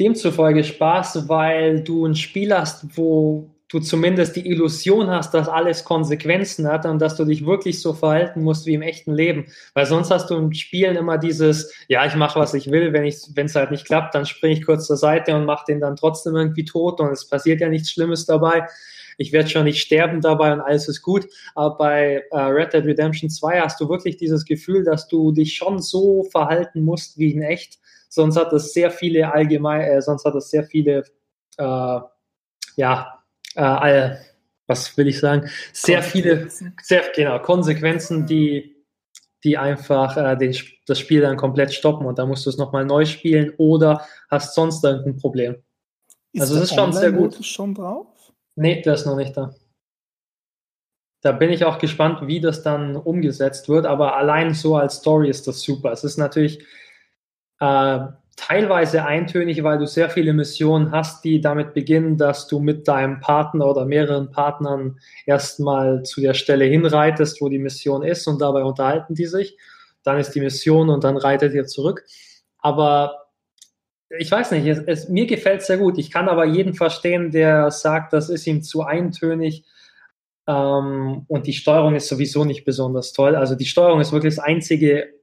demzufolge 0.00 0.64
Spaß, 0.64 1.28
weil 1.28 1.84
du 1.84 2.06
ein 2.06 2.14
Spiel 2.14 2.56
hast, 2.56 2.96
wo 2.96 3.50
du 3.68 3.80
zumindest 3.80 4.34
die 4.34 4.48
Illusion 4.48 5.10
hast, 5.10 5.34
dass 5.34 5.46
alles 5.46 5.84
Konsequenzen 5.84 6.66
hat 6.66 6.86
und 6.86 6.98
dass 6.98 7.14
du 7.16 7.26
dich 7.26 7.44
wirklich 7.44 7.82
so 7.82 7.92
verhalten 7.92 8.42
musst 8.42 8.64
wie 8.64 8.72
im 8.72 8.80
echten 8.80 9.12
Leben. 9.12 9.44
Weil 9.74 9.84
sonst 9.84 10.10
hast 10.10 10.30
du 10.30 10.36
im 10.36 10.54
Spielen 10.54 10.96
immer 10.96 11.18
dieses, 11.18 11.70
ja, 11.88 12.06
ich 12.06 12.14
mache, 12.14 12.40
was 12.40 12.54
ich 12.54 12.70
will, 12.70 12.94
wenn 12.94 13.04
es 13.04 13.54
halt 13.54 13.72
nicht 13.72 13.84
klappt, 13.84 14.14
dann 14.14 14.24
springe 14.24 14.54
ich 14.54 14.64
kurz 14.64 14.86
zur 14.86 14.96
Seite 14.96 15.36
und 15.36 15.44
mache 15.44 15.66
den 15.68 15.80
dann 15.80 15.96
trotzdem 15.96 16.34
irgendwie 16.34 16.64
tot 16.64 16.98
und 16.98 17.10
es 17.10 17.28
passiert 17.28 17.60
ja 17.60 17.68
nichts 17.68 17.90
Schlimmes 17.90 18.24
dabei. 18.24 18.66
Ich 19.18 19.32
werde 19.32 19.50
schon 19.50 19.64
nicht 19.64 19.82
sterben 19.82 20.22
dabei 20.22 20.54
und 20.54 20.62
alles 20.62 20.88
ist 20.88 21.02
gut. 21.02 21.26
Aber 21.54 21.76
bei 21.76 22.24
äh, 22.30 22.38
Red 22.38 22.72
Dead 22.72 22.86
Redemption 22.86 23.28
2 23.28 23.60
hast 23.60 23.78
du 23.82 23.90
wirklich 23.90 24.16
dieses 24.16 24.46
Gefühl, 24.46 24.82
dass 24.82 25.08
du 25.08 25.30
dich 25.32 25.54
schon 25.54 25.78
so 25.78 26.24
verhalten 26.24 26.82
musst 26.82 27.18
wie 27.18 27.32
in 27.32 27.42
echt. 27.42 27.81
Sonst 28.12 28.36
hat 28.36 28.52
es 28.52 28.74
sehr 28.74 28.90
viele 28.90 29.32
allgemein, 29.32 29.80
äh, 29.80 30.02
sonst 30.02 30.26
hat 30.26 30.34
es 30.34 30.50
sehr 30.50 30.64
viele, 30.64 31.02
äh, 31.56 32.00
ja, 32.76 33.24
äh, 33.54 34.16
was 34.66 34.94
will 34.98 35.08
ich 35.08 35.18
sagen, 35.18 35.48
sehr 35.72 36.02
viele, 36.02 36.46
sehr, 36.50 37.04
genau, 37.16 37.38
Konsequenzen, 37.38 38.26
die, 38.26 38.76
die 39.44 39.56
einfach 39.56 40.14
äh, 40.18 40.36
den, 40.36 40.54
das 40.86 40.98
Spiel 40.98 41.22
dann 41.22 41.38
komplett 41.38 41.72
stoppen 41.72 42.04
und 42.04 42.18
da 42.18 42.26
musst 42.26 42.44
du 42.44 42.50
es 42.50 42.58
nochmal 42.58 42.84
neu 42.84 43.06
spielen 43.06 43.54
oder 43.56 44.06
hast 44.28 44.54
sonst 44.54 44.84
irgendein 44.84 45.16
Problem. 45.16 45.56
Ist 46.34 46.42
also 46.42 46.56
es 46.56 46.64
ist 46.64 46.74
schon 46.74 46.92
sehr 46.92 47.12
gut. 47.12 47.42
schon 47.42 47.74
drauf? 47.74 48.08
Nee, 48.56 48.82
der 48.82 48.92
ist 48.92 49.06
noch 49.06 49.16
nicht 49.16 49.34
da. 49.34 49.54
Da 51.22 51.32
bin 51.32 51.48
ich 51.48 51.64
auch 51.64 51.78
gespannt, 51.78 52.26
wie 52.26 52.40
das 52.40 52.62
dann 52.62 52.94
umgesetzt 52.94 53.70
wird, 53.70 53.86
aber 53.86 54.16
allein 54.16 54.52
so 54.52 54.76
als 54.76 54.96
Story 54.96 55.30
ist 55.30 55.48
das 55.48 55.62
super. 55.62 55.92
Es 55.92 56.04
ist 56.04 56.18
natürlich 56.18 56.62
äh, 57.62 58.08
teilweise 58.34 59.04
eintönig, 59.04 59.62
weil 59.62 59.78
du 59.78 59.86
sehr 59.86 60.10
viele 60.10 60.32
Missionen 60.32 60.90
hast, 60.90 61.24
die 61.24 61.40
damit 61.40 61.74
beginnen, 61.74 62.18
dass 62.18 62.48
du 62.48 62.58
mit 62.58 62.88
deinem 62.88 63.20
Partner 63.20 63.68
oder 63.68 63.84
mehreren 63.84 64.32
Partnern 64.32 64.98
erstmal 65.26 66.02
zu 66.02 66.20
der 66.20 66.34
Stelle 66.34 66.64
hinreitest, 66.64 67.40
wo 67.40 67.48
die 67.48 67.60
Mission 67.60 68.02
ist 68.02 68.26
und 68.26 68.40
dabei 68.40 68.64
unterhalten 68.64 69.14
die 69.14 69.26
sich. 69.26 69.56
Dann 70.02 70.18
ist 70.18 70.32
die 70.32 70.40
Mission 70.40 70.90
und 70.90 71.04
dann 71.04 71.16
reitet 71.16 71.54
ihr 71.54 71.66
zurück. 71.66 72.04
Aber 72.58 73.28
ich 74.18 74.30
weiß 74.30 74.50
nicht, 74.50 74.66
es, 74.66 74.78
es, 74.78 75.08
mir 75.08 75.26
gefällt 75.26 75.60
es 75.60 75.68
sehr 75.68 75.78
gut. 75.78 75.96
Ich 75.98 76.10
kann 76.10 76.28
aber 76.28 76.44
jeden 76.44 76.74
verstehen, 76.74 77.30
der 77.30 77.70
sagt, 77.70 78.12
das 78.12 78.28
ist 78.28 78.48
ihm 78.48 78.64
zu 78.64 78.82
eintönig. 78.82 79.64
Ähm, 80.48 81.26
und 81.28 81.46
die 81.46 81.52
Steuerung 81.52 81.94
ist 81.94 82.08
sowieso 82.08 82.44
nicht 82.44 82.64
besonders 82.64 83.12
toll. 83.12 83.36
Also 83.36 83.54
die 83.54 83.66
Steuerung 83.66 84.00
ist 84.00 84.10
wirklich 84.10 84.34
das 84.34 84.44
einzige 84.44 85.21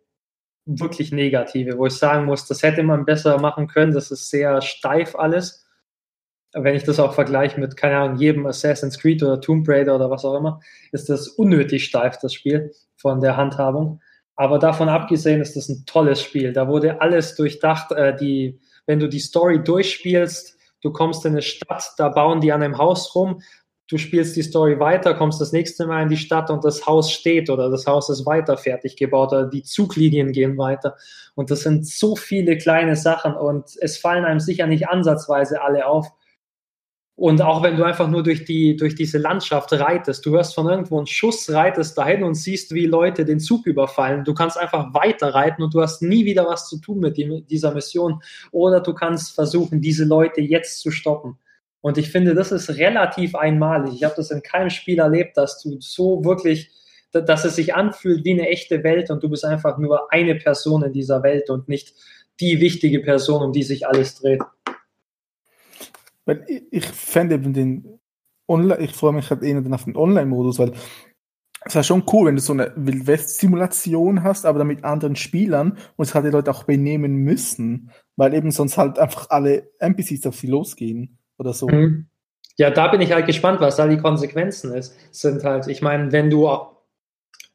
wirklich 0.78 1.11
negative, 1.11 1.78
wo 1.78 1.88
ich 1.88 1.93
sagen 1.93 2.26
muss, 2.26 2.45
das 2.45 2.61
hätte 2.61 2.84
man 2.84 3.05
besser 3.05 3.39
machen 3.39 3.67
können. 3.67 3.93
Das 3.93 4.11
ist 4.11 4.30
sehr 4.30 4.61
steif 4.61 5.15
alles. 5.15 5.65
Wenn 6.53 6.76
ich 6.76 6.84
das 6.84 6.99
auch 6.99 7.13
vergleiche 7.13 7.59
mit, 7.59 7.76
keine 7.76 7.97
Ahnung, 7.97 8.17
jedem 8.17 8.45
Assassin's 8.45 8.99
Creed 8.99 9.24
oder 9.24 9.41
Tomb 9.41 9.67
Raider 9.67 9.95
oder 9.95 10.09
was 10.09 10.26
auch 10.26 10.36
immer, 10.36 10.59
ist 10.91 11.09
das 11.09 11.28
unnötig 11.28 11.86
steif, 11.86 12.17
das 12.17 12.34
Spiel 12.34 12.72
von 12.97 13.20
der 13.22 13.38
Handhabung. 13.38 14.01
Aber 14.36 14.57
davon 14.59 14.89
abgesehen 14.89 15.41
ist 15.41 15.55
das 15.55 15.70
ein 15.70 15.86
tolles 15.86 16.22
Spiel. 16.22 16.53
Da 16.53 16.67
wurde 16.67 17.01
alles 17.01 17.36
durchdacht. 17.36 17.91
Äh, 17.91 18.15
die, 18.15 18.59
wenn 18.86 18.99
du 18.99 19.09
die 19.09 19.20
Story 19.20 19.63
durchspielst, 19.63 20.57
du 20.82 20.91
kommst 20.91 21.26
in 21.26 21.34
eine 21.34 21.41
Stadt, 21.41 21.84
da 21.97 22.09
bauen 22.09 22.41
die 22.41 22.51
an 22.51 22.63
einem 22.63 22.78
Haus 22.78 23.13
rum, 23.15 23.41
du 23.89 23.97
spielst 23.97 24.35
die 24.35 24.43
Story 24.43 24.79
weiter, 24.79 25.15
kommst 25.15 25.41
das 25.41 25.51
nächste 25.51 25.87
Mal 25.87 26.03
in 26.03 26.09
die 26.09 26.17
Stadt 26.17 26.49
und 26.51 26.63
das 26.63 26.85
Haus 26.85 27.11
steht 27.11 27.49
oder 27.49 27.69
das 27.69 27.87
Haus 27.87 28.09
ist 28.09 28.25
weiter 28.25 28.55
fertig 28.55 28.95
gebaut 28.95 29.33
oder 29.33 29.47
die 29.47 29.63
Zuglinien 29.63 30.31
gehen 30.31 30.57
weiter. 30.57 30.95
Und 31.35 31.51
das 31.51 31.61
sind 31.61 31.87
so 31.87 32.15
viele 32.15 32.57
kleine 32.57 32.95
Sachen 32.95 33.33
und 33.33 33.65
es 33.81 33.97
fallen 33.97 34.25
einem 34.25 34.39
sicher 34.39 34.67
nicht 34.67 34.87
ansatzweise 34.87 35.61
alle 35.61 35.87
auf. 35.87 36.07
Und 37.15 37.41
auch 37.41 37.63
wenn 37.63 37.75
du 37.75 37.83
einfach 37.83 38.07
nur 38.07 38.23
durch, 38.23 38.45
die, 38.45 38.77
durch 38.77 38.95
diese 38.95 39.17
Landschaft 39.17 39.73
reitest, 39.73 40.25
du 40.25 40.31
hörst 40.31 40.55
von 40.55 40.69
irgendwo 40.69 40.97
einen 40.97 41.07
Schuss, 41.07 41.51
reitest 41.51 41.97
dahin 41.97 42.23
und 42.23 42.35
siehst, 42.35 42.73
wie 42.73 42.85
Leute 42.85 43.25
den 43.25 43.41
Zug 43.41 43.65
überfallen. 43.65 44.23
Du 44.23 44.33
kannst 44.33 44.57
einfach 44.57 44.93
weiter 44.93 45.33
reiten 45.33 45.61
und 45.61 45.73
du 45.73 45.81
hast 45.81 46.01
nie 46.01 46.23
wieder 46.23 46.47
was 46.47 46.69
zu 46.69 46.79
tun 46.79 46.99
mit 46.99 47.17
dieser 47.17 47.73
Mission. 47.73 48.21
Oder 48.51 48.79
du 48.79 48.93
kannst 48.93 49.35
versuchen, 49.35 49.81
diese 49.81 50.05
Leute 50.05 50.39
jetzt 50.39 50.79
zu 50.79 50.91
stoppen. 50.91 51.37
Und 51.82 51.97
ich 51.97 52.11
finde, 52.11 52.36
das 52.36 52.51
ist 52.51 52.69
relativ 52.77 53.36
einmalig. 53.36 53.93
Ich 53.93 54.03
habe 54.03 54.15
das 54.15 54.32
in 54.32 54.41
keinem 54.41 54.69
Spiel 54.69 54.99
erlebt, 54.99 55.38
dass 55.38 55.61
du 55.61 55.80
so 55.80 56.23
wirklich, 56.25 56.71
dass 57.11 57.45
es 57.45 57.55
sich 57.55 57.73
anfühlt 57.73 58.25
wie 58.25 58.34
eine 58.34 58.49
echte 58.49 58.84
Welt 58.84 59.09
und 59.09 59.23
du 59.23 59.30
bist 59.30 59.45
einfach 59.45 59.77
nur 59.77 60.11
eine 60.11 60.36
Person 60.36 60.84
in 60.84 60.93
dieser 60.93 61.23
Welt 61.23 61.49
und 61.49 61.69
nicht 61.69 61.95
die 62.39 62.59
wichtige 62.59 62.99
Person, 62.99 63.41
um 63.41 63.53
die 63.53 63.63
sich 63.63 63.88
alles 63.88 64.15
dreht. 64.15 64.41
Ich, 66.69 66.86
fände 66.86 67.36
eben 67.36 67.53
den 67.53 67.99
Online, 68.47 68.82
ich 68.82 68.93
freue 68.93 69.13
mich 69.13 69.30
halt 69.30 69.41
eher 69.41 69.63
auf 69.71 69.86
den 69.86 69.95
Online-Modus, 69.95 70.59
weil 70.59 70.73
es 71.65 71.75
wäre 71.75 71.84
schon 71.84 72.03
cool, 72.11 72.27
wenn 72.27 72.36
du 72.36 72.41
so 72.41 72.53
eine 72.53 72.71
Wildwest-Simulation 72.75 74.23
hast, 74.23 74.45
aber 74.45 74.59
dann 74.59 74.67
mit 74.67 74.84
anderen 74.84 75.15
Spielern 75.15 75.77
und 75.95 76.05
es 76.05 76.13
halt 76.13 76.25
die 76.25 76.30
Leute 76.30 76.51
auch 76.51 76.63
benehmen 76.63 77.15
müssen, 77.15 77.91
weil 78.15 78.34
eben 78.34 78.51
sonst 78.51 78.77
halt 78.77 78.99
einfach 78.99 79.30
alle 79.30 79.71
NPCs 79.80 80.27
auf 80.27 80.36
sie 80.36 80.47
losgehen 80.47 81.18
oder 81.39 81.53
so. 81.53 81.67
Mhm. 81.67 82.07
Ja, 82.57 82.69
da 82.69 82.89
bin 82.89 83.01
ich 83.01 83.11
halt 83.11 83.25
gespannt, 83.25 83.61
was 83.61 83.77
da 83.77 83.87
die 83.87 83.97
Konsequenzen 83.97 84.73
ist. 84.73 84.95
Sind 85.11 85.43
halt, 85.43 85.67
ich 85.67 85.81
meine, 85.81 86.11
wenn 86.11 86.29
du 86.29 86.47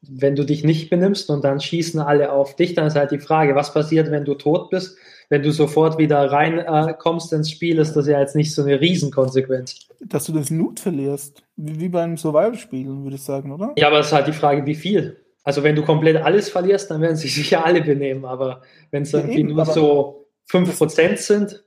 wenn 0.09 0.37
du 0.37 0.45
dich 0.45 0.65
nicht 0.65 0.91
benimmst 0.91 1.31
und 1.31 1.45
dann 1.45 1.61
schießen 1.61 2.01
alle 2.01 2.33
auf 2.33 2.57
dich, 2.57 2.75
dann 2.75 2.87
ist 2.87 2.97
halt 2.97 3.11
die 3.11 3.19
Frage, 3.19 3.55
was 3.55 3.73
passiert, 3.73 4.11
wenn 4.11 4.25
du 4.25 4.35
tot 4.35 4.71
bist? 4.71 4.97
Wenn 5.31 5.43
du 5.43 5.53
sofort 5.53 5.99
wieder 5.99 6.31
reinkommst 6.31 7.33
äh, 7.33 7.37
ins 7.37 7.51
Spiel, 7.51 7.79
ist 7.79 7.95
das 7.95 8.07
ja 8.07 8.21
jetzt 8.21 8.37
nicht 8.37 8.55
so 8.55 8.63
eine 8.63 8.81
Riesenkonsequenz. 8.81 9.89
Dass 10.01 10.27
du 10.27 10.33
das 10.33 10.51
Loot 10.51 10.81
verlierst, 10.81 11.43
wie, 11.57 11.81
wie 11.81 11.89
beim 11.89 12.17
Survival-Spiel, 12.17 12.87
würde 12.87 13.17
ich 13.17 13.23
sagen, 13.23 13.53
oder? 13.53 13.73
Ja, 13.77 13.89
aber 13.89 14.01
es 14.01 14.07
ist 14.07 14.13
halt 14.13 14.27
die 14.27 14.33
Frage, 14.33 14.67
wie 14.67 14.75
viel. 14.75 15.21
Also 15.43 15.63
wenn 15.63 15.77
du 15.77 15.83
komplett 15.83 16.17
alles 16.17 16.49
verlierst, 16.49 16.91
dann 16.91 17.01
werden 17.01 17.17
sich 17.17 17.35
sicher 17.35 17.65
alle 17.65 17.83
benehmen, 17.83 18.25
aber 18.25 18.63
wenn 18.91 19.03
es 19.03 19.13
ja, 19.13 19.21
irgendwie 19.21 19.41
eben, 19.41 19.55
nur 19.55 19.65
so 19.67 20.27
5% 20.51 21.17
sind, 21.17 21.64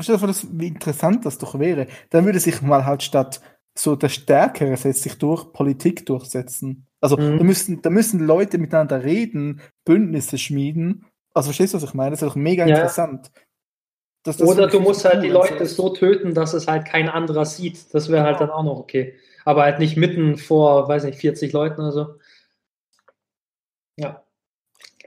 Stell 0.00 0.16
dir 0.16 0.20
vor, 0.20 0.34
wie 0.52 0.66
interessant 0.68 1.24
das 1.26 1.38
doch 1.38 1.58
wäre. 1.58 1.86
Dann 2.10 2.24
würde 2.24 2.40
sich 2.40 2.62
mal 2.62 2.84
halt 2.84 3.02
statt 3.02 3.40
so 3.78 3.94
der 3.94 4.08
Stärkere 4.08 4.76
setzt 4.76 5.02
sich 5.02 5.18
durch 5.18 5.52
Politik 5.52 6.06
durchsetzen. 6.06 6.86
Also 7.00 7.16
mhm. 7.16 7.38
da, 7.38 7.44
müssen, 7.44 7.82
da 7.82 7.90
müssen 7.90 8.26
Leute 8.26 8.58
miteinander 8.58 9.04
reden, 9.04 9.60
Bündnisse 9.84 10.38
schmieden. 10.38 11.06
Also 11.34 11.48
verstehst 11.48 11.74
du, 11.74 11.76
was 11.76 11.84
ich 11.84 11.94
meine? 11.94 12.10
Das 12.10 12.22
ist 12.22 12.28
doch 12.28 12.36
mega 12.36 12.66
ja. 12.66 12.76
interessant. 12.76 13.30
Das, 14.22 14.38
das 14.38 14.48
Oder 14.48 14.66
du 14.66 14.80
musst 14.80 15.04
halt 15.04 15.22
die 15.22 15.28
Leute 15.28 15.66
so 15.66 15.90
töten, 15.90 16.34
dass 16.34 16.52
es 16.54 16.66
halt 16.66 16.86
kein 16.86 17.08
anderer 17.08 17.44
sieht. 17.44 17.94
Das 17.94 18.10
wäre 18.10 18.24
halt 18.24 18.40
dann 18.40 18.50
auch 18.50 18.64
noch 18.64 18.78
okay. 18.78 19.14
Aber 19.44 19.62
halt 19.62 19.78
nicht 19.78 19.96
mitten 19.96 20.36
vor, 20.36 20.88
weiß 20.88 21.04
nicht, 21.04 21.18
40 21.18 21.52
Leuten 21.52 21.80
oder 21.80 21.92
so. 21.92 22.14
Ja. 23.96 24.25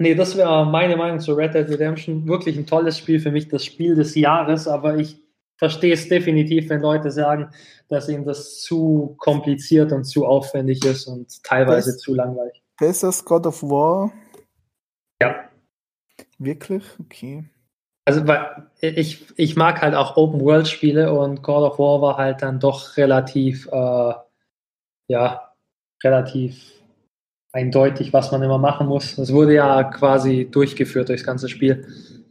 Nee, 0.02 0.16
das 0.16 0.38
wäre 0.38 0.66
meine 0.66 0.96
Meinung 0.96 1.20
zu 1.20 1.34
Red 1.34 1.54
Dead 1.54 1.68
Redemption. 1.68 2.26
Wirklich 2.26 2.58
ein 2.58 2.66
tolles 2.66 2.98
Spiel 2.98 3.20
für 3.20 3.32
mich, 3.32 3.50
das 3.50 3.66
Spiel 3.66 3.96
des 3.96 4.16
Jahres, 4.16 4.68
aber 4.68 4.98
ich 4.98 5.22
verstehe 5.58 5.94
es 5.94 6.08
definitiv, 6.08 6.70
wenn 6.70 6.82
Leute 6.82 7.12
sagen, 7.12 7.50
dass 7.90 8.08
ihnen 8.08 8.24
das 8.24 8.62
zu 8.62 9.16
kompliziert 9.18 9.92
und 9.92 10.06
zu 10.06 10.26
aufwendig 10.26 10.86
ist 10.86 11.06
und 11.06 11.44
teilweise 11.44 11.92
Best, 11.92 12.02
zu 12.02 12.16
langweilig. 12.16 12.64
Besser 12.80 13.14
God 13.26 13.46
of 13.46 13.62
War? 13.62 14.14
Ja. 15.22 15.50
Wirklich? 16.38 16.84
Okay. 17.02 17.44
Also, 18.06 18.26
weil 18.26 18.70
ich, 18.80 19.26
ich 19.36 19.58
mag 19.58 19.82
halt 19.82 19.96
auch 19.96 20.16
Open-World-Spiele 20.16 21.12
und 21.14 21.44
God 21.44 21.74
of 21.74 21.78
War 21.78 22.02
war 22.02 22.18
halt 22.18 22.42
dann 22.42 22.62
doch 22.62 22.96
relativ, 22.96 23.68
äh, 23.68 24.14
ja, 25.10 25.54
relativ 26.02 26.79
eindeutig, 27.52 28.14
was 28.14 28.32
man 28.32 28.44
immer 28.44 28.58
machen 28.58 28.88
muss. 28.88 29.18
Es 29.18 29.34
wurde 29.34 29.56
ja 29.56 29.84
quasi 29.84 30.48
durchgeführt 30.50 31.10
durchs 31.10 31.24
ganze 31.24 31.50
Spiel. 31.50 31.88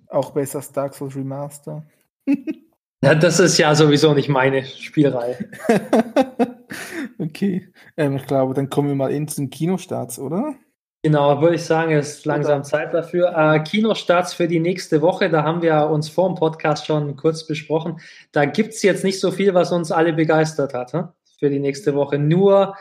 Auch 0.08 0.30
besser 0.30 0.58
als 0.58 0.72
Dark 0.72 0.94
Souls 0.94 1.16
Remaster. 1.16 1.84
ja, 3.02 3.14
das 3.14 3.40
ist 3.40 3.58
ja 3.58 3.74
sowieso 3.74 4.14
nicht 4.14 4.28
meine 4.28 4.64
Spielreihe. 4.64 5.36
okay. 7.18 7.68
Ähm, 7.96 8.16
ich 8.16 8.26
glaube, 8.26 8.54
dann 8.54 8.70
kommen 8.70 8.88
wir 8.88 8.94
mal 8.94 9.12
in 9.12 9.26
den 9.26 9.50
Kinostarts, 9.50 10.18
oder? 10.18 10.54
Genau, 11.02 11.40
würde 11.40 11.54
ich 11.54 11.62
sagen, 11.62 11.92
es 11.92 12.18
ist 12.18 12.26
langsam 12.26 12.64
Zeit 12.64 12.92
dafür. 12.92 13.32
Äh, 13.36 13.60
Kinostarts 13.60 14.34
für 14.34 14.48
die 14.48 14.58
nächste 14.58 15.00
Woche, 15.00 15.30
da 15.30 15.44
haben 15.44 15.62
wir 15.62 15.88
uns 15.90 16.08
vor 16.08 16.28
dem 16.28 16.34
Podcast 16.34 16.86
schon 16.86 17.14
kurz 17.14 17.46
besprochen. 17.46 18.00
Da 18.32 18.46
gibt 18.46 18.74
es 18.74 18.82
jetzt 18.82 19.04
nicht 19.04 19.20
so 19.20 19.30
viel, 19.30 19.54
was 19.54 19.70
uns 19.70 19.92
alle 19.92 20.12
begeistert 20.12 20.74
hat 20.74 20.92
hm? 20.92 21.08
für 21.38 21.50
die 21.50 21.60
nächste 21.60 21.94
Woche. 21.94 22.18
Nur 22.18 22.74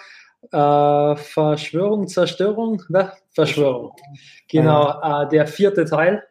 äh, 0.52 1.16
Verschwörung, 1.16 2.08
Zerstörung, 2.08 2.84
ne? 2.90 3.12
Verschwörung. 3.30 3.94
Genau, 4.50 5.02
äh, 5.02 5.28
der 5.30 5.48
vierte 5.48 5.86
Teil 5.86 6.24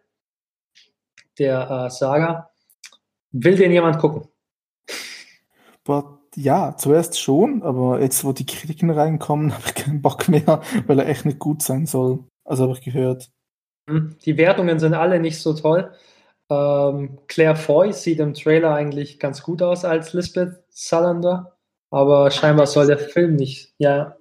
der 1.38 1.70
äh, 1.70 1.90
Saga. 1.90 2.50
Will 3.32 3.56
den 3.56 3.72
jemand 3.72 3.98
gucken? 3.98 4.28
Boah, 5.84 6.18
ja, 6.34 6.76
zuerst 6.76 7.20
schon, 7.20 7.62
aber 7.62 8.00
jetzt, 8.00 8.24
wo 8.24 8.32
die 8.32 8.46
Kritiken 8.46 8.90
reinkommen, 8.90 9.52
habe 9.54 9.64
ich 9.66 9.74
keinen 9.74 10.02
Bock 10.02 10.28
mehr, 10.28 10.62
weil 10.86 10.98
er 10.98 11.08
echt 11.08 11.24
nicht 11.24 11.38
gut 11.38 11.62
sein 11.62 11.86
soll. 11.86 12.24
Also 12.44 12.64
habe 12.64 12.72
ich 12.74 12.82
gehört. 12.82 13.30
Hm, 13.88 14.16
die 14.24 14.36
Wertungen 14.36 14.78
sind 14.78 14.94
alle 14.94 15.20
nicht 15.20 15.40
so 15.40 15.54
toll. 15.54 15.92
Ähm, 16.48 17.18
Claire 17.26 17.56
Foy 17.56 17.92
sieht 17.92 18.20
im 18.20 18.34
Trailer 18.34 18.74
eigentlich 18.74 19.18
ganz 19.18 19.42
gut 19.42 19.62
aus 19.62 19.84
als 19.84 20.12
Lisbeth 20.12 20.62
Salander, 20.68 21.55
aber 21.90 22.30
scheinbar 22.30 22.66
soll 22.66 22.86
der 22.86 22.98
Film 22.98 23.36
nicht. 23.36 23.74
Ja. 23.78 24.16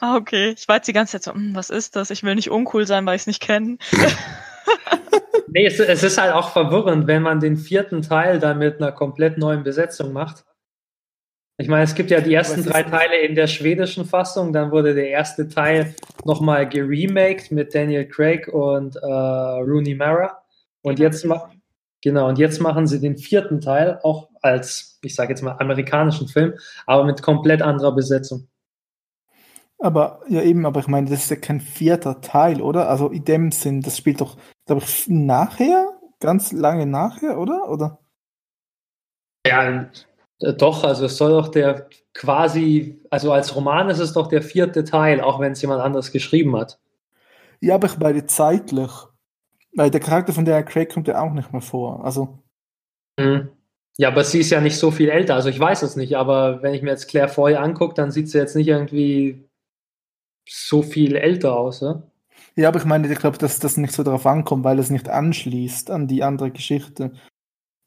Ah, 0.00 0.16
okay. 0.16 0.54
Ich 0.56 0.68
war 0.68 0.76
jetzt 0.76 0.88
die 0.88 0.92
ganze 0.92 1.12
Zeit 1.12 1.22
so, 1.22 1.32
hm, 1.32 1.54
was 1.54 1.70
ist 1.70 1.96
das? 1.96 2.10
Ich 2.10 2.22
will 2.22 2.34
nicht 2.34 2.50
uncool 2.50 2.86
sein, 2.86 3.06
weil 3.06 3.16
ich 3.16 3.22
es 3.22 3.26
nicht 3.26 3.40
kenne. 3.40 3.78
nee, 5.48 5.66
es, 5.66 5.78
es, 5.80 6.02
ist 6.02 6.20
halt 6.20 6.34
auch 6.34 6.50
verwirrend, 6.50 7.06
wenn 7.06 7.22
man 7.22 7.40
den 7.40 7.56
vierten 7.56 8.02
Teil 8.02 8.38
dann 8.38 8.58
mit 8.58 8.80
einer 8.80 8.92
komplett 8.92 9.38
neuen 9.38 9.62
Besetzung 9.62 10.12
macht. 10.12 10.44
Ich 11.56 11.68
meine, 11.68 11.84
es 11.84 11.94
gibt 11.94 12.10
ja 12.10 12.20
die 12.20 12.34
ersten 12.34 12.64
drei 12.64 12.82
Teile 12.82 13.16
in 13.18 13.36
der 13.36 13.46
schwedischen 13.46 14.04
Fassung, 14.04 14.52
dann 14.52 14.72
wurde 14.72 14.94
der 14.94 15.08
erste 15.08 15.48
Teil 15.48 15.94
nochmal 16.24 16.68
geremaked 16.68 17.52
mit 17.52 17.74
Daniel 17.74 18.08
Craig 18.08 18.48
und 18.48 18.96
äh, 18.96 19.06
Rooney 19.06 19.94
Mara. 19.94 20.42
Und 20.82 20.98
jetzt, 20.98 21.26
genau, 22.04 22.28
und 22.28 22.38
jetzt 22.38 22.60
machen 22.60 22.86
sie 22.86 23.00
den 23.00 23.16
vierten 23.16 23.60
Teil 23.60 23.98
auch 24.02 24.28
als, 24.42 25.00
ich 25.02 25.14
sage 25.14 25.30
jetzt 25.30 25.42
mal, 25.42 25.56
amerikanischen 25.58 26.28
Film, 26.28 26.54
aber 26.86 27.04
mit 27.04 27.22
komplett 27.22 27.62
anderer 27.62 27.94
Besetzung. 27.94 28.46
Aber, 29.78 30.20
ja 30.28 30.42
eben, 30.42 30.66
aber 30.66 30.80
ich 30.80 30.86
meine, 30.86 31.10
das 31.10 31.24
ist 31.24 31.30
ja 31.30 31.36
kein 31.36 31.60
vierter 31.60 32.20
Teil, 32.20 32.60
oder? 32.60 32.88
Also 32.88 33.08
in 33.08 33.24
dem 33.24 33.50
Sinn, 33.50 33.80
das 33.80 33.96
spielt 33.96 34.20
doch, 34.20 34.36
glaube 34.66 34.82
ich, 34.84 35.08
nachher, 35.08 35.92
ganz 36.20 36.52
lange 36.52 36.86
nachher, 36.86 37.38
oder? 37.38 37.68
Oder? 37.68 37.98
Ja, 39.46 39.86
äh, 40.40 40.54
doch, 40.54 40.84
also 40.84 41.06
es 41.06 41.16
soll 41.16 41.30
doch 41.30 41.48
der 41.48 41.88
quasi, 42.12 43.02
also 43.10 43.32
als 43.32 43.56
Roman 43.56 43.88
ist 43.90 43.98
es 43.98 44.12
doch 44.12 44.28
der 44.28 44.42
vierte 44.42 44.84
Teil, 44.84 45.20
auch 45.20 45.40
wenn 45.40 45.52
es 45.52 45.62
jemand 45.62 45.80
anderes 45.80 46.12
geschrieben 46.12 46.56
hat. 46.56 46.78
Ja, 47.60 47.76
aber 47.76 47.86
ich 47.86 47.98
meine 47.98 48.26
zeitlich. 48.26 48.90
Weil 49.74 49.90
der 49.90 50.00
Charakter 50.00 50.32
von 50.32 50.44
der 50.44 50.62
Craig 50.62 50.92
kommt 50.92 51.08
ja 51.08 51.20
auch 51.20 51.32
nicht 51.32 51.52
mehr 51.52 51.62
vor. 51.62 52.04
Also. 52.04 52.38
Mhm. 53.18 53.50
Ja, 53.96 54.08
aber 54.08 54.24
sie 54.24 54.40
ist 54.40 54.50
ja 54.50 54.60
nicht 54.60 54.76
so 54.76 54.90
viel 54.90 55.08
älter, 55.08 55.36
also 55.36 55.48
ich 55.48 55.58
weiß 55.58 55.82
es 55.82 55.94
nicht, 55.94 56.16
aber 56.16 56.62
wenn 56.62 56.74
ich 56.74 56.82
mir 56.82 56.90
jetzt 56.90 57.06
Claire 57.06 57.28
Foy 57.28 57.54
angucke, 57.54 57.94
dann 57.94 58.10
sieht 58.10 58.28
sie 58.28 58.38
jetzt 58.38 58.56
nicht 58.56 58.66
irgendwie 58.66 59.48
so 60.48 60.82
viel 60.82 61.14
älter 61.14 61.56
aus, 61.56 61.80
ja? 61.80 62.02
Ja, 62.56 62.68
aber 62.68 62.80
ich 62.80 62.84
meine, 62.84 63.10
ich 63.10 63.18
glaube, 63.18 63.38
dass 63.38 63.60
das 63.60 63.76
nicht 63.76 63.92
so 63.92 64.02
darauf 64.02 64.26
ankommt, 64.26 64.64
weil 64.64 64.80
es 64.80 64.90
nicht 64.90 65.08
anschließt 65.08 65.92
an 65.92 66.08
die 66.08 66.24
andere 66.24 66.50
Geschichte 66.50 67.12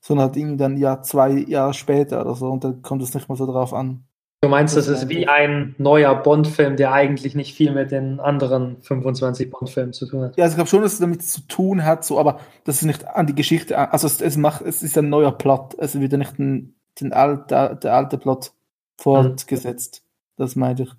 sondern 0.07 0.27
halt 0.27 0.37
irgendwie 0.37 0.57
dann 0.57 0.77
ja 0.77 1.01
zwei 1.01 1.31
Jahre 1.31 1.73
später 1.73 2.21
oder 2.21 2.35
so 2.35 2.47
und 2.49 2.63
dann 2.63 2.81
kommt 2.81 3.01
es 3.01 3.13
nicht 3.13 3.27
mehr 3.27 3.35
so 3.35 3.45
drauf 3.45 3.73
an. 3.73 4.06
Du 4.41 4.49
meinst, 4.49 4.77
das 4.77 4.87
ist 4.87 5.09
wie 5.09 5.27
ein 5.27 5.73
neuer 5.79 6.13
Bond-Film, 6.13 6.77
der 6.77 6.91
eigentlich 6.93 7.33
nicht 7.33 7.55
viel 7.55 7.71
mit 7.71 7.91
den 7.91 8.19
anderen 8.19 8.79
25 8.83 9.49
Bond-Filmen 9.49 9.93
zu 9.93 10.05
tun 10.05 10.25
hat. 10.25 10.37
Ja, 10.37 10.43
also 10.43 10.53
ich 10.53 10.57
glaube 10.57 10.69
schon, 10.69 10.83
dass 10.83 10.93
es 10.93 10.99
damit 10.99 11.23
zu 11.23 11.41
tun 11.47 11.83
hat, 11.83 12.05
so, 12.05 12.19
aber 12.19 12.39
das 12.63 12.75
ist 12.75 12.83
nicht 12.83 13.07
an 13.07 13.25
die 13.25 13.33
Geschichte, 13.33 13.91
also 13.91 14.05
es, 14.05 14.21
es 14.21 14.37
macht, 14.37 14.61
es 14.61 14.83
ist 14.83 14.95
ein 14.95 15.09
neuer 15.09 15.31
Plot, 15.31 15.75
es 15.79 15.99
wird 15.99 16.11
ja 16.11 16.19
nicht 16.19 16.37
ein, 16.37 16.75
den 17.01 17.13
alt, 17.13 17.49
der, 17.49 17.73
der 17.75 17.95
alte 17.95 18.19
Plot 18.19 18.51
fortgesetzt. 18.97 20.03
Mhm. 20.03 20.43
Das 20.43 20.55
meinte 20.55 20.83
ich. 20.83 20.91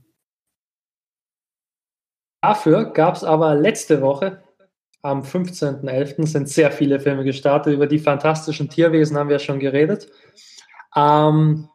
Dafür 2.42 2.86
gab 2.86 3.14
es 3.14 3.22
aber 3.22 3.54
letzte 3.54 4.00
Woche 4.00 4.42
am 5.02 5.22
15.11. 5.22 6.26
sind 6.26 6.48
sehr 6.48 6.72
viele 6.72 6.98
Filme 6.98 7.22
gestartet. 7.22 7.72
Über 7.72 7.86
die 7.86 8.00
fantastischen 8.00 8.68
Tierwesen 8.68 9.16
haben 9.16 9.28
wir 9.28 9.38
schon 9.38 9.60
geredet. 9.60 10.10
Ähm, 10.96 11.68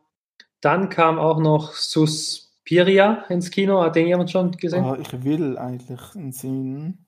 dann 0.63 0.89
kam 0.89 1.19
auch 1.19 1.39
noch 1.39 1.73
Suspiria 1.73 3.25
ins 3.29 3.51
Kino. 3.51 3.81
Hat 3.81 3.95
den 3.95 4.07
jemand 4.07 4.31
schon 4.31 4.51
gesehen? 4.51 4.85
Oh, 4.85 4.95
ich 4.95 5.23
will 5.23 5.57
eigentlich 5.57 5.99
sehen. 6.31 7.05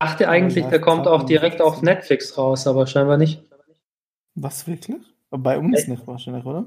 Ich 0.00 0.08
dachte 0.08 0.28
eigentlich, 0.28 0.66
der 0.66 0.80
kommt 0.80 1.06
auch 1.06 1.24
direkt 1.24 1.62
auf 1.62 1.82
Netflix 1.82 2.36
raus, 2.36 2.66
aber 2.66 2.86
scheinbar 2.86 3.16
nicht. 3.16 3.42
Was 4.34 4.66
wirklich? 4.66 5.00
Bei 5.30 5.58
uns 5.58 5.88
nicht 5.88 6.06
wahrscheinlich, 6.06 6.44
oder? 6.44 6.66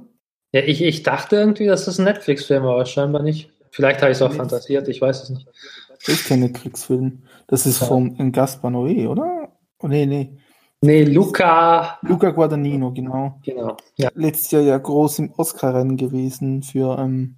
Ja, 0.51 0.61
ich, 0.61 0.81
ich 0.81 1.03
dachte 1.03 1.35
irgendwie, 1.35 1.67
dass 1.67 1.85
das 1.85 1.99
ein 1.99 2.05
Netflix-Film 2.05 2.63
war, 2.63 2.73
aber 2.73 2.85
scheinbar 2.85 3.21
nicht. 3.21 3.51
Vielleicht 3.71 4.01
habe 4.01 4.11
ich 4.11 4.17
es 4.17 4.21
auch 4.21 4.33
fantasiert, 4.33 4.87
ich 4.87 5.01
weiß 5.01 5.23
es 5.23 5.29
nicht. 5.29 5.47
Das 5.89 6.07
ist 6.07 6.27
kein 6.27 6.39
Netflix-Film. 6.39 7.23
Das 7.47 7.65
ist 7.65 7.81
ja. 7.81 7.87
von 7.87 8.31
Gaspar 8.31 8.71
Noé, 8.71 9.07
oder? 9.07 9.51
Oh, 9.79 9.87
nee, 9.87 10.05
nee. 10.05 10.37
Nee, 10.81 11.03
Luca. 11.05 11.97
Luca 12.01 12.29
Guadagnino, 12.29 12.91
genau. 12.93 13.39
Genau. 13.43 13.77
Ja. 13.95 14.11
Letztes 14.13 14.51
Jahr 14.51 14.61
ja 14.61 14.77
groß 14.77 15.19
im 15.19 15.33
Oscar-Rennen 15.35 15.97
gewesen 15.97 16.61
für, 16.61 16.97
ähm, 16.99 17.37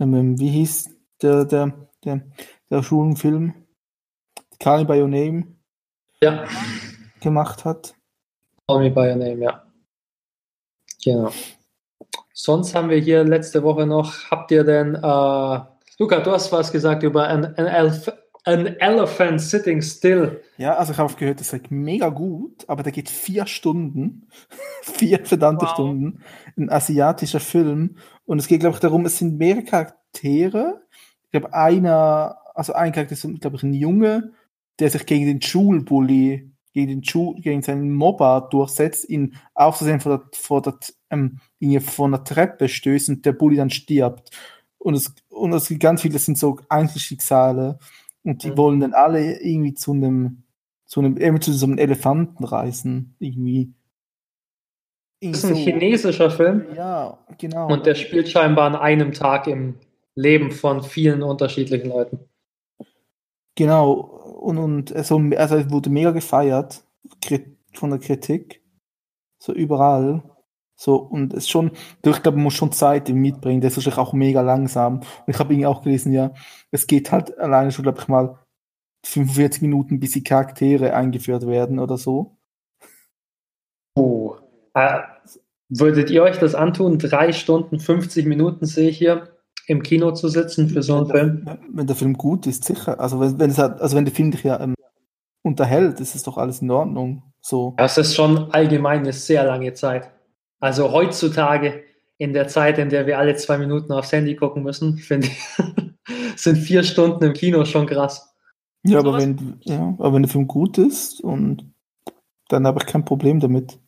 ähm, 0.00 0.38
wie 0.38 0.50
hieß 0.50 0.90
der, 1.22 1.44
der, 1.44 1.88
der, 2.04 2.22
der 2.68 2.82
Schulenfilm? 2.82 3.54
Call 4.58 4.80
Me 4.80 4.84
By 4.86 5.00
Your 5.00 5.08
Name. 5.08 5.56
Ja. 6.20 6.44
Gemacht 7.20 7.64
hat. 7.64 7.94
Call 8.66 8.80
Me 8.80 8.90
By 8.90 9.10
Your 9.10 9.16
Name, 9.16 9.38
ja. 9.38 9.62
Genau. 11.04 11.30
Sonst 12.32 12.74
haben 12.74 12.88
wir 12.88 12.98
hier 12.98 13.24
letzte 13.24 13.62
Woche 13.62 13.86
noch, 13.86 14.30
habt 14.30 14.50
ihr 14.50 14.64
denn, 14.64 14.94
äh, 14.94 15.60
Luca, 15.98 16.20
du 16.20 16.32
hast 16.32 16.50
was 16.50 16.72
gesagt 16.72 17.02
über 17.02 17.28
ein, 17.28 17.44
ein, 17.44 17.66
Elf 17.66 18.10
an 18.44 18.66
Elephant 18.66 19.40
Sitting 19.40 19.80
Still. 19.82 20.42
Ja, 20.56 20.74
also 20.74 20.92
ich 20.92 20.98
habe 20.98 21.14
gehört, 21.14 21.40
das 21.40 21.52
ist 21.52 21.70
mega 21.70 22.08
gut, 22.08 22.68
aber 22.68 22.82
der 22.82 22.92
geht 22.92 23.08
vier 23.08 23.46
Stunden. 23.46 24.26
vier 24.82 25.24
verdammte 25.24 25.66
wow. 25.66 25.72
Stunden. 25.72 26.22
Ein 26.56 26.70
asiatischer 26.70 27.40
Film. 27.40 27.96
Und 28.24 28.38
es 28.38 28.48
geht, 28.48 28.60
glaube 28.60 28.76
ich, 28.76 28.80
darum, 28.80 29.06
es 29.06 29.18
sind 29.18 29.38
mehrere 29.38 29.64
Charaktere. 29.64 30.82
Ich 31.24 31.30
glaube, 31.30 31.54
einer, 31.54 32.38
also 32.54 32.72
ein 32.72 32.92
Charakter 32.92 33.12
ist, 33.12 33.40
glaube 33.40 33.56
ich, 33.56 33.62
ein 33.62 33.74
Junge, 33.74 34.32
der 34.78 34.90
sich 34.90 35.06
gegen 35.06 35.26
den 35.26 35.42
Schulbully, 35.42 36.50
gegen 36.72 36.88
den 36.88 37.04
Schul, 37.04 37.36
gegen 37.40 37.62
seinen 37.62 37.92
Mobber 37.92 38.48
durchsetzt, 38.50 39.08
ihn 39.08 39.36
aufzusehen 39.54 40.00
vor 40.00 40.18
der, 40.18 40.28
vor 40.32 40.62
der, 40.62 40.74
ähm, 41.10 41.38
ihn 41.60 41.80
von 41.80 42.12
der 42.12 42.24
Treppe 42.24 42.68
stößt 42.68 43.10
und 43.10 43.26
der 43.26 43.32
Bully 43.32 43.56
dann 43.56 43.70
stirbt. 43.70 44.30
Und 44.78 44.94
es, 44.94 45.14
und 45.28 45.52
es 45.52 45.68
gibt 45.68 45.82
ganz 45.82 46.02
viele, 46.02 46.14
das 46.14 46.24
sind 46.24 46.38
so 46.38 46.58
Einzelschicksale. 46.68 47.78
Und 48.24 48.44
die 48.44 48.50
mhm. 48.50 48.56
wollen 48.56 48.80
dann 48.80 48.94
alle 48.94 49.40
irgendwie 49.40 49.74
zu 49.74 49.92
einem, 49.92 50.44
zu 50.84 51.00
einem, 51.00 51.16
irgendwie 51.16 51.40
zu 51.40 51.52
so 51.52 51.66
einem 51.66 51.78
Elefanten 51.78 52.44
reisen. 52.44 53.16
Irgendwie. 53.18 53.72
Das 55.20 55.38
ist 55.38 55.44
ein 55.44 55.54
so. 55.54 55.60
chinesischer 55.60 56.30
Film. 56.30 56.66
Ja, 56.74 57.18
genau. 57.38 57.68
Und 57.72 57.86
der 57.86 57.94
spielt 57.94 58.28
scheinbar 58.28 58.66
an 58.66 58.76
einem 58.76 59.12
Tag 59.12 59.46
im 59.46 59.76
Leben 60.14 60.50
von 60.50 60.82
vielen 60.82 61.22
unterschiedlichen 61.22 61.88
Leuten. 61.88 62.20
Genau. 63.54 63.92
Und, 63.92 64.58
und 64.58 64.92
also, 64.94 65.20
also 65.36 65.56
es 65.56 65.70
wurde 65.70 65.90
mega 65.90 66.10
gefeiert 66.10 66.84
von 67.74 67.90
der 67.90 67.98
Kritik. 67.98 68.62
So 69.38 69.52
überall. 69.52 70.22
So, 70.82 70.96
und 70.96 71.32
es 71.32 71.48
schon, 71.48 71.70
ich 72.04 72.22
glaube, 72.22 72.32
man 72.32 72.42
muss 72.42 72.54
schon 72.54 72.72
Zeit 72.72 73.08
mitbringen, 73.08 73.60
das 73.60 73.76
ist 73.76 73.98
auch 73.98 74.12
mega 74.12 74.40
langsam. 74.40 74.98
Und 74.98 75.06
ich 75.28 75.38
habe 75.38 75.52
irgendwie 75.52 75.68
auch 75.68 75.82
gelesen, 75.82 76.12
ja, 76.12 76.32
es 76.72 76.88
geht 76.88 77.12
halt 77.12 77.38
alleine 77.38 77.70
schon, 77.70 77.84
glaube 77.84 78.00
ich 78.00 78.08
mal, 78.08 78.36
45 79.06 79.62
Minuten, 79.62 80.00
bis 80.00 80.10
die 80.10 80.24
Charaktere 80.24 80.92
eingeführt 80.92 81.46
werden 81.46 81.78
oder 81.78 81.98
so. 81.98 82.36
Oh. 83.94 84.34
Äh, 84.74 85.02
würdet 85.68 86.10
ihr 86.10 86.24
euch 86.24 86.40
das 86.40 86.56
antun? 86.56 86.98
Drei 86.98 87.32
Stunden, 87.32 87.78
50 87.78 88.26
Minuten 88.26 88.66
sehe 88.66 88.88
ich 88.88 88.98
hier 88.98 89.28
im 89.68 89.84
Kino 89.84 90.10
zu 90.10 90.26
sitzen 90.26 90.68
für 90.68 90.82
so 90.82 90.96
einen 90.96 91.06
Film? 91.06 91.58
Wenn 91.70 91.86
der 91.86 91.94
Film 91.94 92.14
gut 92.14 92.48
ist, 92.48 92.64
sicher. 92.64 92.98
Also 92.98 93.20
wenn, 93.20 93.38
wenn 93.38 93.50
es 93.50 93.58
halt, 93.58 93.80
also 93.80 93.96
wenn 93.96 94.04
der 94.04 94.14
Film 94.14 94.32
dich 94.32 94.42
ja 94.42 94.58
ähm, 94.58 94.74
unterhält, 95.44 96.00
ist 96.00 96.16
es 96.16 96.24
doch 96.24 96.38
alles 96.38 96.60
in 96.60 96.72
Ordnung. 96.72 97.22
So. 97.40 97.74
Das 97.76 97.98
ist 97.98 98.16
schon 98.16 98.50
allgemein 98.50 99.02
eine 99.02 99.12
sehr 99.12 99.44
lange 99.44 99.72
Zeit. 99.74 100.10
Also 100.62 100.92
heutzutage, 100.92 101.82
in 102.18 102.32
der 102.32 102.46
Zeit, 102.46 102.78
in 102.78 102.88
der 102.88 103.04
wir 103.06 103.18
alle 103.18 103.34
zwei 103.34 103.58
Minuten 103.58 103.90
aufs 103.90 104.12
Handy 104.12 104.36
gucken 104.36 104.62
müssen, 104.62 104.96
finde 104.96 105.26
ich, 105.26 106.36
sind 106.40 106.56
vier 106.56 106.84
Stunden 106.84 107.24
im 107.24 107.32
Kino 107.32 107.64
schon 107.64 107.86
krass. 107.86 108.32
Ja, 108.84 109.00
aber 109.00 109.18
wenn, 109.18 109.56
ja, 109.62 109.80
aber 109.98 110.12
wenn 110.12 110.22
der 110.22 110.30
Film 110.30 110.46
gut 110.46 110.78
ist 110.78 111.20
und 111.20 111.68
dann 112.48 112.64
habe 112.64 112.78
ich 112.80 112.86
kein 112.86 113.04
Problem 113.04 113.40
damit. 113.40 113.80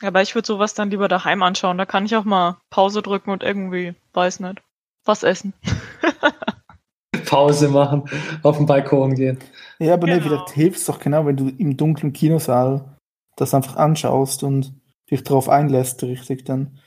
Aber 0.00 0.22
ich 0.22 0.36
würde 0.36 0.46
sowas 0.46 0.74
dann 0.74 0.90
lieber 0.90 1.08
daheim 1.08 1.42
anschauen. 1.42 1.76
Da 1.76 1.86
kann 1.86 2.06
ich 2.06 2.14
auch 2.14 2.24
mal 2.24 2.58
Pause 2.70 3.02
drücken 3.02 3.30
und 3.30 3.42
irgendwie, 3.42 3.96
weiß 4.12 4.38
nicht, 4.38 4.62
was 5.04 5.24
essen. 5.24 5.54
Pause 7.26 7.68
machen, 7.68 8.04
auf 8.44 8.58
den 8.58 8.66
Balkon 8.66 9.16
gehen. 9.16 9.40
Ja, 9.80 9.94
aber 9.94 10.06
genau. 10.06 10.18
nee, 10.18 10.22
vielleicht 10.22 10.50
hilft 10.50 10.78
es 10.78 10.86
doch 10.86 11.00
genau, 11.00 11.26
wenn 11.26 11.36
du 11.36 11.48
im 11.48 11.76
dunklen 11.76 12.12
Kinosaal 12.12 12.96
das 13.34 13.54
einfach 13.54 13.74
anschaust 13.74 14.44
und 14.44 14.72
dich 15.10 15.22
darauf 15.22 15.48
einlässt, 15.48 16.02
richtig 16.02 16.44
dann. 16.44 16.78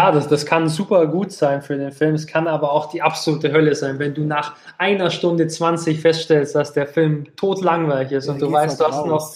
Ja, 0.00 0.12
das, 0.12 0.28
das 0.28 0.46
kann 0.46 0.66
super 0.68 1.06
gut 1.08 1.30
sein 1.30 1.60
für 1.60 1.76
den 1.76 1.92
Film. 1.92 2.14
Es 2.14 2.26
kann 2.26 2.48
aber 2.48 2.72
auch 2.72 2.90
die 2.90 3.02
absolute 3.02 3.52
Hölle 3.52 3.74
sein, 3.74 3.98
wenn 3.98 4.14
du 4.14 4.24
nach 4.24 4.56
einer 4.78 5.10
Stunde 5.10 5.46
20 5.46 6.00
feststellst, 6.00 6.54
dass 6.54 6.72
der 6.72 6.86
Film 6.86 7.26
totlangweilig 7.36 8.12
ist 8.12 8.26
ja, 8.26 8.32
und 8.32 8.40
du 8.40 8.50
weißt, 8.50 8.80
du 8.80 8.84
hast 8.86 9.04
noch, 9.04 9.34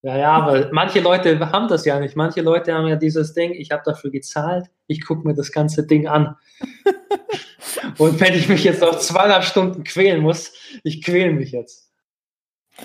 Ja, 0.00 0.16
ja, 0.16 0.32
aber 0.32 0.70
manche 0.72 1.00
Leute 1.00 1.38
haben 1.52 1.68
das 1.68 1.84
ja 1.84 2.00
nicht. 2.00 2.16
Manche 2.16 2.40
Leute 2.40 2.72
haben 2.72 2.86
ja 2.86 2.96
dieses 2.96 3.34
Ding, 3.34 3.52
ich 3.52 3.72
habe 3.72 3.82
dafür 3.84 4.10
gezahlt, 4.10 4.70
ich 4.86 5.04
gucke 5.04 5.28
mir 5.28 5.34
das 5.34 5.52
ganze 5.52 5.86
Ding 5.86 6.08
an. 6.08 6.36
Und 7.98 8.18
wenn 8.18 8.32
ich 8.32 8.48
mich 8.48 8.64
jetzt 8.64 8.80
noch 8.80 8.98
zweieinhalb 8.98 9.44
Stunden 9.44 9.84
quälen 9.84 10.22
muss, 10.22 10.54
ich 10.82 11.02
quäle 11.02 11.32
mich 11.32 11.52
jetzt. 11.52 11.85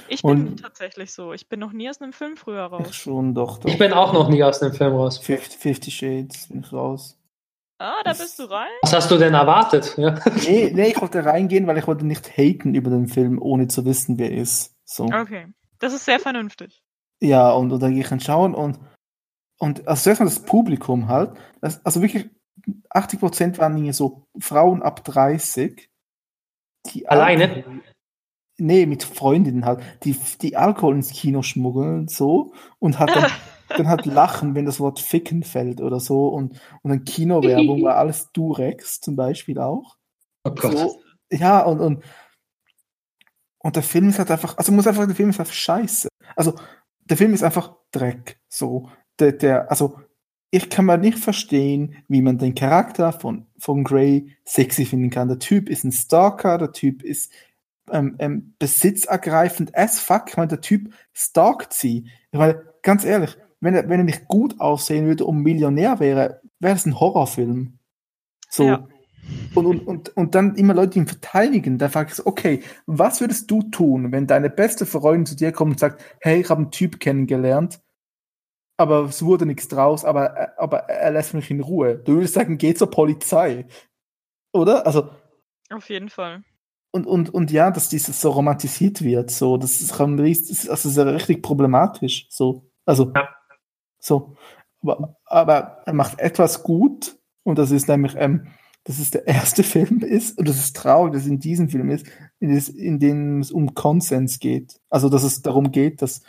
Ich 0.08 0.22
bin 0.22 0.32
Und 0.32 0.62
tatsächlich 0.62 1.12
so. 1.12 1.34
Ich 1.34 1.50
bin 1.50 1.60
noch 1.60 1.74
nie 1.74 1.90
aus 1.90 2.02
einem 2.02 2.14
Film 2.14 2.38
früher 2.38 2.64
raus. 2.64 2.88
Ich 2.90 2.96
schon, 2.96 3.34
doch, 3.34 3.58
doch. 3.58 3.70
Ich 3.70 3.78
bin 3.78 3.94
auch 3.94 4.14
noch 4.14 4.30
nie 4.30 4.44
aus 4.44 4.62
einem 4.62 4.74
Film 4.74 4.94
raus. 4.94 5.18
50, 5.18 5.60
50 5.60 5.96
Shades 5.96 6.48
bin 6.48 6.62
ich 6.62 6.72
raus. 6.72 7.18
Ah, 7.80 8.04
da 8.04 8.12
bist 8.12 8.38
du 8.38 8.44
rein? 8.44 8.70
Was 8.84 8.94
hast 8.94 9.10
du 9.10 9.18
denn 9.18 9.34
erwartet? 9.34 9.98
Ja. 9.98 10.20
Nee, 10.46 10.72
nee, 10.74 10.90
ich 10.90 11.02
wollte 11.02 11.26
reingehen, 11.26 11.66
weil 11.66 11.78
ich 11.80 11.88
wollte 11.88 12.06
nicht 12.06 12.38
haten 12.38 12.76
über 12.76 12.92
den 12.92 13.08
Film, 13.08 13.42
ohne 13.42 13.68
zu 13.68 13.86
wissen, 13.86 14.20
wer 14.20 14.32
er 14.32 14.42
ist. 14.42 14.76
So. 14.86 15.06
Okay. 15.06 15.48
Das 15.80 15.92
ist 15.92 16.06
sehr 16.06 16.20
vernünftig. 16.20 16.84
Ja, 17.22 17.52
und, 17.52 17.72
und 17.72 17.82
dann 17.82 17.94
gehe 17.94 18.02
ich 18.02 18.10
dann 18.10 18.20
schauen 18.20 18.54
und, 18.54 18.80
und 19.60 19.88
also 19.88 20.04
zuerst 20.04 20.22
mal 20.22 20.26
das 20.26 20.44
Publikum 20.44 21.08
halt, 21.08 21.38
das, 21.62 21.84
also 21.84 22.02
wirklich 22.02 22.30
80% 22.92 23.58
waren 23.58 23.76
hier 23.76 23.94
so 23.94 24.28
Frauen 24.40 24.84
ab 24.84 25.04
30. 25.04 25.90
Die 26.94 27.08
Alleine? 27.08 27.50
Alkohol, 27.50 27.82
nee, 28.62 28.86
mit 28.86 29.04
Freundinnen 29.04 29.66
halt, 29.66 29.82
die, 30.04 30.16
die 30.42 30.56
Alkohol 30.56 30.96
ins 30.96 31.12
Kino 31.12 31.42
schmuggeln 31.42 32.08
so 32.08 32.54
und 32.80 33.00
hat 33.00 33.16
dann, 33.16 33.32
dann 33.70 33.88
halt 33.88 34.06
lachen, 34.06 34.56
wenn 34.56 34.66
das 34.66 34.80
Wort 34.80 35.00
Ficken 35.00 35.44
fällt 35.44 35.82
oder 35.82 36.00
so 36.00 36.28
und, 36.28 36.60
und 36.84 36.90
dann 36.90 37.04
Kinowerbung 37.04 37.84
war 37.84 37.96
alles 37.96 38.32
Durex 38.32 39.02
zum 39.02 39.16
Beispiel 39.16 39.60
auch. 39.60 39.98
Oh 40.44 40.52
Gott. 40.52 40.78
So, 40.78 41.00
ja, 41.32 41.62
und, 41.62 41.80
und, 41.80 42.04
und 43.60 43.76
der 43.76 43.84
Film 43.84 44.10
ist 44.10 44.20
halt 44.20 44.32
einfach, 44.32 44.58
also 44.58 44.72
muss 44.72 44.88
einfach, 44.88 45.06
der 45.06 45.16
Film 45.16 45.30
ist 45.30 45.40
einfach 45.40 45.54
scheiße. 45.54 46.08
Also 46.36 46.56
der 47.02 47.18
Film 47.18 47.34
ist 47.34 47.44
einfach 47.44 47.76
Dreck. 47.92 48.40
So, 48.48 48.90
der, 49.20 49.34
der, 49.34 49.70
also 49.70 50.00
ich 50.52 50.70
kann 50.70 50.86
mal 50.86 50.98
nicht 50.98 51.18
verstehen, 51.18 51.96
wie 52.08 52.22
man 52.22 52.38
den 52.38 52.56
Charakter 52.56 53.14
von, 53.14 53.48
von 53.58 53.84
Grey 53.84 54.36
sexy 54.46 54.86
finden 54.86 55.10
kann. 55.10 55.30
Der 55.30 55.40
Typ 55.40 55.70
ist 55.70 55.84
ein 55.84 55.94
Stalker, 55.94 56.58
der 56.58 56.74
Typ 56.74 57.04
ist 57.04 57.32
ähm, 57.90 58.16
ähm, 58.20 58.56
besitzergreifend 58.60 59.76
as 59.76 60.00
fuck. 60.00 60.26
Ich 60.28 60.38
meine, 60.38 60.50
der 60.50 60.62
Typ 60.62 60.94
stalkt 61.14 61.74
sie. 61.74 62.10
Ich 62.32 62.40
meine, 62.40 62.64
ganz 62.82 63.06
ehrlich, 63.06 63.38
wenn 63.60 63.76
er, 63.76 63.90
wenn 63.90 64.00
er 64.00 64.06
nicht 64.06 64.28
gut 64.28 64.60
aussehen 64.60 65.06
würde 65.06 65.26
und 65.26 65.42
Millionär 65.42 66.00
wäre, 66.00 66.42
wäre 66.60 66.76
es 66.76 66.86
ein 66.86 67.00
Horrorfilm. 67.00 67.80
So. 68.50 68.64
Ja. 68.66 68.88
Und, 69.54 69.66
und, 69.66 69.88
und, 69.88 70.18
und 70.18 70.36
dann 70.36 70.56
immer 70.56 70.74
Leute 70.74 71.00
ihn 71.00 71.08
verteidigen. 71.08 71.78
Da 71.78 71.90
frage 71.90 72.10
ich 72.10 72.16
so, 72.16 72.26
okay, 72.26 72.64
was 72.86 73.22
würdest 73.22 73.50
du 73.52 73.62
tun, 73.64 74.12
wenn 74.12 74.28
deine 74.28 74.50
beste 74.50 74.86
Freundin 74.86 75.26
zu 75.26 75.36
dir 75.36 75.52
kommt 75.52 75.74
und 75.74 75.80
sagt, 75.80 76.04
hey, 76.20 76.42
ich 76.42 76.50
habe 76.50 76.62
einen 76.62 76.72
Typ 76.72 77.00
kennengelernt, 77.00 77.82
aber 78.78 79.06
es 79.06 79.24
wurde 79.24 79.46
nichts 79.46 79.68
draus, 79.68 80.04
aber, 80.06 80.60
aber 80.60 80.90
er 80.90 81.12
lässt 81.12 81.34
mich 81.34 81.52
in 81.52 81.62
Ruhe. 81.62 81.98
Du 81.98 82.16
würdest 82.16 82.34
sagen, 82.34 82.58
geh 82.58 82.74
zur 82.74 82.90
Polizei. 82.90 83.68
Oder? 84.54 84.88
Also. 84.88 85.10
Auf 85.70 85.90
jeden 85.90 86.10
Fall. 86.10 86.44
Und, 86.94 87.08
und, 87.08 87.34
und 87.34 87.52
ja, 87.52 87.72
dass 87.72 87.88
dieses 87.88 88.20
so 88.20 88.32
romantisiert 88.32 89.02
wird, 89.02 89.32
so, 89.32 89.56
das 89.56 89.80
ist, 89.80 89.98
also 90.00 90.90
ist 90.90 90.98
ja 90.98 91.04
richtig 91.04 91.42
problematisch. 91.42 92.28
So. 92.30 92.70
Also. 92.86 93.12
Ja. 93.16 93.30
So. 94.00 94.36
Aber, 94.82 95.16
aber 95.26 95.84
er 95.86 95.94
macht 95.94 96.20
etwas 96.20 96.64
gut, 96.64 97.18
und 97.44 97.58
das 97.58 97.72
ist 97.72 97.88
nämlich, 97.88 98.16
ähm, 98.18 98.48
dass 98.84 99.00
es 99.00 99.12
der 99.12 99.28
erste 99.28 99.64
Film 99.64 100.00
ist, 100.00 100.38
und 100.38 100.50
das 100.50 100.58
ist 100.58 100.76
traurig, 100.76 101.14
dass 101.14 101.24
es 101.24 101.30
in 101.30 101.40
diesem 101.40 101.70
Film 101.70 101.90
ist, 101.90 102.06
in, 102.40 102.54
das, 102.54 102.68
in 102.68 103.00
dem 103.00 103.40
es 103.40 103.52
um 103.52 103.74
Konsens 103.74 104.40
geht. 104.40 104.82
Also, 104.90 105.08
dass 105.08 105.24
es 105.24 105.42
darum 105.42 105.72
geht, 105.72 106.02
dass 106.02 106.24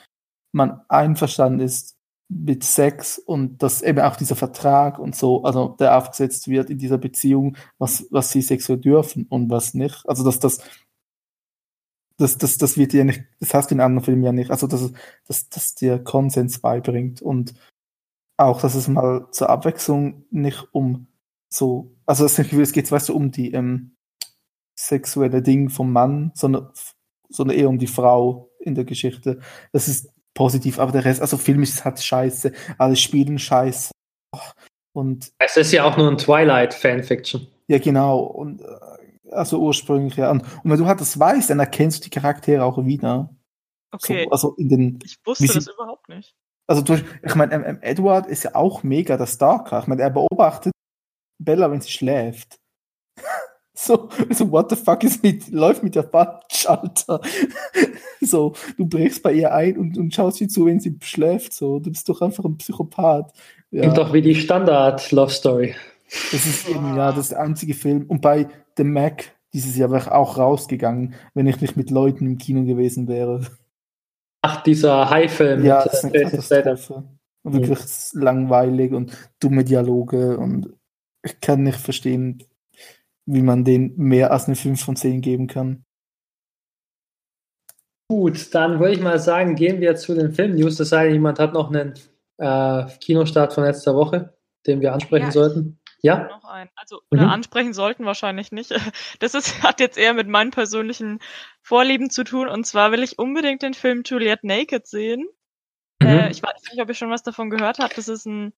man 0.52 0.82
einverstanden 0.88 1.60
ist 1.60 1.96
mit 2.32 2.64
Sex 2.64 3.18
und 3.18 3.62
dass 3.62 3.82
eben 3.82 4.00
auch 4.00 4.16
dieser 4.16 4.36
Vertrag 4.36 4.98
und 4.98 5.14
so, 5.14 5.44
also 5.44 5.76
der 5.78 5.96
aufgesetzt 5.96 6.48
wird 6.48 6.70
in 6.70 6.78
dieser 6.78 6.98
Beziehung, 6.98 7.56
was, 7.78 8.06
was 8.10 8.30
sie 8.30 8.42
sexuell 8.42 8.78
dürfen 8.78 9.26
und 9.28 9.50
was 9.50 9.74
nicht. 9.74 10.02
Also, 10.08 10.24
dass 10.24 10.38
das, 10.38 10.60
das, 12.16 12.38
das, 12.38 12.58
das 12.58 12.76
wird 12.76 12.92
ja 12.92 13.04
nicht, 13.04 13.22
das 13.40 13.54
hast 13.54 13.70
du 13.70 13.74
in 13.74 13.80
anderen 13.80 14.04
Filmen 14.04 14.24
ja 14.24 14.32
nicht, 14.32 14.50
also, 14.50 14.66
dass, 14.66 14.92
dass, 15.26 15.48
dass 15.48 15.74
dir 15.74 15.98
Konsens 15.98 16.58
beibringt 16.60 17.22
und 17.22 17.54
auch, 18.36 18.60
dass 18.60 18.74
es 18.74 18.88
mal 18.88 19.28
zur 19.30 19.50
Abwechslung 19.50 20.24
nicht 20.30 20.66
um 20.72 21.06
so, 21.48 21.94
also 22.06 22.24
das 22.24 22.38
es 22.52 22.72
geht, 22.72 22.90
weißt 22.90 23.10
du, 23.10 23.14
um 23.14 23.30
die 23.30 23.52
ähm, 23.52 23.96
sexuelle 24.74 25.42
Ding 25.42 25.68
vom 25.70 25.92
Mann, 25.92 26.32
sondern, 26.34 26.70
sondern 27.28 27.56
eher 27.56 27.68
um 27.68 27.78
die 27.78 27.86
Frau 27.86 28.50
in 28.60 28.74
der 28.74 28.84
Geschichte. 28.84 29.40
Das 29.72 29.88
ist 29.88 30.10
positiv, 30.34 30.78
aber 30.78 30.92
der 30.92 31.04
Rest, 31.04 31.20
also 31.20 31.36
Film 31.36 31.62
ist 31.62 31.84
halt 31.84 32.02
scheiße, 32.02 32.52
alle 32.78 32.96
spielen 32.96 33.38
scheiße. 33.38 33.90
Und 34.94 35.32
es 35.38 35.56
ist 35.56 35.72
ja 35.72 35.84
auch 35.84 35.96
nur 35.96 36.10
ein 36.10 36.18
Twilight-Fanfiction. 36.18 37.46
Ja, 37.68 37.78
genau. 37.78 38.20
Und 38.20 38.60
äh, 38.60 38.66
also 39.30 39.58
ursprünglich, 39.58 40.16
ja. 40.16 40.30
Und, 40.30 40.42
und 40.42 40.70
wenn 40.70 40.78
du 40.78 40.86
halt 40.86 41.00
das 41.00 41.18
weißt, 41.18 41.50
dann 41.50 41.60
erkennst 41.60 42.00
du 42.00 42.04
die 42.04 42.10
Charaktere 42.10 42.64
auch 42.64 42.84
wieder. 42.84 43.34
Okay. 43.92 44.24
So, 44.24 44.30
also 44.30 44.54
in 44.56 44.68
den, 44.68 44.98
ich 45.04 45.16
wusste 45.24 45.46
das 45.46 45.68
überhaupt 45.68 46.08
nicht. 46.08 46.34
Also 46.66 46.82
durch, 46.82 47.04
ich 47.22 47.34
meine, 47.34 47.54
ähm, 47.54 47.78
Edward 47.82 48.26
ist 48.26 48.44
ja 48.44 48.54
auch 48.54 48.82
mega 48.82 49.16
der 49.16 49.26
Stalker. 49.26 49.80
Ich 49.80 49.86
meine, 49.86 50.02
er 50.02 50.10
beobachtet 50.10 50.72
Bella, 51.38 51.70
wenn 51.70 51.80
sie 51.80 51.90
schläft. 51.90 52.56
So, 53.84 54.08
so, 54.30 54.48
what 54.48 54.70
the 54.70 54.76
fuck 54.76 55.02
ist 55.02 55.24
mit, 55.24 55.50
läuft 55.50 55.82
mit 55.82 55.96
der 55.96 56.04
falsch, 56.04 56.66
Alter? 56.66 57.20
So, 58.20 58.52
du 58.76 58.86
brichst 58.86 59.24
bei 59.24 59.32
ihr 59.32 59.52
ein 59.52 59.76
und, 59.76 59.98
und 59.98 60.14
schaust 60.14 60.36
sie 60.36 60.46
zu, 60.46 60.66
wenn 60.66 60.78
sie 60.78 60.96
schläft, 61.02 61.52
so. 61.52 61.80
Du 61.80 61.90
bist 61.90 62.08
doch 62.08 62.20
einfach 62.22 62.44
ein 62.44 62.58
Psychopath. 62.58 63.32
Ja. 63.72 63.82
Klingt 63.82 63.98
doch 63.98 64.12
wie 64.12 64.22
die 64.22 64.36
Standard-Love-Story. 64.36 65.74
Das 66.30 66.46
ist 66.46 66.68
eben, 66.68 66.96
ja, 66.96 67.10
das 67.10 67.24
ist 67.24 67.32
der 67.32 67.40
einzige 67.40 67.74
Film. 67.74 68.04
Und 68.06 68.20
bei 68.20 68.46
The 68.76 68.84
Mac 68.84 69.34
dieses 69.52 69.76
Jahr 69.76 69.90
wäre 69.90 70.02
ich 70.02 70.08
auch 70.08 70.38
rausgegangen, 70.38 71.14
wenn 71.34 71.48
ich 71.48 71.60
nicht 71.60 71.76
mit 71.76 71.90
Leuten 71.90 72.24
im 72.24 72.38
Kino 72.38 72.64
gewesen 72.64 73.08
wäre. 73.08 73.46
Ach, 74.42 74.62
dieser 74.62 75.10
High-Film. 75.10 75.64
Ja, 75.64 75.82
das 75.82 75.94
ist 75.94 76.04
eine 76.04 76.30
Katastrophe. 76.30 77.02
Und 77.42 77.52
wirklich 77.54 77.80
mhm. 78.12 78.20
langweilig 78.20 78.92
und 78.92 79.12
dumme 79.40 79.64
Dialoge 79.64 80.38
und 80.38 80.72
ich 81.24 81.40
kann 81.40 81.64
nicht 81.64 81.78
verstehen, 81.78 82.44
wie 83.26 83.42
man 83.42 83.64
den 83.64 83.94
mehr 83.96 84.32
als 84.32 84.46
eine 84.46 84.56
5 84.56 84.82
von 84.82 84.96
10 84.96 85.20
geben 85.20 85.46
kann. 85.46 85.84
Gut, 88.08 88.54
dann 88.54 88.78
würde 88.78 88.94
ich 88.94 89.00
mal 89.00 89.18
sagen, 89.18 89.54
gehen 89.54 89.80
wir 89.80 89.96
zu 89.96 90.14
den 90.14 90.32
Film-News. 90.32 90.76
Das 90.76 90.90
denn, 90.90 91.12
jemand 91.12 91.38
hat 91.38 91.54
noch 91.54 91.70
einen 91.70 91.94
äh, 92.36 92.84
Kinostart 92.98 93.54
von 93.54 93.64
letzter 93.64 93.94
Woche, 93.94 94.36
den 94.66 94.80
wir 94.80 94.92
ansprechen 94.92 95.26
ja, 95.26 95.32
sollten. 95.32 95.80
Ja? 96.02 96.28
Noch 96.28 96.44
einen. 96.44 96.68
Also, 96.74 97.00
mhm. 97.10 97.20
ansprechen 97.20 97.72
sollten 97.72 98.04
wahrscheinlich 98.04 98.52
nicht. 98.52 98.74
Das 99.20 99.34
ist, 99.34 99.62
hat 99.62 99.80
jetzt 99.80 99.96
eher 99.96 100.14
mit 100.14 100.28
meinen 100.28 100.50
persönlichen 100.50 101.20
Vorlieben 101.62 102.10
zu 102.10 102.24
tun. 102.24 102.48
Und 102.48 102.66
zwar 102.66 102.92
will 102.92 103.02
ich 103.02 103.18
unbedingt 103.18 103.62
den 103.62 103.72
Film 103.72 104.02
Juliet 104.04 104.44
Naked 104.44 104.86
sehen. 104.86 105.26
Mhm. 106.02 106.08
Äh, 106.08 106.30
ich 106.30 106.42
weiß 106.42 106.60
nicht, 106.70 106.82
ob 106.82 106.88
ihr 106.88 106.94
schon 106.94 107.10
was 107.10 107.22
davon 107.22 107.50
gehört 107.50 107.78
habt. 107.78 107.96
Das 107.96 108.08
ist 108.08 108.26
ein 108.26 108.52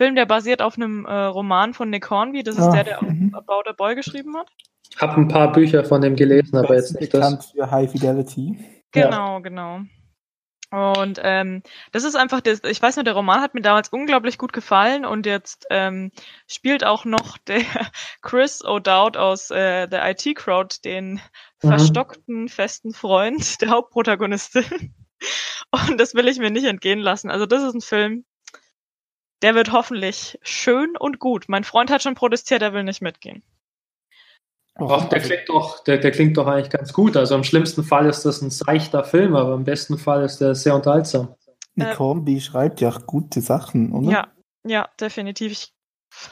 Film, 0.00 0.14
der 0.14 0.24
basiert 0.24 0.62
auf 0.62 0.76
einem 0.76 1.04
äh, 1.04 1.12
Roman 1.12 1.74
von 1.74 1.90
Nick 1.90 2.08
Hornby. 2.08 2.42
Das 2.42 2.56
ist 2.56 2.62
ah, 2.62 2.72
der, 2.72 2.84
der 2.84 3.02
mhm. 3.02 3.34
About 3.34 3.68
a 3.68 3.72
Boy 3.72 3.94
geschrieben 3.94 4.34
hat. 4.34 4.50
Ich 4.90 4.98
habe 4.98 5.20
ein 5.20 5.28
paar 5.28 5.52
Bücher 5.52 5.84
von 5.84 6.00
dem 6.00 6.16
gelesen, 6.16 6.56
aber 6.56 6.74
jetzt 6.74 6.98
nicht 6.98 7.12
bekannt 7.12 7.40
das. 7.40 7.50
für 7.50 7.70
High 7.70 7.90
Fidelity. 7.92 8.58
Genau, 8.92 9.34
ja. 9.34 9.38
genau. 9.40 9.80
Und 10.70 11.20
ähm, 11.22 11.62
das 11.92 12.04
ist 12.04 12.14
einfach, 12.14 12.40
das, 12.40 12.62
ich 12.64 12.80
weiß 12.80 12.96
nur, 12.96 13.04
der 13.04 13.12
Roman 13.12 13.42
hat 13.42 13.52
mir 13.52 13.60
damals 13.60 13.90
unglaublich 13.90 14.38
gut 14.38 14.54
gefallen 14.54 15.04
und 15.04 15.26
jetzt 15.26 15.66
ähm, 15.68 16.12
spielt 16.46 16.82
auch 16.82 17.04
noch 17.04 17.36
der 17.46 17.60
Chris 18.22 18.64
O'Dowd 18.64 19.18
aus 19.18 19.50
äh, 19.50 19.86
der 19.86 20.08
IT 20.10 20.34
Crowd 20.34 20.76
den 20.82 21.20
mhm. 21.62 21.68
verstockten 21.68 22.48
festen 22.48 22.94
Freund 22.94 23.60
der 23.60 23.68
Hauptprotagonistin. 23.68 24.94
Und 25.70 26.00
das 26.00 26.14
will 26.14 26.26
ich 26.26 26.38
mir 26.38 26.50
nicht 26.50 26.64
entgehen 26.64 27.00
lassen. 27.00 27.30
Also 27.30 27.44
das 27.44 27.62
ist 27.64 27.74
ein 27.74 27.82
Film, 27.82 28.24
der 29.42 29.54
wird 29.54 29.72
hoffentlich 29.72 30.38
schön 30.42 30.96
und 30.96 31.18
gut. 31.18 31.46
Mein 31.48 31.64
Freund 31.64 31.90
hat 31.90 32.02
schon 32.02 32.14
protestiert, 32.14 32.62
er 32.62 32.72
will 32.72 32.84
nicht 32.84 33.02
mitgehen. 33.02 33.42
Ach, 34.76 35.08
der 35.08 35.20
klingt 35.20 35.48
doch, 35.48 35.84
der, 35.84 35.98
der 35.98 36.10
klingt 36.10 36.36
doch 36.36 36.46
eigentlich 36.46 36.70
ganz 36.70 36.92
gut. 36.92 37.16
Also 37.16 37.34
im 37.34 37.44
schlimmsten 37.44 37.82
Fall 37.82 38.06
ist 38.06 38.24
das 38.24 38.40
ein 38.40 38.50
seichter 38.50 39.04
Film, 39.04 39.34
aber 39.36 39.54
im 39.54 39.64
besten 39.64 39.98
Fall 39.98 40.24
ist 40.24 40.40
der 40.40 40.54
sehr 40.54 40.74
unterhaltsam. 40.74 41.34
Nick 41.74 41.98
Hornby 41.98 42.40
schreibt 42.40 42.80
ja 42.80 42.90
auch 42.90 43.06
gute 43.06 43.40
Sachen, 43.40 43.92
oder? 43.92 44.10
Ja, 44.10 44.28
ja, 44.64 44.88
definitiv. 45.00 45.52
Ich, 45.52 45.72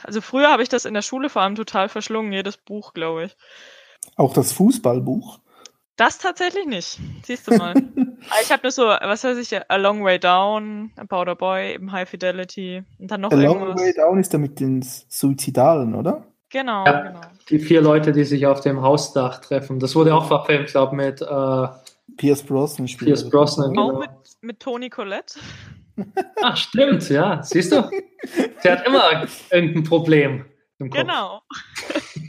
also 0.03 0.21
früher 0.21 0.49
habe 0.51 0.63
ich 0.63 0.69
das 0.69 0.85
in 0.85 0.93
der 0.93 1.01
Schule 1.01 1.29
vor 1.29 1.41
allem 1.41 1.55
total 1.55 1.89
verschlungen, 1.89 2.31
jedes 2.31 2.57
Buch, 2.57 2.93
glaube 2.93 3.25
ich. 3.25 3.37
Auch 4.15 4.33
das 4.33 4.51
Fußballbuch? 4.53 5.39
Das 5.95 6.17
tatsächlich 6.17 6.65
nicht. 6.65 6.99
Siehst 7.23 7.47
du 7.47 7.55
mal. 7.55 7.73
ich 8.41 8.51
habe 8.51 8.61
nur 8.63 8.71
so, 8.71 8.83
was 8.83 9.23
weiß 9.23 9.37
ich, 9.37 9.55
A 9.69 9.75
Long 9.75 10.03
Way 10.03 10.19
Down, 10.19 10.91
About 10.97 11.29
a 11.29 11.33
Boy, 11.33 11.73
eben 11.73 11.91
High 11.91 12.09
Fidelity 12.09 12.83
und 12.99 13.11
dann 13.11 13.21
noch 13.21 13.31
A 13.31 13.35
irgendwas. 13.35 13.67
Long 13.69 13.77
Way 13.77 13.93
Down 13.93 14.19
ist 14.19 14.33
da 14.33 14.37
mit 14.37 14.59
den 14.59 14.81
Suizidalen, 14.81 15.95
oder? 15.95 16.25
Genau, 16.49 16.85
ja, 16.85 17.01
genau. 17.01 17.21
Die 17.49 17.59
vier 17.59 17.81
Leute, 17.81 18.11
die 18.11 18.23
sich 18.23 18.47
auf 18.47 18.61
dem 18.61 18.81
Hausdach 18.81 19.39
treffen. 19.39 19.79
Das 19.79 19.95
wurde 19.95 20.15
auch 20.15 20.27
verfilmt, 20.27 20.69
glaube 20.69 20.95
ich, 20.95 21.05
mit 21.05 21.21
äh, 21.21 21.67
Pierce 22.17 22.43
Brosnan. 22.43 22.87
Pierce 22.87 23.29
Brosnan, 23.29 23.69
genau. 23.69 23.93
Auch 23.93 23.99
mit 23.99 24.09
mit 24.41 24.59
Toni 24.59 24.89
Colette. 24.89 25.39
Ach, 26.41 26.57
stimmt, 26.57 27.09
ja. 27.09 27.41
Siehst 27.43 27.71
du? 27.71 27.89
Sie 28.61 28.69
hat 28.69 28.85
immer 28.87 29.25
irgendein 29.51 29.83
Problem 29.83 30.45
im 30.79 30.89
Kopf. 30.89 31.01
Genau. 31.01 31.41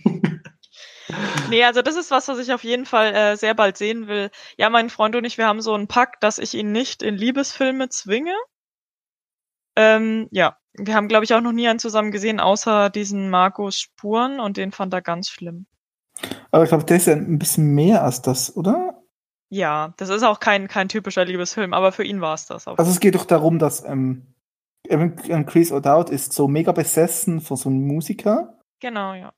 nee, 1.48 1.64
also 1.64 1.82
das 1.82 1.96
ist 1.96 2.11
was, 2.11 2.28
was 2.28 2.38
ich 2.38 2.52
auf 2.52 2.64
jeden 2.64 2.86
Fall 2.86 3.14
äh, 3.14 3.36
sehr 3.36 3.54
bald 3.54 3.76
sehen 3.76 4.08
will. 4.08 4.30
Ja, 4.56 4.70
mein 4.70 4.90
Freund 4.90 5.16
und 5.16 5.24
ich, 5.24 5.38
wir 5.38 5.46
haben 5.46 5.61
so 5.61 5.74
einen 5.74 5.88
Pakt, 5.88 6.22
dass 6.22 6.38
ich 6.38 6.54
ihn 6.54 6.72
nicht 6.72 7.02
in 7.02 7.16
Liebesfilme 7.16 7.88
zwinge. 7.88 8.34
Ähm, 9.76 10.28
ja, 10.30 10.56
wir 10.74 10.94
haben, 10.94 11.08
glaube 11.08 11.24
ich, 11.24 11.34
auch 11.34 11.40
noch 11.40 11.52
nie 11.52 11.68
einen 11.68 11.78
zusammen 11.78 12.11
gesehen, 12.11 12.40
außer 12.40 12.90
diesen 12.90 13.30
Marcos 13.30 13.78
Spuren 13.78 14.40
und 14.40 14.56
den 14.56 14.72
fand 14.72 14.94
er 14.94 15.02
ganz 15.02 15.28
schlimm. 15.28 15.66
Aber 16.50 16.64
ich 16.64 16.68
glaube, 16.68 16.84
der 16.84 16.96
ist 16.96 17.06
ja 17.06 17.14
ein 17.14 17.38
bisschen 17.38 17.74
mehr 17.74 18.04
als 18.04 18.22
das, 18.22 18.56
oder? 18.56 19.02
Ja, 19.48 19.94
das 19.96 20.11
ist 20.11 20.22
auch 20.22 20.38
kein, 20.38 20.68
kein 20.68 20.88
typischer 20.88 21.24
Liebesfilm, 21.24 21.74
aber 21.74 21.92
für 21.92 22.04
ihn 22.04 22.20
war 22.20 22.34
es 22.34 22.46
das. 22.46 22.68
also 22.68 22.90
es 22.90 23.00
geht 23.00 23.16
doch 23.16 23.24
darum, 23.24 23.58
dass 23.58 23.84
ähm, 23.84 24.34
Chris 25.46 25.72
O'Dowd 25.72 26.11
ist 26.11 26.32
so 26.32 26.46
mega 26.46 26.72
besessen 26.72 27.40
von 27.40 27.56
so 27.56 27.68
einem 27.68 27.86
Musiker. 27.86 28.58
Genau, 28.80 29.14
ja. 29.14 29.32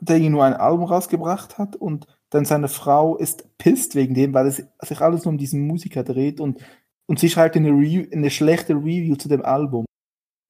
Der 0.00 0.18
ihm 0.18 0.32
nur 0.32 0.44
ein 0.44 0.54
Album 0.54 0.84
rausgebracht 0.84 1.58
hat 1.58 1.76
und 1.76 2.06
dann 2.30 2.44
seine 2.44 2.68
Frau 2.68 3.16
ist 3.16 3.56
pisst 3.58 3.94
wegen 3.94 4.14
dem, 4.14 4.34
weil 4.34 4.46
es 4.46 4.62
sich 4.80 5.00
alles 5.00 5.24
nur 5.24 5.32
um 5.32 5.38
diesen 5.38 5.66
Musiker 5.66 6.04
dreht 6.04 6.40
und, 6.40 6.60
und 7.06 7.18
sie 7.18 7.30
schreibt 7.30 7.56
eine, 7.56 7.70
Review, 7.70 8.06
eine 8.12 8.30
schlechte 8.30 8.74
Review 8.74 9.16
zu 9.16 9.28
dem 9.28 9.44
Album. 9.44 9.86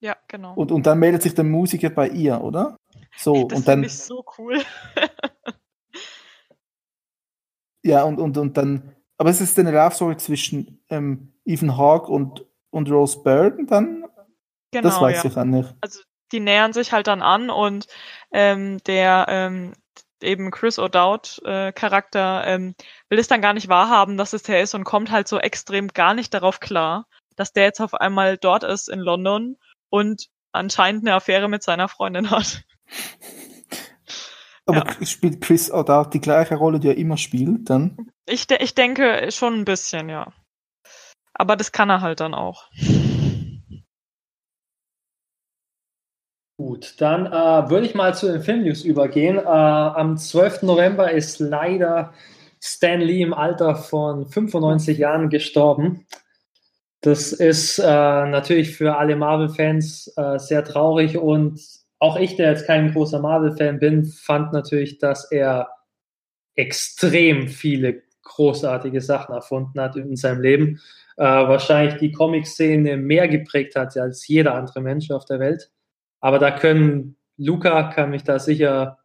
Ja, 0.01 0.15
genau. 0.27 0.53
Und, 0.53 0.71
und 0.71 0.85
dann 0.85 0.99
meldet 0.99 1.23
sich 1.23 1.33
der 1.33 1.43
Musiker 1.43 1.89
bei 1.89 2.09
ihr, 2.09 2.41
oder? 2.41 2.77
So, 3.17 3.47
das 3.47 3.59
und 3.59 3.67
dann. 3.67 3.83
Ich 3.83 3.97
so 3.97 4.23
cool. 4.37 4.61
ja, 7.83 8.03
und, 8.03 8.19
und, 8.19 8.37
und 8.37 8.57
dann. 8.57 8.95
Aber 9.17 9.29
es 9.29 9.41
ist 9.41 9.59
eine 9.59 9.71
Love 9.71 9.95
Story 9.95 10.17
zwischen 10.17 10.81
ähm, 10.89 11.33
Ethan 11.43 11.77
Hawke 11.77 12.11
und, 12.11 12.45
und 12.69 12.89
Rose 12.89 13.21
Byrne 13.21 13.65
dann? 13.65 14.05
Genau, 14.71 14.83
das 14.83 15.01
weiß 15.01 15.23
ja. 15.23 15.29
ich 15.29 15.33
dann 15.33 15.49
nicht. 15.49 15.75
Also 15.81 15.99
die 16.31 16.39
nähern 16.39 16.73
sich 16.73 16.91
halt 16.91 17.07
dann 17.07 17.21
an 17.21 17.49
und 17.49 17.87
ähm, 18.31 18.79
der 18.85 19.25
ähm, 19.29 19.73
eben 20.21 20.51
Chris 20.51 20.79
O'Dowd 20.79 21.43
äh, 21.45 21.71
Charakter 21.71 22.43
ähm, 22.45 22.75
will 23.09 23.19
es 23.19 23.27
dann 23.27 23.41
gar 23.41 23.53
nicht 23.53 23.69
wahrhaben, 23.69 24.17
dass 24.17 24.33
es 24.33 24.43
der 24.43 24.61
ist 24.61 24.75
und 24.75 24.83
kommt 24.83 25.11
halt 25.11 25.27
so 25.27 25.39
extrem 25.39 25.89
gar 25.89 26.13
nicht 26.13 26.33
darauf 26.33 26.59
klar, 26.59 27.07
dass 27.35 27.53
der 27.53 27.63
jetzt 27.63 27.79
auf 27.81 27.93
einmal 27.93 28.37
dort 28.37 28.63
ist 28.63 28.89
in 28.89 28.99
London 28.99 29.57
und 29.89 30.27
anscheinend 30.51 31.03
eine 31.03 31.15
Affäre 31.15 31.47
mit 31.47 31.63
seiner 31.63 31.87
Freundin 31.87 32.31
hat. 32.31 32.63
Aber 34.65 34.85
ja. 34.85 35.05
spielt 35.05 35.41
Chris 35.41 35.71
O'Dowd 35.71 36.11
die 36.11 36.21
gleiche 36.21 36.55
Rolle, 36.55 36.79
die 36.79 36.89
er 36.89 36.97
immer 36.97 37.17
spielt, 37.17 37.69
dann? 37.69 38.11
Ich, 38.27 38.45
de 38.45 38.61
ich 38.61 38.75
denke 38.75 39.31
schon 39.31 39.55
ein 39.55 39.65
bisschen, 39.65 40.09
ja. 40.09 40.31
Aber 41.33 41.55
das 41.55 41.71
kann 41.71 41.89
er 41.89 42.01
halt 42.01 42.19
dann 42.19 42.35
auch. 42.35 42.69
Gut, 46.59 46.95
dann 46.97 47.25
äh, 47.27 47.69
würde 47.69 47.85
ich 47.85 47.95
mal 47.95 48.13
zu 48.13 48.29
den 48.29 48.41
Filmnews 48.41 48.83
übergehen. 48.83 49.37
Äh, 49.37 49.43
am 49.43 50.17
12. 50.17 50.63
November 50.63 51.09
ist 51.09 51.39
leider 51.39 52.11
Stan 52.61 52.99
Lee 52.99 53.21
im 53.21 53.33
Alter 53.33 53.75
von 53.75 54.25
95 54.27 54.97
Jahren 54.97 55.29
gestorben. 55.29 56.05
Das 56.99 57.31
ist 57.31 57.79
äh, 57.79 57.83
natürlich 57.83 58.75
für 58.75 58.97
alle 58.97 59.15
Marvel-Fans 59.15 60.11
äh, 60.17 60.37
sehr 60.37 60.65
traurig 60.65 61.17
und 61.17 61.61
auch 61.97 62.17
ich, 62.17 62.35
der 62.35 62.51
jetzt 62.51 62.67
kein 62.67 62.91
großer 62.91 63.21
Marvel-Fan 63.21 63.79
bin, 63.79 64.03
fand 64.03 64.51
natürlich, 64.51 64.97
dass 64.97 65.31
er 65.31 65.69
extrem 66.55 67.47
viele 67.47 68.01
großartige 68.23 68.99
Sachen 68.99 69.33
erfunden 69.33 69.79
hat 69.79 69.95
in 69.95 70.17
seinem 70.17 70.41
Leben. 70.41 70.81
Äh, 71.15 71.23
wahrscheinlich 71.23 71.95
die 72.01 72.11
Comic-Szene 72.11 72.97
mehr 72.97 73.29
geprägt 73.29 73.77
hat 73.77 73.95
als 73.95 74.27
jeder 74.27 74.55
andere 74.55 74.81
Mensch 74.81 75.09
auf 75.09 75.23
der 75.23 75.39
Welt. 75.39 75.71
Aber 76.19 76.39
da 76.39 76.51
können, 76.51 77.17
Luca 77.37 77.83
kann 77.91 78.11
mich 78.11 78.23
da 78.23 78.39
sicher 78.39 78.99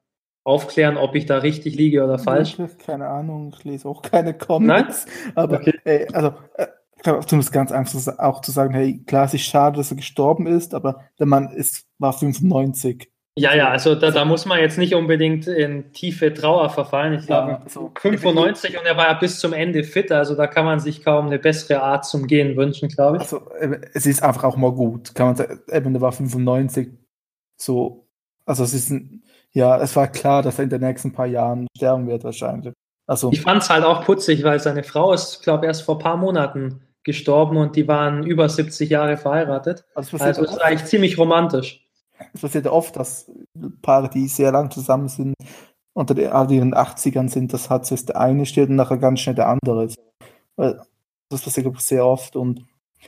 aufklären, 0.44 0.96
ob 0.96 1.14
ich 1.14 1.26
da 1.26 1.38
richtig 1.38 1.74
liege 1.76 2.04
oder 2.04 2.18
falsch. 2.18 2.58
Keine 2.84 3.08
Ahnung, 3.08 3.54
ich 3.56 3.64
lese 3.64 3.88
auch 3.88 4.02
keine 4.02 4.34
Comics. 4.34 5.06
Nein? 5.06 5.32
Aber 5.34 5.56
okay. 5.56 5.78
äh, 5.84 6.06
also 6.12 6.34
äh, 6.56 6.66
glaube, 7.04 7.24
um 7.30 7.38
es 7.38 7.52
ganz 7.52 7.70
einfach 7.70 8.18
auch 8.18 8.40
zu 8.40 8.50
sagen, 8.50 8.74
hey, 8.74 9.04
klar, 9.06 9.26
es 9.26 9.34
ist 9.34 9.44
schade, 9.44 9.76
dass 9.76 9.92
er 9.92 9.96
gestorben 9.96 10.46
ist, 10.46 10.74
aber 10.74 11.04
der 11.18 11.26
Mann 11.26 11.50
ist, 11.50 11.86
war 11.98 12.12
95. 12.12 13.10
Ja, 13.36 13.54
ja, 13.54 13.68
also 13.68 13.96
da, 13.96 14.12
da 14.12 14.24
muss 14.24 14.46
man 14.46 14.60
jetzt 14.60 14.78
nicht 14.78 14.94
unbedingt 14.94 15.48
in 15.48 15.92
tiefe 15.92 16.32
Trauer 16.32 16.70
verfallen. 16.70 17.14
Ich 17.14 17.26
glaube, 17.26 17.50
ja, 17.50 17.62
so 17.66 17.90
95 17.98 18.78
und 18.78 18.86
er 18.86 18.96
war 18.96 19.08
ja 19.08 19.14
bis 19.14 19.40
zum 19.40 19.52
Ende 19.52 19.82
fit, 19.82 20.12
also 20.12 20.36
da 20.36 20.46
kann 20.46 20.64
man 20.64 20.78
sich 20.78 21.04
kaum 21.04 21.26
eine 21.26 21.40
bessere 21.40 21.82
Art 21.82 22.04
zum 22.04 22.28
Gehen 22.28 22.56
wünschen, 22.56 22.88
glaube 22.88 23.16
ich. 23.16 23.22
Also 23.22 23.42
es 23.92 24.06
ist 24.06 24.22
einfach 24.22 24.44
auch 24.44 24.56
mal 24.56 24.72
gut, 24.72 25.14
kann 25.16 25.26
man 25.26 25.36
sagen, 25.36 25.60
eben, 25.70 25.92
der 25.92 26.00
war 26.00 26.12
95, 26.12 26.90
so, 27.56 28.06
also 28.46 28.64
es 28.64 28.74
ist 28.74 28.90
ein, 28.90 29.22
ja, 29.52 29.80
es 29.80 29.94
war 29.96 30.08
klar, 30.08 30.42
dass 30.42 30.58
er 30.58 30.64
in 30.64 30.70
den 30.70 30.80
nächsten 30.80 31.12
paar 31.12 31.26
Jahren 31.26 31.66
sterben 31.76 32.06
wird 32.06 32.24
wahrscheinlich. 32.24 32.74
Also, 33.06 33.30
ich 33.32 33.42
fand 33.42 33.62
es 33.62 33.70
halt 33.70 33.84
auch 33.84 34.04
putzig, 34.04 34.42
weil 34.44 34.58
seine 34.60 34.82
Frau 34.82 35.12
ist, 35.12 35.42
glaube 35.42 35.64
ich, 35.64 35.68
erst 35.68 35.82
vor 35.82 35.96
ein 35.96 36.02
paar 36.02 36.16
Monaten 36.16 36.82
gestorben 37.04 37.58
und 37.58 37.76
die 37.76 37.86
waren 37.86 38.24
über 38.24 38.48
70 38.48 38.88
Jahre 38.88 39.16
verheiratet. 39.16 39.84
Also, 39.94 40.16
also 40.16 40.42
ist 40.42 40.62
eigentlich 40.62 40.86
ziemlich 40.86 41.18
romantisch. 41.18 41.86
Es 42.32 42.40
passiert 42.40 42.66
oft, 42.66 42.96
dass 42.96 43.30
Paare, 43.82 44.08
die 44.08 44.26
sehr 44.28 44.52
lang 44.52 44.70
zusammen 44.70 45.08
sind, 45.08 45.34
unter 45.92 46.16
ihren 46.16 46.74
80ern 46.74 47.28
sind, 47.28 47.52
dass 47.52 47.70
hat 47.70 47.88
jetzt 47.90 48.08
der 48.08 48.20
eine 48.20 48.46
steht 48.46 48.68
und 48.68 48.76
nachher 48.76 48.98
ganz 48.98 49.20
schnell 49.20 49.34
der 49.34 49.48
andere. 49.48 49.88
Das 50.56 51.42
passiert 51.42 51.64
glaube 51.64 51.78
ich, 51.78 51.84
sehr 51.84 52.06
oft 52.06 52.36
und 52.36 52.64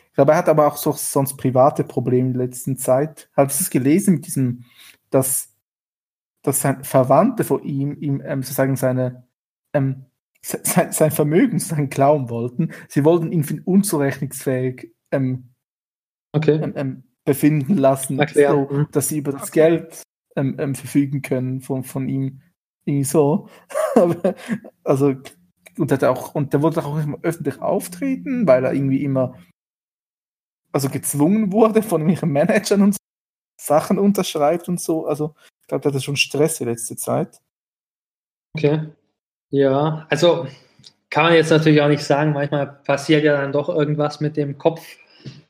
ich 0.09 0.15
glaube, 0.15 0.33
er 0.33 0.39
hat 0.39 0.49
aber 0.49 0.67
auch 0.67 0.77
so, 0.77 0.93
sonst 0.93 1.37
private 1.37 1.85
Probleme 1.85 2.29
in 2.29 2.35
der 2.35 2.47
letzten 2.47 2.77
Zeit. 2.77 3.29
Hast 3.37 3.61
du 3.61 3.65
es 3.65 3.71
gelesen 3.71 4.15
mit 4.15 4.27
diesem, 4.27 4.65
dass, 5.11 5.55
dass 6.43 6.61
sein 6.61 6.85
Verwandte 6.85 7.45
von 7.45 7.63
ihm, 7.63 7.97
ihm 8.01 8.23
ähm, 8.25 8.43
sozusagen 8.43 8.77
seine 8.77 9.27
ähm, 9.73 10.07
sein, 10.43 10.93
sein 10.93 11.11
Vermögen 11.11 11.59
sozusagen 11.59 11.91
klauen 11.91 12.31
wollten. 12.31 12.71
Sie 12.89 13.05
wollten 13.05 13.33
ihn 13.33 13.45
für 13.45 13.61
unzurechnungsfähig 13.65 14.95
ähm, 15.11 15.51
okay. 16.33 16.61
ähm, 16.63 16.73
ähm 16.77 17.03
befinden 17.25 17.77
lassen, 17.77 18.25
so, 18.33 18.69
mhm. 18.71 18.87
dass 18.93 19.09
sie 19.09 19.19
über 19.19 19.33
das. 19.33 19.51
Geld 19.51 20.03
ähm, 20.37 20.77
verfügen 20.77 21.23
können 21.23 21.61
von, 21.61 21.83
von 21.83 22.09
ihm. 22.09 22.41
Irgendwie 22.85 23.05
so. 23.05 23.49
also, 24.85 25.15
und, 25.77 25.91
hat 25.91 26.05
auch, 26.05 26.37
und 26.37 26.53
der 26.53 26.63
wollte 26.63 26.85
auch 26.85 27.03
immer 27.03 27.19
öffentlich 27.23 27.61
auftreten, 27.61 28.47
weil 28.47 28.65
er 28.65 28.73
irgendwie 28.73 29.03
immer 29.03 29.35
also 30.77 30.91
gezwungen 30.91 31.53
wurde 31.53 31.81
von 31.81 32.07
ihren 32.07 32.31
Managern 32.31 32.83
und 32.83 32.93
so, 32.93 32.99
Sachen 33.59 33.99
unterschreibt 33.99 34.68
und 34.68 34.79
so. 34.79 35.07
Also, 35.07 35.35
ich 35.62 35.68
glaube, 35.68 35.81
der 35.81 35.93
hatte 35.93 36.03
schon 36.03 36.16
Stress 36.16 36.59
die 36.59 36.64
letzte 36.64 36.97
Zeit. 36.97 37.41
Okay. 38.55 38.91
Ja, 39.49 40.07
also 40.11 40.47
kann 41.09 41.24
man 41.24 41.33
jetzt 41.33 41.49
natürlich 41.49 41.81
auch 41.81 41.89
nicht 41.89 42.05
sagen. 42.05 42.35
Manchmal 42.35 42.66
passiert 42.66 43.24
ja 43.24 43.41
dann 43.41 43.53
doch 43.53 43.70
irgendwas 43.70 44.20
mit 44.20 44.37
dem 44.37 44.59
Kopf, 44.59 44.87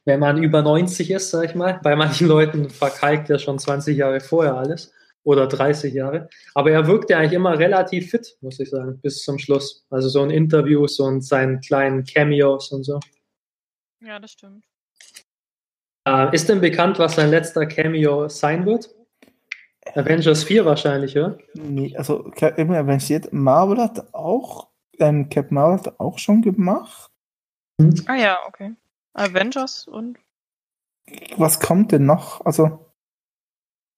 wenn 0.04 0.20
man 0.20 0.40
über 0.40 0.62
90 0.62 1.10
ist, 1.10 1.30
sag 1.30 1.46
ich 1.46 1.56
mal. 1.56 1.80
Bei 1.82 1.96
manchen 1.96 2.28
Leuten 2.28 2.70
verkalkt 2.70 3.28
ja 3.28 3.40
schon 3.40 3.58
20 3.58 3.96
Jahre 3.96 4.20
vorher 4.20 4.54
alles 4.54 4.92
oder 5.24 5.48
30 5.48 5.92
Jahre. 5.92 6.28
Aber 6.54 6.70
er 6.70 6.86
wirkt 6.86 7.10
ja 7.10 7.18
eigentlich 7.18 7.32
immer 7.32 7.58
relativ 7.58 8.12
fit, 8.12 8.36
muss 8.42 8.60
ich 8.60 8.70
sagen, 8.70 9.00
bis 9.00 9.24
zum 9.24 9.40
Schluss. 9.40 9.84
Also 9.90 10.08
so 10.08 10.22
in 10.22 10.30
Interviews 10.30 11.00
und 11.00 11.22
seinen 11.22 11.60
kleinen 11.60 12.04
Cameos 12.04 12.70
und 12.70 12.84
so. 12.84 13.00
Ja, 14.00 14.20
das 14.20 14.30
stimmt. 14.30 14.64
Äh, 16.06 16.32
ist 16.34 16.48
denn 16.48 16.60
bekannt, 16.60 16.98
was 16.98 17.16
sein 17.16 17.30
letzter 17.30 17.66
Cameo 17.66 18.28
sein 18.28 18.64
wird? 18.64 18.94
Avengers 19.94 20.44
4 20.44 20.64
wahrscheinlich, 20.64 21.16
oder? 21.16 21.38
Nee, 21.54 21.96
also 21.96 22.30
immer 22.56 22.78
Avengers 22.78 23.28
Marvel 23.32 23.78
hat 23.78 24.14
auch, 24.14 24.68
ähm, 24.98 25.28
Cap 25.28 25.50
Marvel 25.50 25.78
hat 25.78 26.00
auch 26.00 26.18
schon 26.18 26.42
gemacht. 26.42 27.10
Hm. 27.80 27.94
Ah 28.06 28.14
ja, 28.14 28.38
okay. 28.46 28.74
Avengers 29.14 29.86
und. 29.88 30.18
Was 31.36 31.60
kommt 31.60 31.92
denn 31.92 32.06
noch? 32.06 32.44
Also. 32.44 32.92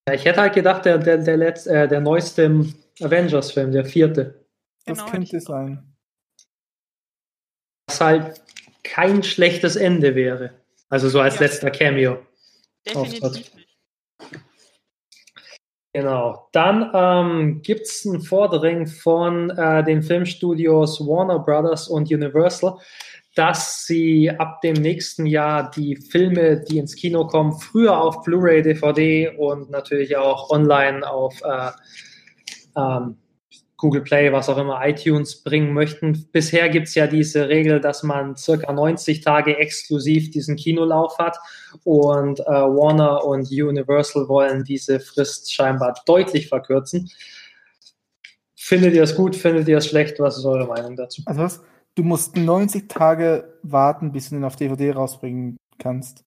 Ja, 0.09 0.15
ich 0.15 0.25
hätte 0.25 0.41
halt 0.41 0.55
gedacht, 0.55 0.85
der, 0.85 0.99
der, 0.99 1.19
der, 1.19 1.37
letzte, 1.37 1.71
äh, 1.71 1.89
der 1.89 2.01
neueste 2.01 2.67
Avengers-Film, 3.01 3.73
der 3.73 3.85
vierte. 3.85 4.47
Das 4.87 4.99
genau, 4.99 5.11
könnte 5.11 5.41
sein. 5.41 5.95
Was 7.87 8.01
halt 8.01 8.43
kein 8.83 9.23
schlechtes 9.23 9.77
Ende 9.77 10.15
wäre. 10.15 10.55
Also 10.89 11.09
so 11.09 11.21
als 11.21 11.37
ja. 11.37 11.43
letzter 11.43 11.71
Cameo. 11.71 12.19
Definitiv. 12.87 13.51
Genau. 15.93 16.49
Dann 16.53 16.91
ähm, 16.95 17.63
gibt 17.63 17.83
es 17.83 18.05
ein 18.05 18.21
Vordringen 18.21 18.87
von 18.87 19.51
äh, 19.51 19.83
den 19.85 20.03
Filmstudios 20.03 21.01
Warner 21.01 21.39
Brothers 21.39 21.89
und 21.89 22.13
Universal, 22.13 22.77
dass 23.35 23.87
sie 23.87 24.31
ab 24.31 24.61
dem 24.61 24.75
nächsten 24.75 25.27
Jahr 25.27 25.71
die 25.71 25.97
Filme, 25.97 26.63
die 26.63 26.79
ins 26.79 26.95
Kino 26.95 27.27
kommen, 27.27 27.53
früher 27.53 27.99
auf 28.01 28.23
Blu-ray, 28.23 28.63
DVD 28.63 29.31
und 29.39 29.71
natürlich 29.71 30.17
auch 30.17 30.51
online 30.51 31.09
auf 31.09 31.41
äh, 31.43 31.71
ähm, 32.77 33.17
Google 33.79 34.03
Play, 34.03 34.33
was 34.33 34.49
auch 34.49 34.59
immer, 34.59 34.85
iTunes 34.85 35.43
bringen 35.43 35.73
möchten. 35.73 36.27
Bisher 36.33 36.69
gibt 36.69 36.89
es 36.89 36.97
ja 36.97 37.07
diese 37.07 37.49
Regel, 37.49 37.81
dass 37.81 38.03
man 38.03 38.37
circa 38.37 38.73
90 38.73 39.21
Tage 39.23 39.57
exklusiv 39.57 40.31
diesen 40.31 40.57
Kinolauf 40.57 41.17
hat 41.19 41.39
und 41.85 42.41
äh, 42.41 42.45
Warner 42.45 43.25
und 43.25 43.51
Universal 43.51 44.29
wollen 44.29 44.65
diese 44.65 44.99
Frist 44.99 45.55
scheinbar 45.55 45.95
deutlich 46.07 46.49
verkürzen. 46.49 47.09
Findet 48.57 48.95
ihr 48.95 49.05
es 49.05 49.15
gut, 49.15 49.37
findet 49.37 49.69
ihr 49.69 49.79
es 49.79 49.87
schlecht? 49.87 50.19
Was 50.19 50.37
ist 50.37 50.45
eure 50.45 50.67
Meinung 50.67 50.97
dazu? 50.97 51.23
Also 51.25 51.41
was? 51.41 51.63
Du 51.95 52.03
musst 52.03 52.37
90 52.37 52.89
Tage 52.89 53.59
warten, 53.63 54.13
bis 54.13 54.31
du 54.31 54.37
ihn 54.37 54.45
auf 54.45 54.57
DVD 54.57 54.93
rausbringen 54.93 55.57
kannst. 55.79 56.25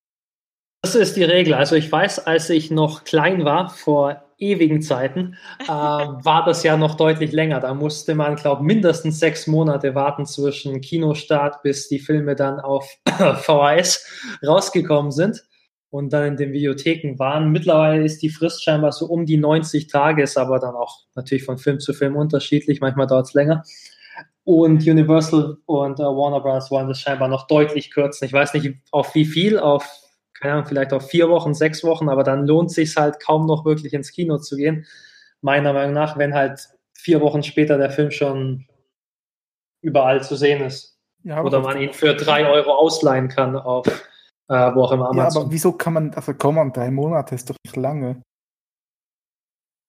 Das 0.81 0.95
ist 0.95 1.15
die 1.17 1.23
Regel. 1.23 1.53
Also 1.53 1.75
ich 1.75 1.91
weiß, 1.91 2.25
als 2.25 2.49
ich 2.49 2.71
noch 2.71 3.03
klein 3.03 3.45
war, 3.45 3.69
vor 3.69 4.23
ewigen 4.41 4.81
Zeiten, 4.81 5.35
äh, 5.63 5.67
war 5.67 6.43
das 6.45 6.63
ja 6.63 6.75
noch 6.75 6.95
deutlich 6.95 7.31
länger. 7.31 7.59
Da 7.59 7.73
musste 7.73 8.15
man, 8.15 8.35
glaube 8.35 8.63
ich, 8.63 8.67
mindestens 8.67 9.19
sechs 9.19 9.47
Monate 9.47 9.95
warten 9.95 10.25
zwischen 10.25 10.81
Kinostart, 10.81 11.61
bis 11.63 11.87
die 11.87 11.99
Filme 11.99 12.35
dann 12.35 12.59
auf 12.59 12.97
VHS 13.07 14.05
rausgekommen 14.45 15.11
sind 15.11 15.43
und 15.91 16.11
dann 16.13 16.25
in 16.25 16.37
den 16.37 16.53
Videotheken 16.53 17.19
waren. 17.19 17.51
Mittlerweile 17.51 18.03
ist 18.03 18.21
die 18.21 18.29
Frist 18.29 18.63
scheinbar 18.63 18.93
so 18.93 19.05
um 19.05 19.25
die 19.25 19.37
90 19.37 19.87
Tage, 19.87 20.23
ist 20.23 20.37
aber 20.37 20.59
dann 20.59 20.73
auch 20.73 21.05
natürlich 21.15 21.43
von 21.43 21.57
Film 21.57 21.79
zu 21.79 21.93
Film 21.93 22.15
unterschiedlich. 22.15 22.81
Manchmal 22.81 23.07
dauert 23.07 23.27
es 23.27 23.33
länger. 23.33 23.63
Und 24.43 24.87
Universal 24.87 25.57
und 25.65 25.99
uh, 25.99 26.03
Warner 26.03 26.39
Bros. 26.39 26.71
wollen 26.71 26.87
das 26.87 26.99
scheinbar 26.99 27.27
noch 27.27 27.45
deutlich 27.45 27.91
kürzen. 27.91 28.25
Ich 28.25 28.33
weiß 28.33 28.55
nicht, 28.55 28.73
auf 28.91 29.13
wie 29.13 29.25
viel, 29.25 29.59
auf 29.59 29.85
keine 30.41 30.55
Ahnung, 30.55 30.65
vielleicht 30.65 30.91
auf 30.91 31.07
vier 31.07 31.29
Wochen, 31.29 31.53
sechs 31.53 31.83
Wochen, 31.83 32.09
aber 32.09 32.23
dann 32.23 32.47
lohnt 32.47 32.71
sich 32.71 32.97
halt 32.97 33.19
kaum 33.19 33.45
noch 33.45 33.63
wirklich 33.63 33.93
ins 33.93 34.11
Kino 34.11 34.39
zu 34.39 34.57
gehen. 34.57 34.85
Meiner 35.41 35.71
Meinung 35.71 35.93
nach, 35.93 36.17
wenn 36.17 36.33
halt 36.33 36.69
vier 36.93 37.21
Wochen 37.21 37.43
später 37.43 37.77
der 37.77 37.91
Film 37.91 38.11
schon 38.11 38.65
überall 39.81 40.23
zu 40.23 40.35
sehen 40.35 40.61
ist. 40.63 40.99
Ja, 41.23 41.43
Oder 41.43 41.59
man 41.59 41.79
ihn 41.79 41.93
für 41.93 42.15
drei 42.15 42.47
Euro 42.47 42.73
ausleihen 42.73 43.27
kann 43.27 43.55
auf 43.55 43.85
äh, 44.51 44.75
wo 44.75 44.83
auch 44.83 44.91
immer 44.91 45.09
Amazon. 45.09 45.41
Ja, 45.41 45.45
aber 45.45 45.51
wieso 45.51 45.71
kann 45.71 45.93
man, 45.93 46.13
also 46.13 46.33
komm 46.33 46.57
an, 46.57 46.73
drei 46.73 46.91
Monate 46.91 47.35
ist 47.35 47.49
doch 47.49 47.55
nicht 47.63 47.75
lange. 47.77 48.21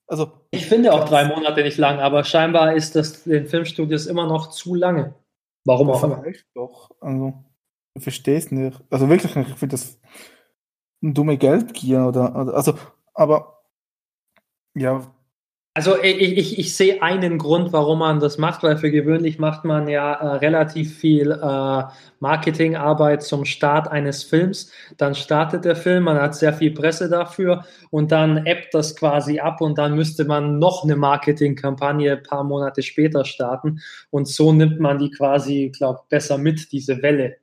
Also, 0.07 0.31
ich 0.51 0.67
finde 0.67 0.93
auch 0.93 1.09
drei 1.09 1.25
Monate 1.25 1.63
nicht 1.63 1.79
lang, 1.79 1.99
aber 1.99 2.23
scheinbar 2.23 2.75
ist 2.75 2.95
das 2.95 3.25
den 3.25 3.47
Filmstudios 3.47 4.07
immer 4.07 4.27
noch 4.27 4.51
zu 4.51 4.75
lange. 4.75 5.15
Warum 5.65 5.91
auch 5.91 6.05
immer. 6.05 6.23
Doch, 6.55 6.91
also, 7.01 7.45
ich 7.95 8.03
verstehe 8.03 8.37
es 8.37 8.51
nicht. 8.51 8.81
Also 8.91 9.09
wirklich 9.09 9.35
nicht, 9.35 9.51
ich 9.51 9.57
finde 9.57 9.75
das 9.75 10.01
dumme 11.03 11.37
Geldgier 11.37 12.07
oder, 12.07 12.35
oder 12.35 12.55
also, 12.55 12.75
aber 13.13 13.63
ja. 14.75 15.03
Also 15.75 15.99
ich, 16.03 16.21
ich, 16.21 16.59
ich 16.59 16.77
sehe 16.77 17.03
einen 17.03 17.39
Grund, 17.39 17.73
warum 17.73 18.01
man 18.01 18.21
das 18.21 18.37
macht, 18.37 18.63
weil 18.63 18.77
für 18.77 18.91
gewöhnlich 18.91 19.39
macht 19.39 19.65
man 19.65 19.89
ja 19.89 20.13
äh, 20.13 20.37
relativ 20.37 20.99
viel 20.99 21.31
äh, 21.31 21.83
Marketingarbeit 22.21 23.23
zum 23.23 23.47
Start 23.47 23.89
eines 23.89 24.23
Films. 24.23 24.71
Dann 24.99 25.15
startet 25.15 25.65
der 25.65 25.75
Film, 25.75 26.05
man 26.05 26.21
hat 26.21 26.35
sehr 26.35 26.53
viel 26.53 26.73
Presse 26.73 27.09
dafür 27.09 27.65
und 27.91 28.13
dann 28.13 28.45
ebbt 28.45 28.75
das 28.75 28.95
quasi 28.97 29.41
ab 29.41 29.63
und 29.63 29.79
dann 29.79 29.95
müsste 29.95 30.27
man 30.27 30.59
noch 30.59 30.85
eine 30.85 30.95
Marketingkampagne 30.95 32.19
ein 32.19 32.23
paar 32.23 32.45
Monate 32.45 32.83
später 32.83 33.25
starten 33.25 33.81
und 34.11 34.29
so 34.29 34.53
nimmt 34.53 34.79
man 34.79 34.99
die 34.99 35.11
quasi, 35.11 35.73
glaube 35.75 36.01
besser 36.11 36.37
mit, 36.37 36.71
diese 36.73 37.01
Welle. 37.01 37.37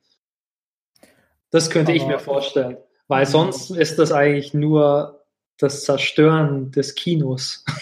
Das 1.49 1.71
könnte 1.71 1.93
Aber, 1.93 1.97
ich 1.97 2.05
mir 2.05 2.19
vorstellen. 2.19 2.77
Weil 3.09 3.25
mhm. 3.25 3.29
sonst 3.29 3.71
ist 3.71 3.99
das 3.99 4.13
eigentlich 4.13 4.53
nur 4.53 5.25
das 5.57 5.83
Zerstören 5.83 6.71
des 6.71 6.95
Kinos. 6.95 7.65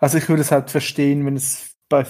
Also 0.00 0.18
ich 0.18 0.28
würde 0.28 0.42
es 0.42 0.50
halt 0.50 0.70
verstehen, 0.70 1.24
wenn 1.24 1.36
es 1.36 1.76
bei, 1.88 2.04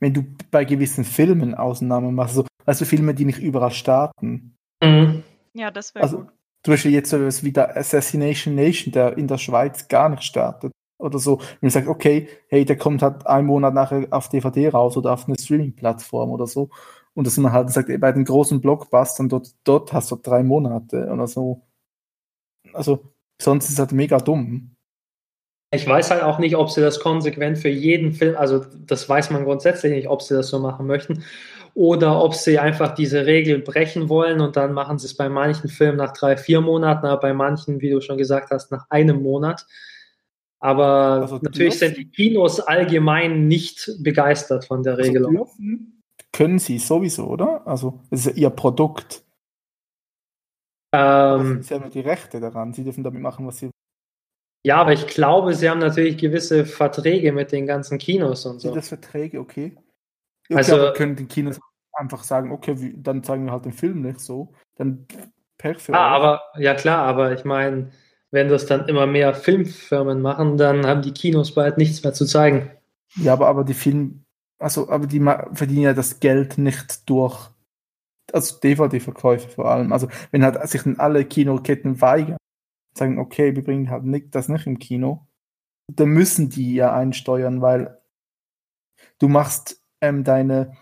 wenn 0.00 0.12
du 0.12 0.24
bei 0.50 0.64
gewissen 0.64 1.04
Filmen 1.04 1.54
Ausnahmen 1.54 2.12
machst, 2.12 2.38
also, 2.38 2.48
also 2.64 2.84
Filme, 2.84 3.14
die 3.14 3.24
nicht 3.24 3.38
überall 3.38 3.70
starten. 3.70 4.56
Mhm. 4.82 5.22
Ja, 5.54 5.70
das 5.70 5.94
wäre 5.94 6.02
also, 6.02 6.16
gut. 6.18 6.28
Zum 6.64 6.72
Beispiel 6.72 6.90
jetzt 6.90 7.10
so 7.10 7.18
etwas 7.18 7.44
wie 7.44 7.52
der 7.52 7.76
Assassination 7.76 8.56
Nation, 8.56 8.90
der 8.90 9.16
in 9.16 9.28
der 9.28 9.38
Schweiz 9.38 9.86
gar 9.86 10.08
nicht 10.08 10.24
startet. 10.24 10.72
Oder 10.98 11.20
so, 11.20 11.38
wenn 11.60 11.68
du 11.68 11.70
sagst, 11.70 11.88
okay, 11.88 12.28
hey, 12.48 12.64
der 12.64 12.78
kommt 12.78 13.02
halt 13.02 13.24
einen 13.28 13.46
Monat 13.46 13.74
nachher 13.74 14.08
auf 14.10 14.28
DVD 14.28 14.70
raus 14.70 14.96
oder 14.96 15.12
auf 15.12 15.28
eine 15.28 15.38
Streaming-Plattform 15.38 16.30
oder 16.30 16.48
so. 16.48 16.70
Und 17.14 17.28
dass 17.28 17.36
man 17.36 17.52
halt 17.52 17.70
sagt, 17.70 17.90
ey, 17.90 17.98
bei 17.98 18.10
den 18.10 18.24
großen 18.24 18.60
Blockbustern, 18.60 19.28
dort, 19.28 19.54
dort 19.62 19.92
hast 19.92 20.10
du 20.10 20.16
drei 20.16 20.42
Monate 20.42 21.08
oder 21.12 21.28
so 21.28 21.62
also 22.72 23.04
sonst 23.40 23.70
ist 23.70 23.78
halt 23.78 23.92
mega 23.92 24.18
dumm. 24.18 24.72
Ich 25.72 25.86
weiß 25.86 26.10
halt 26.10 26.22
auch 26.22 26.38
nicht, 26.38 26.56
ob 26.56 26.70
sie 26.70 26.80
das 26.80 27.00
konsequent 27.00 27.58
für 27.58 27.68
jeden 27.68 28.12
Film, 28.12 28.36
also 28.36 28.64
das 28.86 29.08
weiß 29.08 29.30
man 29.30 29.44
grundsätzlich 29.44 29.92
nicht, 29.92 30.08
ob 30.08 30.22
sie 30.22 30.34
das 30.34 30.48
so 30.48 30.58
machen 30.58 30.86
möchten, 30.86 31.24
oder 31.74 32.22
ob 32.22 32.34
sie 32.34 32.58
einfach 32.58 32.94
diese 32.94 33.26
Regel 33.26 33.58
brechen 33.58 34.08
wollen 34.08 34.40
und 34.40 34.56
dann 34.56 34.72
machen 34.72 34.98
sie 34.98 35.06
es 35.06 35.16
bei 35.16 35.28
manchen 35.28 35.68
Filmen 35.68 35.98
nach 35.98 36.12
drei, 36.14 36.36
vier 36.36 36.62
Monaten, 36.62 37.04
aber 37.04 37.20
bei 37.20 37.34
manchen, 37.34 37.82
wie 37.82 37.90
du 37.90 38.00
schon 38.00 38.16
gesagt 38.16 38.50
hast, 38.50 38.72
nach 38.72 38.86
einem 38.88 39.22
Monat. 39.22 39.66
Aber 40.58 41.20
also 41.20 41.38
natürlich 41.42 41.78
sind 41.78 41.98
die 41.98 42.08
Kinos 42.08 42.60
allgemein 42.60 43.46
nicht 43.46 43.90
begeistert 44.00 44.64
von 44.64 44.82
der 44.82 44.94
also 44.94 45.04
Regelung. 45.04 45.36
Also 45.36 45.52
können 46.32 46.58
sie 46.58 46.78
sowieso, 46.78 47.26
oder? 47.26 47.66
Also 47.66 48.00
es 48.10 48.20
ist 48.20 48.36
ja 48.36 48.44
ihr 48.44 48.50
Produkt. 48.50 49.25
Ähm, 50.96 51.62
sie 51.62 51.74
haben 51.74 51.84
ja 51.84 51.90
die 51.90 52.00
Rechte 52.00 52.40
daran, 52.40 52.72
sie 52.72 52.84
dürfen 52.84 53.04
damit 53.04 53.20
machen, 53.20 53.46
was 53.46 53.58
sie 53.58 53.70
ja, 54.66 54.78
aber 54.78 54.92
ich 54.92 55.06
glaube, 55.06 55.54
sie 55.54 55.70
haben 55.70 55.78
natürlich 55.78 56.18
gewisse 56.18 56.66
Verträge 56.66 57.30
mit 57.30 57.52
den 57.52 57.68
ganzen 57.68 57.98
Kinos 57.98 58.46
und 58.46 58.58
so. 58.58 58.70
Sind 58.70 58.76
das 58.76 58.88
Verträge, 58.88 59.38
okay. 59.38 59.76
okay 60.50 60.56
also 60.56 60.92
können 60.92 61.14
die 61.14 61.26
Kinos 61.26 61.60
einfach 61.92 62.24
sagen, 62.24 62.50
okay, 62.50 62.80
wie, 62.80 62.92
dann 62.96 63.22
zeigen 63.22 63.44
wir 63.44 63.52
halt 63.52 63.64
den 63.64 63.72
Film 63.72 64.02
nicht 64.02 64.18
so. 64.18 64.52
Dann 64.74 65.06
für 65.78 65.94
ah, 65.94 66.08
aber 66.08 66.42
ja 66.58 66.74
klar, 66.74 67.06
aber 67.06 67.32
ich 67.32 67.44
meine, 67.44 67.90
wenn 68.32 68.48
das 68.48 68.66
dann 68.66 68.88
immer 68.88 69.06
mehr 69.06 69.34
Filmfirmen 69.34 70.20
machen, 70.20 70.56
dann 70.56 70.84
haben 70.84 71.02
die 71.02 71.12
Kinos 71.12 71.54
bald 71.54 71.78
nichts 71.78 72.02
mehr 72.02 72.12
zu 72.12 72.26
zeigen. 72.26 72.70
Ja, 73.14 73.34
aber, 73.34 73.46
aber 73.46 73.62
die 73.62 73.74
Film, 73.74 74.24
also 74.58 74.88
aber 74.88 75.06
die 75.06 75.20
verdienen 75.52 75.82
ja 75.82 75.94
das 75.94 76.20
Geld 76.20 76.58
nicht 76.58 77.08
durch 77.08 77.50
also 78.36 78.60
DVD-Verkäufe 78.60 79.48
vor 79.48 79.70
allem. 79.70 79.92
Also 79.92 80.08
wenn 80.30 80.44
halt 80.44 80.68
sich 80.68 80.82
dann 80.82 80.98
alle 80.98 81.24
Kinoketten 81.24 82.00
weigern, 82.00 82.36
sagen, 82.96 83.18
okay, 83.18 83.54
wir 83.54 83.64
bringen 83.64 83.90
halt 83.90 84.04
nicht, 84.04 84.34
das 84.34 84.48
nicht 84.48 84.66
im 84.66 84.78
Kino, 84.78 85.26
dann 85.92 86.08
müssen 86.10 86.48
die 86.48 86.74
ja 86.74 86.94
einsteuern, 86.94 87.62
weil 87.62 87.98
du 89.18 89.28
machst 89.28 89.82
ähm, 90.00 90.24
deine, 90.24 90.72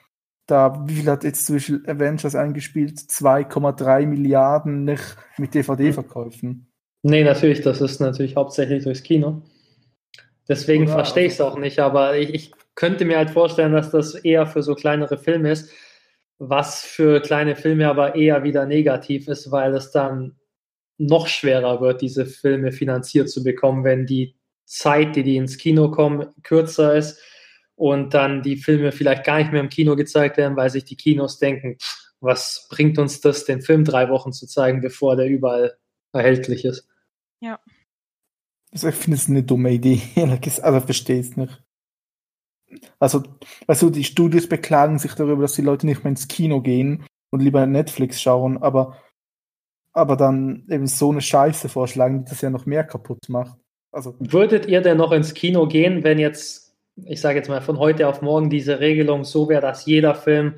da, 0.47 0.85
wie 0.87 0.97
viel 0.97 1.11
hat 1.11 1.25
jetzt 1.25 1.47
zum 1.47 1.57
Beispiel 1.57 1.83
Avengers 1.87 2.35
eingespielt? 2.35 2.99
2,3 2.99 4.07
Milliarden 4.07 4.85
nicht 4.85 5.17
mit 5.39 5.55
DVD-Verkäufen. 5.55 6.71
Nee, 7.03 7.25
natürlich, 7.25 7.61
das 7.61 7.81
ist 7.81 8.01
natürlich 8.01 8.37
hauptsächlich 8.37 8.85
durchs 8.85 9.03
Kino. 9.03 9.43
Deswegen 10.49 10.89
verstehe 10.89 11.27
ich 11.27 11.35
es 11.35 11.41
auch 11.41 11.59
nicht, 11.59 11.79
aber 11.79 12.17
ich, 12.17 12.35
ich 12.35 12.53
könnte 12.75 13.05
mir 13.05 13.17
halt 13.17 13.31
vorstellen, 13.31 13.73
dass 13.73 13.91
das 13.91 14.15
eher 14.15 14.47
für 14.47 14.63
so 14.63 14.75
kleinere 14.75 15.17
Filme 15.17 15.51
ist 15.51 15.71
was 16.39 16.83
für 16.83 17.21
kleine 17.21 17.57
Filme 17.57 17.89
aber 17.89 18.15
eher 18.15 18.43
wieder 18.43 18.67
negativ 18.67 19.29
ist, 19.29 19.51
weil 19.51 19.75
es 19.75 19.91
dann 19.91 20.37
noch 20.99 21.27
schwerer 21.27 21.81
wird, 21.81 22.03
diese 22.03 22.27
Filme 22.27 22.73
finanziert 22.73 23.31
zu 23.31 23.43
bekommen, 23.43 23.85
wenn 23.85 24.07
die 24.07 24.37
Zeit, 24.65 25.17
die 25.17 25.23
die 25.23 25.37
ins 25.37 25.59
Kino 25.59 25.91
kommen, 25.91 26.29
kürzer 26.43 26.95
ist 26.95 27.21
und 27.75 28.15
dann 28.15 28.43
die 28.43 28.57
Filme 28.57 28.93
vielleicht 28.93 29.25
gar 29.25 29.39
nicht 29.39 29.53
mehr 29.53 29.61
im 29.61 29.69
Kino 29.69 29.97
gezeigt 29.97 30.37
werden, 30.37 30.57
weil 30.57 30.71
sich 30.71 30.85
die 30.85 30.97
Kinos 30.97 31.39
denken, 31.39 31.77
was 32.21 32.67
bringt 32.71 32.99
uns 32.99 33.21
das, 33.21 33.45
den 33.45 33.61
Film 33.61 33.85
drei 33.85 34.09
Wochen 34.09 34.33
zu 34.33 34.47
zeigen, 34.47 34.81
bevor 34.81 35.17
der 35.17 35.27
überall 35.27 35.77
erhältlich 36.13 36.65
ist. 36.65 36.89
Ja. 37.41 37.61
Also 38.73 38.89
ich 38.89 38.95
finde 38.95 39.17
es 39.17 39.29
eine 39.29 39.43
dumme 39.43 39.73
Idee, 39.73 40.01
also 40.63 40.81
verstehe 40.81 41.21
es 41.21 41.37
nicht. 41.37 41.63
Also, 42.99 43.23
du, 43.67 43.91
die 43.91 44.05
Studios 44.05 44.49
beklagen 44.49 44.99
sich 44.99 45.15
darüber, 45.15 45.43
dass 45.43 45.55
die 45.55 45.63
Leute 45.63 45.87
nicht 45.87 46.05
mehr 46.05 46.11
ins 46.11 46.29
Kino 46.29 46.61
gehen 46.61 47.05
und 47.31 47.41
lieber 47.41 47.67
Netflix 47.67 48.21
schauen, 48.21 48.63
aber, 48.63 48.97
aber 49.93 50.17
dann 50.17 50.67
eben 50.71 50.87
so 50.87 51.11
eine 51.11 51.21
Scheiße 51.21 51.69
vorschlagen, 51.69 52.25
die 52.25 52.31
das 52.31 52.41
ja 52.41 52.51
noch 52.51 52.67
mehr 52.67 52.85
kaputt 52.85 53.29
macht. 53.29 53.59
Also, 53.93 54.17
Würdet 54.19 54.67
ihr 54.67 54.81
denn 54.81 54.97
noch 54.97 55.13
ins 55.13 55.35
Kino 55.35 55.67
gehen, 55.67 56.03
wenn 56.05 56.19
jetzt, 56.19 56.77
ich 57.05 57.21
sage 57.21 57.39
jetzt 57.39 57.49
mal, 57.49 57.61
von 57.61 57.79
heute 57.79 58.09
auf 58.09 58.23
morgen 58.23 58.51
diese 58.51 58.81
Regelung 58.81 59.25
so 59.25 59.49
wäre, 59.49 59.63
dass 59.63 59.87
jeder 59.87 60.15
Film 60.15 60.57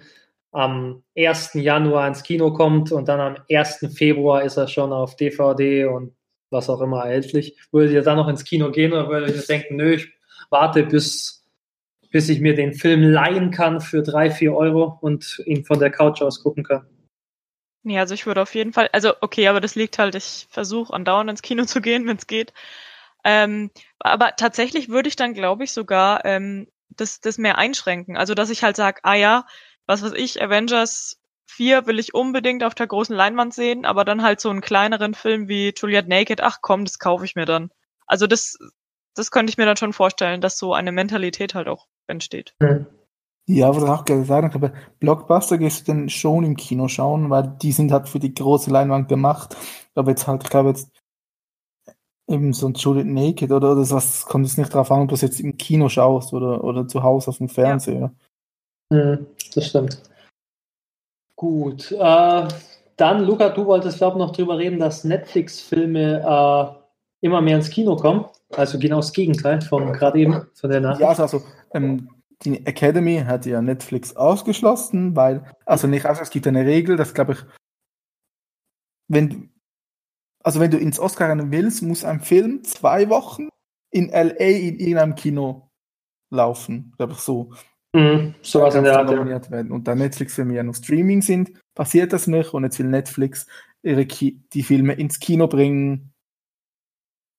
am 0.53 1.03
1. 1.17 1.53
Januar 1.55 2.09
ins 2.09 2.23
Kino 2.23 2.53
kommt 2.53 2.91
und 2.93 3.09
dann 3.09 3.21
am 3.21 3.37
1. 3.51 3.89
Februar 3.95 4.43
ist 4.43 4.57
er 4.57 4.69
schon 4.69 4.91
auf 4.91 5.15
DVD 5.17 5.85
und 5.85 6.15
was 6.51 6.71
auch 6.71 6.81
immer 6.81 7.05
erhältlich. 7.05 7.59
Würdet 7.73 7.93
ihr 7.93 8.03
dann 8.03 8.17
noch 8.17 8.29
ins 8.29 8.45
Kino 8.45 8.71
gehen 8.71 8.93
oder 8.93 9.09
würdet 9.09 9.37
ihr 9.37 9.43
denken, 9.43 9.77
nö, 9.77 9.95
ich 9.95 10.09
warte 10.49 10.85
bis 10.85 11.36
bis 12.11 12.29
ich 12.29 12.41
mir 12.41 12.55
den 12.55 12.75
Film 12.75 13.03
leihen 13.03 13.51
kann 13.51 13.81
für 13.81 14.03
drei, 14.03 14.31
vier 14.31 14.55
Euro 14.55 14.99
und 15.01 15.43
ihn 15.47 15.65
von 15.65 15.79
der 15.79 15.91
Couch 15.91 16.23
aus 16.23 16.43
gucken 16.43 16.65
kann. 16.65 16.87
Nee, 17.83 18.01
also 18.01 18.15
ich 18.15 18.27
würde 18.27 18.43
auf 18.43 18.55
jeden 18.55 18.73
Fall, 18.73 18.89
also 18.93 19.13
okay, 19.21 19.47
aber 19.47 19.61
das 19.61 19.77
liegt 19.77 19.99
halt, 19.99 20.17
ich 20.17 20.49
versuche 20.51 20.93
andauernd 20.93 21.31
ins 21.31 21.43
Kino 21.43 21.65
zu 21.67 21.81
gehen, 21.81 22.07
wenn 22.07 22.17
es 22.17 22.27
geht. 22.27 22.53
Ähm, 23.25 23.71
aber 24.01 24.35
tatsächlich 24.37 24.89
würde 24.89 25.09
ich 25.09 25.17
dann, 25.17 25.35
glaube 25.35 25.65
ich, 25.65 25.73
sogar 25.73 26.25
ähm, 26.25 26.69
das, 26.91 27.21
das 27.21 27.39
mehr 27.39 27.59
einschränken. 27.59 28.17
Also 28.17 28.35
dass 28.35 28.51
ich 28.51 28.63
halt 28.63 28.77
sage, 28.77 29.01
ah 29.05 29.15
ja, 29.15 29.47
was 29.87 30.03
weiß 30.03 30.15
ich, 30.15 30.43
Avengers 30.43 31.21
4 31.47 31.87
will 31.87 31.99
ich 31.99 32.15
unbedingt 32.15 32.65
auf 32.65 32.75
der 32.75 32.87
großen 32.87 33.15
Leinwand 33.15 33.55
sehen, 33.55 33.85
aber 33.85 34.05
dann 34.05 34.23
halt 34.23 34.41
so 34.41 34.51
einen 34.51 34.61
kleineren 34.61 35.15
Film 35.15 35.49
wie 35.49 35.73
Juliet 35.77 36.09
Naked, 36.09 36.41
ach 36.41 36.59
komm, 36.61 36.85
das 36.85 36.99
kaufe 36.99 37.25
ich 37.25 37.37
mir 37.37 37.47
dann. 37.47 37.71
Also 38.07 38.27
das, 38.27 38.59
das 39.15 39.31
könnte 39.31 39.51
ich 39.51 39.59
mir 39.59 39.67
dann 39.67 39.77
schon 39.77 39.93
vorstellen, 39.93 40.41
dass 40.41 40.59
so 40.59 40.75
eine 40.75 40.93
Mentalität 40.93 41.55
halt 41.55 41.69
auch 41.69 41.87
entsteht. 42.07 42.55
Hm. 42.63 42.87
Ja, 43.49 43.75
was 43.75 43.85
ich 43.85 43.89
auch 43.89 44.05
gerne 44.05 44.25
sagen 44.25 44.53
habe, 44.53 44.73
Blockbuster 44.99 45.57
gehst 45.57 45.87
du 45.87 45.93
denn 45.93 46.09
schon 46.09 46.45
im 46.45 46.57
Kino 46.57 46.89
schauen, 46.89 47.31
weil 47.31 47.57
die 47.63 47.71
sind 47.71 47.93
halt 47.93 48.09
für 48.09 48.19
die 48.19 48.35
große 48.35 48.71
Leinwand 48.71 49.09
gemacht. 49.09 49.57
Aber 49.95 50.11
jetzt 50.11 50.27
halt, 50.27 50.43
ich 50.43 50.51
glaube 50.51 50.71
jetzt 50.71 50.91
eben 52.29 52.53
so 52.53 52.67
ein 52.67 52.75
Juliet 52.75 53.07
Naked 53.07 53.53
oder, 53.53 53.73
oder 53.73 53.91
was, 53.91 54.27
kommt 54.27 54.47
es 54.47 54.57
nicht 54.57 54.75
darauf 54.75 54.91
an, 54.91 55.03
ob 55.03 55.09
du 55.09 55.15
es 55.15 55.21
jetzt 55.21 55.39
im 55.39 55.57
Kino 55.57 55.89
schaust 55.89 56.33
oder, 56.33 56.65
oder 56.65 56.89
zu 56.89 57.05
Hause 57.05 57.29
auf 57.29 57.39
dem 57.39 57.49
Fernseher. 57.49 58.13
Ja. 58.93 58.97
Hm, 58.97 59.27
das 59.55 59.67
stimmt. 59.67 60.03
Gut. 61.37 61.93
Äh, 61.93 62.49
dann, 62.97 63.25
Luca, 63.25 63.51
du 63.51 63.67
wolltest, 63.67 63.99
glaube 63.99 64.19
ich, 64.19 64.27
noch 64.27 64.33
drüber 64.33 64.59
reden, 64.59 64.79
dass 64.79 65.05
Netflix-Filme 65.05 66.21
äh, 66.21 66.86
immer 67.21 67.41
mehr 67.41 67.57
ins 67.57 67.71
Kino 67.71 67.97
kommen. 67.97 68.27
Also 68.55 68.79
genau 68.79 68.97
das 68.97 69.13
Gegenteil 69.13 69.61
von 69.63 69.93
gerade 69.93 70.19
eben, 70.19 70.47
von 70.55 70.71
der 70.71 70.81
Nachricht. 70.81 71.01
Ja, 71.01 71.09
also 71.09 71.43
ähm, 71.73 72.09
die 72.43 72.67
Academy 72.67 73.23
hat 73.27 73.47
ja 73.47 73.63
Netflix 73.63 74.15
ausgeschlossen, 74.15 75.17
weil, 75.17 75.45
also 75.65 75.87
nicht 75.87 76.07
also 76.07 76.23
es 76.23 76.31
gibt 76.31 76.47
eine 76.47 76.65
Regel, 76.65 76.97
das 76.97 77.15
glaube 77.15 77.33
ich, 77.33 77.39
wenn, 79.09 79.51
also 80.43 80.61
wenn 80.61 80.71
du 80.71 80.79
ins 80.79 81.01
Oscar 81.01 81.31
rennen 81.31 81.51
willst, 81.51 81.83
muss 81.83 82.05
ein 82.05 82.21
Film 82.21 82.63
zwei 82.65 83.09
Wochen 83.09 83.49
in 83.91 84.09
LA 84.11 84.35
in 84.35 84.79
irgendeinem 84.79 85.15
Kino 85.15 85.71
laufen, 86.31 86.93
glaube 86.97 87.15
ich 87.15 87.21
so. 87.21 87.53
Mhm, 87.95 88.35
sowas 88.43 88.75
in 88.75 88.85
der 88.85 88.99
Art. 88.99 89.11
Nominiert 89.11 89.51
werden. 89.51 89.73
Und 89.73 89.89
da 89.89 89.95
Netflix-Filme 89.95 90.55
ja 90.55 90.63
noch 90.63 90.75
Streaming 90.75 91.23
sind, 91.23 91.53
passiert 91.75 92.13
das 92.13 92.27
nicht 92.27 92.53
und 92.53 92.65
jetzt 92.65 92.79
will 92.79 92.87
Netflix 92.87 93.47
ihre 93.83 94.05
Ki 94.05 94.43
die 94.53 94.63
Filme 94.63 94.95
ins 94.95 95.19
Kino 95.21 95.47
bringen, 95.47 96.13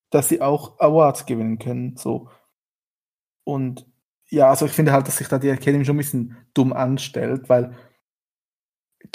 dass 0.10 0.30
sie 0.30 0.42
auch 0.42 0.80
Awards 0.80 1.26
gewinnen 1.26 1.60
können. 1.60 1.98
So. 1.98 2.30
Und 3.44 3.86
ja, 4.30 4.50
also 4.50 4.66
ich 4.66 4.72
finde 4.72 4.92
halt, 4.92 5.08
dass 5.08 5.18
sich 5.18 5.28
da 5.28 5.40
die 5.40 5.50
Academy 5.50 5.86
schon 5.86 5.96
ein 5.96 6.00
bisschen 6.00 6.38
dumm 6.54 6.74
anstellt, 6.74 7.50
weil 7.50 7.76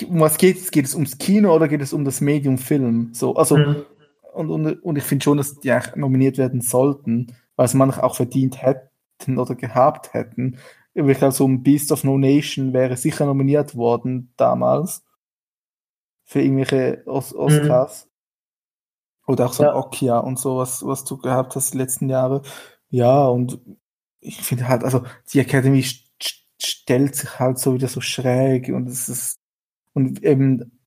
um 0.07 0.21
was 0.21 0.39
geht 0.39 0.57
es? 0.57 0.71
Geht 0.71 0.87
es 0.87 0.95
ums 0.95 1.19
Kino 1.19 1.55
oder 1.55 1.69
geht 1.69 1.83
es 1.83 1.93
um 1.93 2.05
das 2.05 2.21
Medium 2.21 2.57
Film? 2.57 3.11
So, 3.13 3.35
also, 3.35 3.57
mhm. 3.59 3.85
und, 4.33 4.51
und, 4.51 4.83
und 4.83 4.97
ich 4.97 5.05
finde 5.05 5.25
schon, 5.25 5.37
dass 5.37 5.59
die 5.61 5.71
eigentlich 5.71 5.97
nominiert 5.97 6.39
werden 6.39 6.63
sollten, 6.63 7.37
weil 7.57 7.67
es 7.67 7.75
manche 7.75 8.03
auch 8.03 8.17
verdient 8.17 8.63
hätten 8.63 9.39
oder 9.39 9.55
gehabt 9.55 10.15
hätten 10.15 10.59
ich 10.95 11.19
glaube, 11.19 11.33
so 11.33 11.47
ein 11.47 11.63
Beast 11.63 11.91
of 11.93 12.05
No 12.05 12.19
Nation 12.19 12.73
wäre 12.73 12.97
sicher 12.97 13.27
nominiert 13.27 13.75
worden 13.75 14.33
damals 14.37 15.05
für 16.25 16.41
irgendwelche 16.41 17.03
Os 17.07 17.33
mhm. 17.33 17.41
Oscars. 17.41 18.05
Mhm. 18.07 18.12
Oder 19.27 19.47
auch 19.47 19.53
so 19.53 19.63
ja. 19.63 19.75
Okia 19.75 20.19
und 20.19 20.39
so, 20.39 20.57
was, 20.59 20.85
was 20.85 21.05
du 21.05 21.17
gehabt 21.17 21.55
hast 21.57 21.75
die 21.75 21.79
letzten 21.79 22.09
Jahre. 22.09 22.43
Ja, 22.89 23.27
und 23.27 23.61
ich 24.21 24.43
finde 24.43 24.69
halt, 24.69 24.85
also 24.85 25.05
die 25.33 25.41
Academy 25.41 25.83
st 25.83 26.03
stellt 26.61 27.17
sich 27.17 27.41
halt 27.41 27.59
so 27.59 27.75
wieder 27.75 27.89
so 27.89 28.01
schräg 28.01 28.69
und 28.69 28.89
es 28.89 29.09
ist, 29.09 29.37
und 29.95 30.23
eben, 30.23 30.79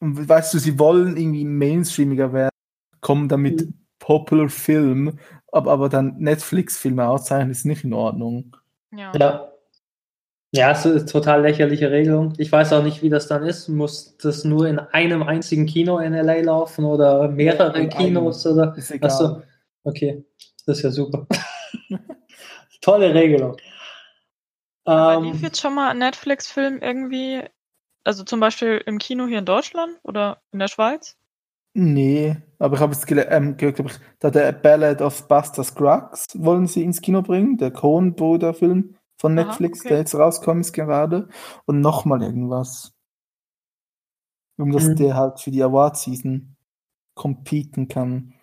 weißt 0.00 0.52
du, 0.54 0.58
sie 0.58 0.78
wollen 0.78 1.16
irgendwie 1.16 1.44
mainstreamiger 1.44 2.32
werden, 2.32 2.50
kommen 3.00 3.28
damit 3.28 3.60
mhm. 3.60 3.74
Popular 4.00 4.48
Film, 4.48 5.18
aber, 5.52 5.70
aber 5.70 5.88
dann 5.88 6.16
Netflix-Filme 6.18 7.06
auszeichnen, 7.06 7.50
ist 7.50 7.66
nicht 7.66 7.84
in 7.84 7.92
Ordnung. 7.92 8.56
Ja. 8.92 9.12
ja. 9.16 9.49
Ja, 10.52 10.72
es 10.72 10.84
ist 10.84 10.86
eine 10.86 11.04
total 11.06 11.42
lächerliche 11.42 11.92
Regelung. 11.92 12.32
Ich 12.38 12.50
weiß 12.50 12.72
auch 12.72 12.82
nicht, 12.82 13.02
wie 13.02 13.08
das 13.08 13.28
dann 13.28 13.44
ist. 13.44 13.68
Muss 13.68 14.16
das 14.16 14.44
nur 14.44 14.66
in 14.66 14.80
einem 14.80 15.22
einzigen 15.22 15.66
Kino 15.66 15.98
in 15.98 16.12
LA 16.12 16.40
laufen 16.40 16.84
oder 16.84 17.28
mehrere 17.28 17.82
ja, 17.82 17.86
Kinos 17.86 18.44
einem. 18.44 18.58
oder? 18.58 18.76
Ist 18.76 18.90
egal. 18.90 19.10
Achso, 19.10 19.42
okay. 19.84 20.24
Das 20.66 20.78
ist 20.78 20.82
ja 20.82 20.90
super. 20.90 21.26
Tolle 22.80 23.14
Regelung. 23.14 23.56
Ähm, 24.86 25.22
lief 25.22 25.42
jetzt 25.42 25.60
schon 25.60 25.74
mal 25.74 25.90
ein 25.90 25.98
Netflix-Film 25.98 26.80
irgendwie, 26.80 27.42
also 28.02 28.24
zum 28.24 28.40
Beispiel 28.40 28.82
im 28.86 28.98
Kino 28.98 29.26
hier 29.26 29.38
in 29.38 29.44
Deutschland 29.44 29.98
oder 30.02 30.42
in 30.52 30.58
der 30.58 30.68
Schweiz? 30.68 31.16
Nee, 31.74 32.36
aber 32.58 32.74
ich 32.74 32.80
habe 32.80 32.92
es 32.92 33.04
ähm, 33.08 33.56
gehört, 33.56 33.78
ich, 33.78 33.92
da 34.18 34.30
der 34.30 34.50
Ballad 34.50 35.00
of 35.00 35.28
Buster 35.28 35.62
Scruggs 35.62 36.26
wollen 36.34 36.66
sie 36.66 36.82
ins 36.82 37.00
Kino 37.00 37.22
bringen, 37.22 37.56
der 37.58 37.70
Coen-Bruder-Film 37.70 38.96
von 39.20 39.34
Netflix, 39.34 39.80
Aha, 39.80 39.84
okay. 39.84 39.88
der 39.88 39.98
jetzt 39.98 40.14
rauskommt 40.14 40.60
ist 40.62 40.72
gerade. 40.72 41.28
Und 41.66 41.80
nochmal 41.80 42.22
irgendwas. 42.22 42.94
Um 44.56 44.72
dass 44.72 44.88
mhm. 44.88 44.96
der 44.96 45.14
halt 45.14 45.40
für 45.40 45.50
die 45.50 45.62
Award-Season 45.62 46.56
competen 47.14 47.88
kann. 47.88 48.34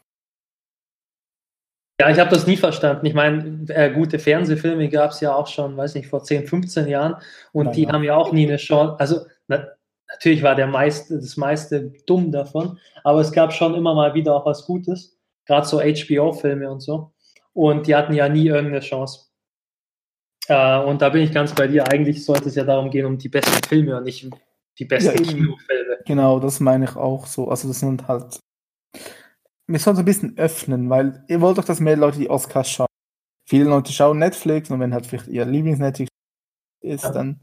Ja, 2.00 2.12
ich 2.12 2.20
habe 2.20 2.30
das 2.30 2.46
nie 2.46 2.58
verstanden. 2.58 3.08
Ich 3.08 3.16
meine, 3.16 3.66
äh, 3.70 3.92
gute 3.92 4.20
Fernsehfilme 4.20 4.88
gab 4.90 5.12
es 5.12 5.20
ja 5.20 5.34
auch 5.34 5.48
schon, 5.48 5.76
weiß 5.76 5.96
nicht, 5.96 6.10
vor 6.10 6.24
10, 6.24 6.46
15 6.46 6.88
Jahren. 6.88 7.16
Und 7.54 7.66
Nein, 7.66 7.76
die 7.76 7.84
ja. 7.84 7.92
haben 7.92 8.04
ja 8.04 8.16
auch 8.16 8.32
nie 8.32 8.46
eine 8.48 8.58
Chance. 8.58 9.00
Also, 9.00 9.26
na, 9.48 9.66
Natürlich 10.10 10.42
war 10.42 10.56
der 10.56 10.68
meiste, 10.68 11.16
das 11.16 11.36
meiste 11.36 11.92
dumm 12.06 12.32
davon, 12.32 12.80
aber 13.04 13.20
es 13.20 13.32
gab 13.32 13.52
schon 13.52 13.76
immer 13.76 13.94
mal 13.94 14.14
wieder 14.14 14.36
auch 14.36 14.46
was 14.46 14.66
Gutes. 14.66 15.18
Gerade 15.46 15.68
so 15.68 15.80
HBO-Filme 15.80 16.70
und 16.70 16.80
so. 16.80 17.12
Und 17.54 17.88
die 17.88 17.96
hatten 17.96 18.14
ja 18.14 18.30
nie 18.30 18.48
irgendeine 18.48 18.80
Chance. 18.80 19.27
Äh, 20.48 20.80
und 20.80 21.02
da 21.02 21.10
bin 21.10 21.24
ich 21.24 21.34
ganz 21.34 21.54
bei 21.54 21.68
dir. 21.68 21.88
Eigentlich 21.88 22.24
sollte 22.24 22.50
es 22.50 22.56
ja 22.56 22.64
darum 22.64 22.90
gehen, 22.90 23.06
um 23.06 23.18
die 23.18 23.30
besten 23.30 23.62
Filme 23.68 23.98
und 23.98 24.04
nicht 24.04 24.30
die 24.80 24.86
besten 24.86 25.18
ja, 25.18 25.32
Kinofilme. 25.32 25.98
Genau, 26.06 26.40
das 26.40 26.60
meine 26.60 26.86
ich 26.86 26.96
auch 26.96 27.26
so. 27.26 27.50
Also 27.50 27.68
das 27.68 27.80
sind 27.80 28.08
halt. 28.08 28.40
Wir 29.68 29.80
sollten 29.80 30.00
ein 30.00 30.06
bisschen 30.06 30.38
öffnen, 30.38 30.90
weil 30.90 31.26
ihr 31.28 31.42
wollt 31.42 31.58
doch, 31.58 31.66
dass 31.66 31.82
mehr 31.82 31.98
Leute 31.98 32.20
die 32.20 32.30
Oscars 32.30 32.70
schauen. 32.70 32.88
Viele 33.46 33.66
Leute 33.66 33.92
schauen 33.92 34.20
Netflix 34.20 34.70
und 34.70 34.80
wenn 34.80 34.94
halt 34.94 35.06
vielleicht 35.06 35.28
ihr 35.28 35.46
Lieblings-Netflix 35.46 36.10
ist, 36.82 37.04
ja. 37.04 37.12
dann 37.12 37.42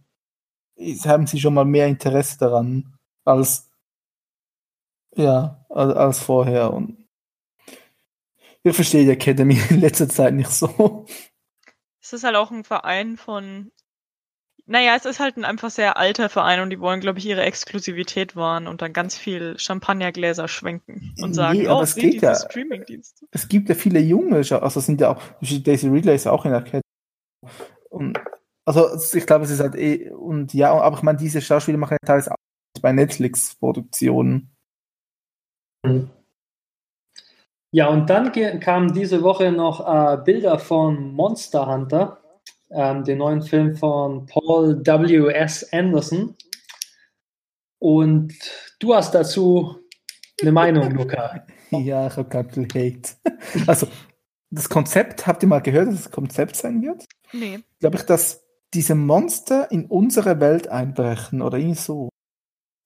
haben 1.07 1.27
sie 1.27 1.39
schon 1.39 1.55
mal 1.55 1.65
mehr 1.65 1.87
Interesse 1.87 2.39
daran 2.39 2.95
als 3.25 3.71
ja, 5.17 5.65
als, 5.69 5.95
als 5.95 6.19
vorher. 6.21 6.73
Und 6.73 7.07
ich 8.63 8.75
verstehe 8.75 9.05
die 9.05 9.11
Academy 9.11 9.59
in 9.71 9.81
letzter 9.81 10.09
Zeit 10.09 10.35
nicht 10.35 10.51
so. 10.51 11.07
Es 12.05 12.13
ist 12.13 12.23
halt 12.23 12.37
auch 12.37 12.51
ein 12.51 12.65
Verein 12.65 13.17
von. 13.17 13.73
Naja, 14.67 14.95
es 14.95 15.07
ist 15.07 15.21
halt 15.21 15.39
ein 15.39 15.45
einfach 15.45 15.71
sehr 15.71 15.97
alter 15.97 16.29
Verein 16.29 16.61
und 16.61 16.69
die 16.69 16.79
wollen, 16.79 17.01
glaube 17.01 17.19
ich, 17.19 17.27
ihre 17.27 17.43
Exklusivität 17.43 18.37
wahren 18.37 18.67
und 18.67 18.83
dann 18.83 18.93
ganz 18.93 19.17
viel 19.17 19.59
Champagnergläser 19.59 20.47
schwenken 20.49 21.15
und 21.21 21.33
sagen, 21.33 21.59
nee, 21.59 21.69
oh, 21.69 21.81
es 21.81 21.95
geht 21.95 22.21
ja. 22.21 22.33
Es 23.31 23.49
gibt 23.49 23.69
ja 23.69 23.75
viele 23.75 24.01
junge, 24.01 24.37
also 24.37 24.81
sind 24.81 25.01
ja 25.01 25.15
auch, 25.15 25.23
Daisy 25.41 25.89
Ridley 25.89 26.15
ist 26.15 26.25
ja 26.25 26.33
auch 26.33 26.45
in 26.45 26.53
der 26.53 26.61
Academy. 26.61 26.83
Und 27.91 28.19
also 28.67 28.89
ich 29.17 29.27
glaube, 29.27 29.45
es 29.45 29.51
ist 29.51 29.61
halt 29.61 29.75
eh, 29.75 30.11
und 30.11 30.53
ja, 30.55 30.73
aber 30.73 30.97
ich 30.97 31.03
meine, 31.03 31.19
diese 31.19 31.41
Schauspieler 31.41 31.79
machen 31.79 31.99
ja 32.01 32.07
teilweise 32.07 32.33
auch 32.33 32.37
bei 32.81 32.93
Netflix-Produktionen. 32.93 34.55
Ja, 37.75 37.89
und 37.89 38.09
dann 38.09 38.31
kamen 38.61 38.93
diese 38.93 39.25
Woche 39.25 39.51
noch 39.51 39.81
äh, 39.81 40.23
Bilder 40.23 40.61
von 40.61 41.13
Monster 41.13 41.67
Hunter, 41.67 42.23
ähm, 42.71 43.03
den 43.03 43.19
neuen 43.19 43.43
Film 43.43 43.75
von 43.75 44.27
Paul 44.27 44.81
W.S. 44.87 45.73
Anderson. 45.73 46.37
Und 47.81 48.33
du 48.79 48.95
hast 48.95 49.13
dazu 49.13 49.77
eine 50.41 50.53
Meinung, 50.53 50.89
Luca. 50.93 51.45
ja, 51.71 52.07
ich 52.07 52.17
habe 52.17 52.29
ganz 52.29 52.55
viel 52.55 52.69
Hate. 52.69 53.11
Also, 53.67 53.89
das 54.51 54.69
Konzept, 54.69 55.27
habt 55.27 55.43
ihr 55.43 55.49
mal 55.49 55.59
gehört, 55.59 55.89
dass 55.89 56.05
das 56.05 56.11
Konzept 56.13 56.55
sein 56.55 56.81
wird? 56.81 57.05
Nee. 57.33 57.59
Glaube 57.81 57.97
ich, 57.97 58.03
dass 58.05 58.45
diese 58.73 58.95
Monster 58.95 59.69
in 59.73 59.87
unsere 59.87 60.39
Welt 60.39 60.69
einbrechen 60.69 61.43
oder 61.43 61.59
irgendwie 61.59 61.81
so. 61.81 62.09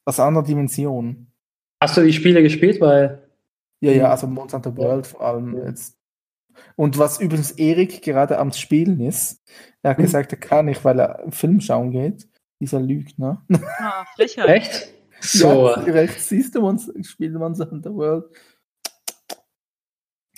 Aus 0.06 0.18
einer 0.18 0.42
Dimension. 0.42 1.30
Hast 1.78 1.98
du 1.98 2.00
die 2.00 2.14
Spiele 2.14 2.42
gespielt? 2.42 2.80
Weil. 2.80 3.27
Ja, 3.80 3.92
ja, 3.92 4.10
also 4.10 4.26
Monster 4.26 4.58
Hunter 4.58 4.76
World 4.76 5.06
vor 5.06 5.20
allem 5.22 5.56
jetzt. 5.64 5.96
Und 6.76 6.98
was 6.98 7.20
übrigens 7.20 7.52
Erik 7.52 8.02
gerade 8.02 8.38
am 8.38 8.52
Spielen 8.52 9.00
ist, 9.00 9.40
er 9.82 9.90
hat 9.90 9.98
hm. 9.98 10.04
gesagt, 10.04 10.32
er 10.32 10.38
kann 10.38 10.66
nicht, 10.66 10.84
weil 10.84 10.98
er 10.98 11.24
Film 11.30 11.60
schauen 11.60 11.90
geht. 11.90 12.28
Dieser 12.60 12.80
Lügner. 12.80 13.46
Ah, 13.78 14.04
Echt? 14.18 14.92
So. 15.20 15.68
Ja, 15.68 15.74
rechts 15.86 16.28
siehst 16.28 16.54
du 16.54 16.60
Monster, 16.60 16.92
spielt 17.04 17.34
Monster 17.34 17.70
Hunter 17.70 17.94
World. 17.94 18.24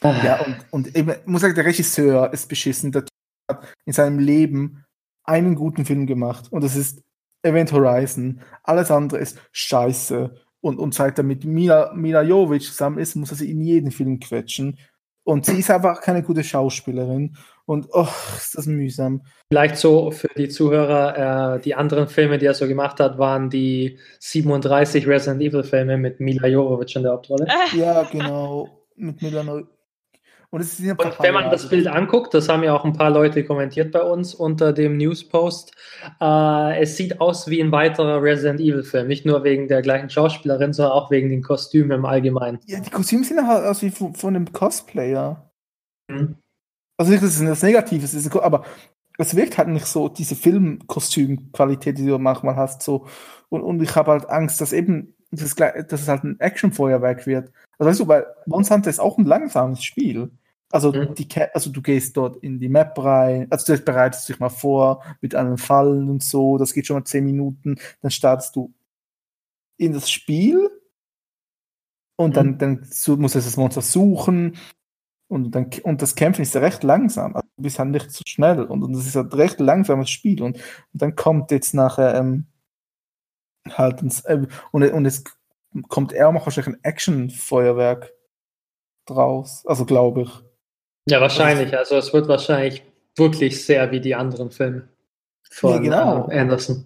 Ah. 0.02 0.24
Ja, 0.24 0.40
und, 0.44 0.56
und 0.70 0.96
ich 0.96 1.04
muss 1.26 1.42
sagen, 1.42 1.54
der 1.54 1.64
Regisseur 1.64 2.32
ist 2.32 2.48
beschissen. 2.48 2.92
Der 2.92 3.04
hat 3.50 3.66
in 3.84 3.92
seinem 3.92 4.18
Leben 4.18 4.84
einen 5.24 5.54
guten 5.54 5.84
Film 5.84 6.06
gemacht 6.06 6.50
und 6.50 6.64
das 6.64 6.76
ist 6.76 7.02
Event 7.42 7.72
Horizon. 7.72 8.40
Alles 8.62 8.90
andere 8.90 9.20
ist 9.20 9.38
scheiße. 9.52 10.34
Und, 10.60 10.78
und 10.78 10.94
seit 10.94 11.18
er 11.18 11.24
mit 11.24 11.44
Mila, 11.44 11.92
Mila 11.94 12.22
Jovic 12.22 12.62
zusammen 12.62 12.98
ist, 12.98 13.16
muss 13.16 13.30
er 13.30 13.36
sie 13.36 13.50
in 13.50 13.62
jeden 13.62 13.90
Film 13.90 14.20
quetschen. 14.20 14.78
Und 15.24 15.46
sie 15.46 15.58
ist 15.58 15.70
einfach 15.70 16.00
keine 16.00 16.22
gute 16.22 16.42
Schauspielerin. 16.44 17.36
Und 17.64 17.86
oh, 17.92 18.08
ist 18.36 18.56
das 18.56 18.66
mühsam. 18.66 19.22
Vielleicht 19.52 19.76
so 19.76 20.10
für 20.10 20.28
die 20.36 20.48
Zuhörer, 20.48 21.56
äh, 21.56 21.60
die 21.60 21.74
anderen 21.74 22.08
Filme, 22.08 22.38
die 22.38 22.46
er 22.46 22.54
so 22.54 22.66
gemacht 22.66 22.98
hat, 22.98 23.16
waren 23.18 23.48
die 23.48 23.98
37 24.18 25.06
Resident 25.06 25.40
Evil 25.40 25.62
Filme 25.62 25.96
mit 25.96 26.20
Mila 26.20 26.48
Jovovich 26.48 26.96
in 26.96 27.04
der 27.04 27.12
Hauptrolle. 27.12 27.46
Ja, 27.74 28.02
genau. 28.10 28.68
Mit 28.96 29.22
Mila 29.22 29.44
und, 30.52 30.62
und 30.62 31.20
wenn 31.20 31.34
man 31.34 31.48
das 31.50 31.68
Bild 31.68 31.86
anguckt, 31.86 32.34
das 32.34 32.48
haben 32.48 32.64
ja 32.64 32.74
auch 32.74 32.84
ein 32.84 32.92
paar 32.92 33.10
Leute 33.10 33.44
kommentiert 33.44 33.92
bei 33.92 34.02
uns 34.02 34.34
unter 34.34 34.72
dem 34.72 34.96
Newspost, 34.96 35.72
äh, 36.20 36.80
es 36.82 36.96
sieht 36.96 37.20
aus 37.20 37.48
wie 37.48 37.60
ein 37.60 37.70
weiterer 37.70 38.20
Resident 38.20 38.58
Evil-Film. 38.58 39.06
Nicht 39.06 39.24
nur 39.24 39.44
wegen 39.44 39.68
der 39.68 39.80
gleichen 39.80 40.10
Schauspielerin, 40.10 40.72
sondern 40.72 40.94
auch 40.94 41.10
wegen 41.12 41.28
den 41.28 41.42
Kostümen 41.42 41.92
im 41.92 42.04
Allgemeinen. 42.04 42.58
Ja, 42.66 42.80
die 42.80 42.90
Kostüme 42.90 43.22
sehen 43.22 43.46
halt 43.46 43.64
aus 43.64 43.80
wie 43.82 43.90
von, 43.90 44.14
von 44.14 44.34
einem 44.34 44.52
Cosplayer. 44.52 45.52
Mhm. 46.08 46.36
Also 46.96 47.12
nicht, 47.12 47.22
dass 47.22 47.40
es 47.40 47.46
das 47.46 47.62
Negatives 47.62 48.12
ist, 48.12 48.34
aber 48.36 48.64
es 49.18 49.36
wirkt 49.36 49.56
halt 49.56 49.68
nicht 49.68 49.86
so, 49.86 50.08
diese 50.08 50.34
Filmkostümqualität, 50.34 51.96
die 51.96 52.06
du 52.06 52.18
manchmal 52.18 52.56
hast. 52.56 52.82
So. 52.82 53.06
Und, 53.50 53.62
und 53.62 53.80
ich 53.82 53.94
habe 53.94 54.10
halt 54.10 54.28
Angst, 54.28 54.60
dass 54.60 54.72
eben 54.72 55.14
das, 55.30 55.54
dass 55.54 56.02
es 56.02 56.08
halt 56.08 56.24
ein 56.24 56.40
Actionfeuerwerk 56.40 57.26
wird. 57.26 57.52
Also 57.78 57.90
weißt 57.90 58.00
du, 58.00 58.08
weil 58.08 58.26
Monsanto 58.46 58.90
ist 58.90 58.98
auch 58.98 59.16
ein 59.16 59.26
langsames 59.26 59.84
Spiel. 59.84 60.30
Also, 60.70 60.92
mhm. 60.92 61.14
die, 61.14 61.28
also 61.52 61.70
du 61.70 61.82
gehst 61.82 62.16
dort 62.16 62.36
in 62.42 62.60
die 62.60 62.68
Map 62.68 62.96
rein, 62.98 63.48
also 63.50 63.74
du 63.74 63.82
bereitest 63.82 64.28
dich 64.28 64.38
mal 64.38 64.50
vor 64.50 65.02
mit 65.20 65.34
einem 65.34 65.58
Fallen 65.58 66.08
und 66.08 66.22
so, 66.22 66.58
das 66.58 66.72
geht 66.72 66.86
schon 66.86 66.96
mal 66.96 67.04
zehn 67.04 67.24
Minuten, 67.24 67.76
dann 68.02 68.10
startest 68.10 68.54
du 68.54 68.72
in 69.76 69.92
das 69.92 70.10
Spiel 70.10 70.70
und 72.16 72.36
dann, 72.36 72.52
mhm. 72.52 72.58
dann 72.58 72.80
musst 73.18 73.34
du 73.34 73.38
das 73.38 73.56
Monster 73.56 73.82
suchen 73.82 74.56
und, 75.28 75.52
dann, 75.52 75.70
und 75.82 76.02
das 76.02 76.14
Kämpfen 76.14 76.42
ist 76.42 76.54
ja 76.54 76.60
recht 76.60 76.82
langsam. 76.82 77.34
Also 77.34 77.48
du 77.56 77.62
bist 77.62 77.78
halt 77.78 77.90
nicht 77.90 78.10
so 78.10 78.22
schnell 78.26 78.64
und, 78.64 78.82
und 78.82 78.92
das 78.92 79.06
ist 79.06 79.16
halt 79.16 79.34
recht 79.34 79.58
langsames 79.58 80.10
Spiel 80.10 80.42
und, 80.42 80.56
und 80.56 81.02
dann 81.02 81.16
kommt 81.16 81.50
jetzt 81.50 81.72
nachher 81.74 82.14
ähm, 82.14 82.46
halt 83.68 84.02
ins, 84.02 84.20
äh, 84.20 84.46
und, 84.70 84.84
und 84.84 85.06
es 85.06 85.24
kommt 85.88 86.12
eher 86.12 86.30
mal 86.30 86.44
wahrscheinlich 86.44 86.74
ein 86.74 86.84
Action-Feuerwerk 86.84 88.12
draus, 89.06 89.64
also 89.66 89.84
glaube 89.84 90.22
ich. 90.22 90.49
Ja, 91.06 91.20
wahrscheinlich. 91.20 91.76
Also 91.76 91.96
es 91.96 92.12
wird 92.12 92.28
wahrscheinlich 92.28 92.82
wirklich 93.16 93.64
sehr 93.64 93.90
wie 93.90 94.00
die 94.00 94.14
anderen 94.14 94.50
Filme 94.50 94.88
von 95.50 95.72
ja, 95.72 95.78
genau. 95.78 96.30
Äh, 96.30 96.38
Anderson. 96.38 96.84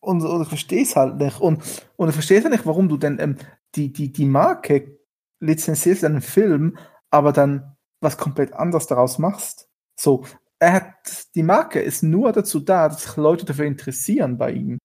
Und, 0.00 0.22
und 0.22 0.42
ich 0.42 0.48
verstehe 0.48 0.82
es 0.82 0.94
halt 0.94 1.16
nicht. 1.16 1.40
Und, 1.40 1.62
und 1.96 2.08
ich 2.08 2.14
verstehe 2.14 2.42
halt 2.42 2.52
nicht, 2.52 2.66
warum 2.66 2.88
du 2.88 2.96
denn 2.96 3.18
ähm, 3.18 3.36
die, 3.74 3.92
die, 3.92 4.12
die 4.12 4.26
Marke 4.26 4.98
lizenzierst 5.40 6.04
einen 6.04 6.22
Film, 6.22 6.78
aber 7.10 7.32
dann 7.32 7.76
was 8.00 8.16
komplett 8.16 8.52
anderes 8.52 8.86
daraus 8.86 9.18
machst. 9.18 9.68
So, 9.98 10.24
er 10.58 10.72
hat, 10.72 10.94
die 11.34 11.42
Marke 11.42 11.80
ist 11.80 12.02
nur 12.02 12.32
dazu 12.32 12.60
da, 12.60 12.88
dass 12.88 13.02
sich 13.02 13.16
Leute 13.16 13.44
dafür 13.44 13.64
interessieren 13.66 14.38
bei 14.38 14.52
ihm. 14.52 14.78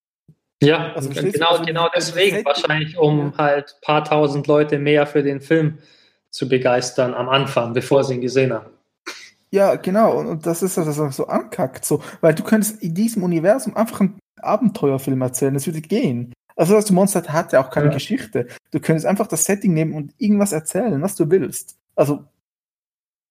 Ja, 0.63 0.93
also, 0.93 1.09
genau, 1.09 1.49
also, 1.49 1.65
genau 1.65 1.89
deswegen 1.93 2.45
wahrscheinlich, 2.45 2.97
um 2.97 3.35
halt 3.37 3.75
ein 3.75 3.81
paar 3.81 4.03
tausend 4.03 4.45
Leute 4.47 4.77
mehr 4.77 5.07
für 5.07 5.23
den 5.23 5.41
Film 5.41 5.79
zu 6.31 6.47
begeistern 6.47 7.13
am 7.13 7.29
Anfang, 7.29 7.73
bevor 7.73 8.03
sie 8.03 8.15
ihn 8.15 8.21
gesehen 8.21 8.53
haben. 8.53 8.71
Ja, 9.51 9.75
genau. 9.75 10.17
Und 10.17 10.45
das 10.45 10.63
ist 10.63 10.77
das 10.77 10.95
so 10.95 11.27
ankackt, 11.27 11.83
so, 11.83 12.01
weil 12.21 12.33
du 12.33 12.43
könntest 12.43 12.81
in 12.81 12.95
diesem 12.95 13.23
Universum 13.23 13.75
einfach 13.75 13.99
einen 13.99 14.17
Abenteuerfilm 14.41 15.21
erzählen. 15.21 15.53
Das 15.53 15.67
würde 15.67 15.81
gehen. 15.81 16.33
Also 16.55 16.73
das 16.73 16.89
Monster 16.91 17.21
hat 17.27 17.53
ja 17.53 17.63
auch 17.63 17.69
keine 17.69 17.87
ja. 17.87 17.93
Geschichte. 17.93 18.47
Du 18.71 18.79
könntest 18.79 19.05
einfach 19.05 19.27
das 19.27 19.43
Setting 19.43 19.73
nehmen 19.73 19.93
und 19.93 20.13
irgendwas 20.17 20.53
erzählen, 20.53 21.01
was 21.01 21.15
du 21.15 21.29
willst. 21.29 21.75
Also 21.95 22.23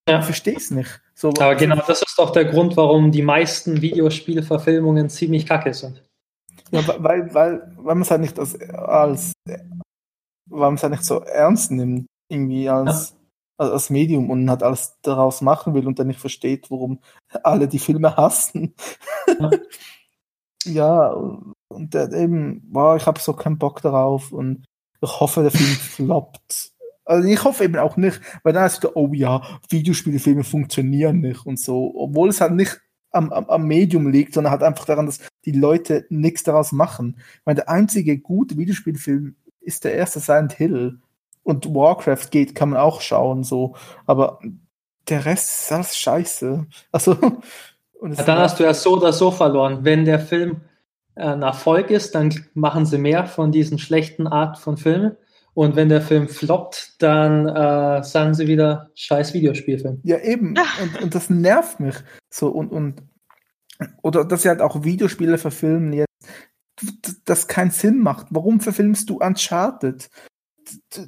ja. 0.08 0.18
ich 0.18 0.24
verstehe 0.24 0.56
es 0.56 0.70
nicht. 0.70 1.00
So, 1.14 1.28
Aber 1.30 1.54
genau 1.54 1.76
das 1.86 2.02
ist 2.02 2.18
doch 2.18 2.30
der 2.30 2.44
Grund, 2.46 2.76
warum 2.76 3.12
die 3.12 3.22
meisten 3.22 3.80
Videospielverfilmungen 3.80 5.08
ziemlich 5.08 5.46
kacke 5.46 5.72
sind. 5.72 6.02
Ja, 6.70 6.86
weil, 6.86 7.32
weil, 7.34 7.72
weil 7.76 7.94
man 7.94 8.02
es 8.02 8.10
halt 8.10 8.20
nicht 8.20 8.38
als, 8.38 8.60
als 8.60 9.32
weil 9.46 9.60
man 10.48 10.74
es 10.74 10.82
halt 10.82 10.92
nicht 10.92 11.04
so 11.04 11.20
ernst 11.20 11.70
nimmt 11.70 12.06
irgendwie 12.30 12.68
als, 12.68 13.16
ja. 13.58 13.70
als 13.70 13.90
Medium 13.90 14.30
und 14.30 14.48
halt 14.48 14.62
alles 14.62 14.96
daraus 15.02 15.40
machen 15.40 15.74
will 15.74 15.86
und 15.86 15.98
dann 15.98 16.06
nicht 16.06 16.20
versteht, 16.20 16.70
warum 16.70 17.00
alle 17.42 17.68
die 17.68 17.78
Filme 17.78 18.16
hassen. 18.16 18.74
Ja, 19.26 19.50
ja 20.64 21.08
und 21.68 21.94
der, 21.94 22.12
eben, 22.12 22.62
boah, 22.72 22.96
ich 22.96 23.06
habe 23.06 23.20
so 23.20 23.32
keinen 23.32 23.58
Bock 23.58 23.82
darauf 23.82 24.32
und 24.32 24.64
ich 25.00 25.20
hoffe, 25.20 25.42
der 25.42 25.50
Film 25.50 25.70
floppt. 25.70 26.72
Also 27.04 27.28
ich 27.28 27.42
hoffe 27.42 27.64
eben 27.64 27.76
auch 27.76 27.96
nicht, 27.96 28.20
weil 28.44 28.52
dann 28.52 28.66
ist 28.66 28.82
wieder, 28.82 28.96
oh 28.96 29.12
ja, 29.12 29.42
Videospielfilme 29.68 30.44
funktionieren 30.44 31.20
nicht 31.20 31.44
und 31.44 31.58
so, 31.58 31.92
obwohl 31.96 32.28
es 32.28 32.40
halt 32.40 32.52
nicht 32.52 32.80
am, 33.10 33.32
am, 33.32 33.46
am 33.46 33.66
Medium 33.66 34.08
liegt, 34.08 34.34
sondern 34.34 34.52
halt 34.52 34.62
einfach 34.62 34.84
daran, 34.84 35.06
dass 35.06 35.18
die 35.44 35.52
Leute 35.52 36.06
nichts 36.10 36.44
daraus 36.44 36.72
machen. 36.72 37.16
Ich 37.18 37.46
meine, 37.46 37.56
der 37.56 37.68
einzige 37.68 38.18
gute 38.18 38.56
Videospielfilm 38.56 39.34
ist 39.60 39.84
der 39.84 39.94
erste 39.94 40.20
Silent 40.20 40.52
Hill 40.52 41.00
und 41.50 41.74
Warcraft 41.74 42.30
geht, 42.30 42.54
kann 42.54 42.70
man 42.70 42.78
auch 42.78 43.00
schauen, 43.00 43.44
so. 43.44 43.74
Aber 44.06 44.40
der 45.08 45.24
Rest 45.24 45.48
ist 45.48 45.72
alles 45.72 45.96
scheiße. 45.96 46.66
Also. 46.92 47.16
Ja, 48.02 48.24
dann 48.24 48.38
hast 48.38 48.58
du 48.58 48.64
ja 48.64 48.72
so 48.72 48.96
oder 48.96 49.12
so 49.12 49.30
verloren. 49.30 49.80
Wenn 49.82 50.06
der 50.06 50.20
Film 50.20 50.62
äh, 51.16 51.24
ein 51.24 51.42
Erfolg 51.42 51.90
ist, 51.90 52.14
dann 52.14 52.32
machen 52.54 52.86
sie 52.86 52.96
mehr 52.96 53.26
von 53.26 53.52
diesen 53.52 53.78
schlechten 53.78 54.26
Art 54.26 54.56
von 54.56 54.78
Filmen. 54.78 55.18
Und 55.52 55.76
wenn 55.76 55.90
der 55.90 56.00
Film 56.00 56.26
floppt, 56.26 57.02
dann 57.02 57.46
äh, 57.46 58.02
sagen 58.02 58.32
sie 58.32 58.46
wieder 58.46 58.88
scheiß 58.94 59.34
Videospielfilm. 59.34 60.00
Ja, 60.04 60.18
eben. 60.18 60.54
Und, 60.82 61.02
und 61.02 61.14
das 61.14 61.28
nervt 61.28 61.80
mich. 61.80 61.96
So, 62.30 62.48
und, 62.48 62.72
und, 62.72 63.02
oder 64.02 64.24
dass 64.24 64.42
sie 64.42 64.48
halt 64.48 64.62
auch 64.62 64.82
Videospiele 64.84 65.36
verfilmen 65.36 65.92
jetzt, 65.92 66.06
das 67.26 67.48
keinen 67.48 67.70
Sinn 67.70 67.98
macht. 67.98 68.28
Warum 68.30 68.60
verfilmst 68.60 69.10
du 69.10 69.18
Uncharted? 69.18 70.08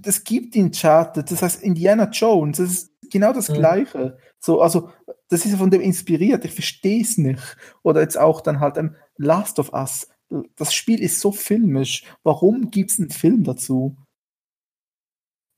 Das 0.01 0.25
gibt 0.25 0.57
Uncharted, 0.57 1.31
das 1.31 1.43
heißt 1.43 1.63
Indiana 1.63 2.09
Jones, 2.11 2.59
das 2.59 2.71
ist 2.71 2.93
genau 3.11 3.33
das 3.33 3.49
mhm. 3.49 3.55
Gleiche. 3.55 4.19
So, 4.39 4.61
also, 4.61 4.91
das 5.29 5.45
ist 5.45 5.57
von 5.57 5.71
dem 5.71 5.81
inspiriert, 5.81 6.45
ich 6.45 6.53
verstehe 6.53 7.03
es 7.03 7.19
nicht. 7.19 7.57
Oder 7.83 8.01
jetzt 8.01 8.19
auch 8.19 8.41
dann 8.41 8.61
halt 8.61 8.79
um, 8.79 8.95
Last 9.17 9.59
of 9.59 9.73
Us. 9.73 10.09
Das 10.57 10.73
Spiel 10.73 11.03
ist 11.03 11.21
so 11.21 11.31
filmisch. 11.31 12.05
Warum 12.23 12.71
gibt 12.71 12.91
es 12.91 12.99
einen 12.99 13.11
Film 13.11 13.45
dazu? 13.45 13.97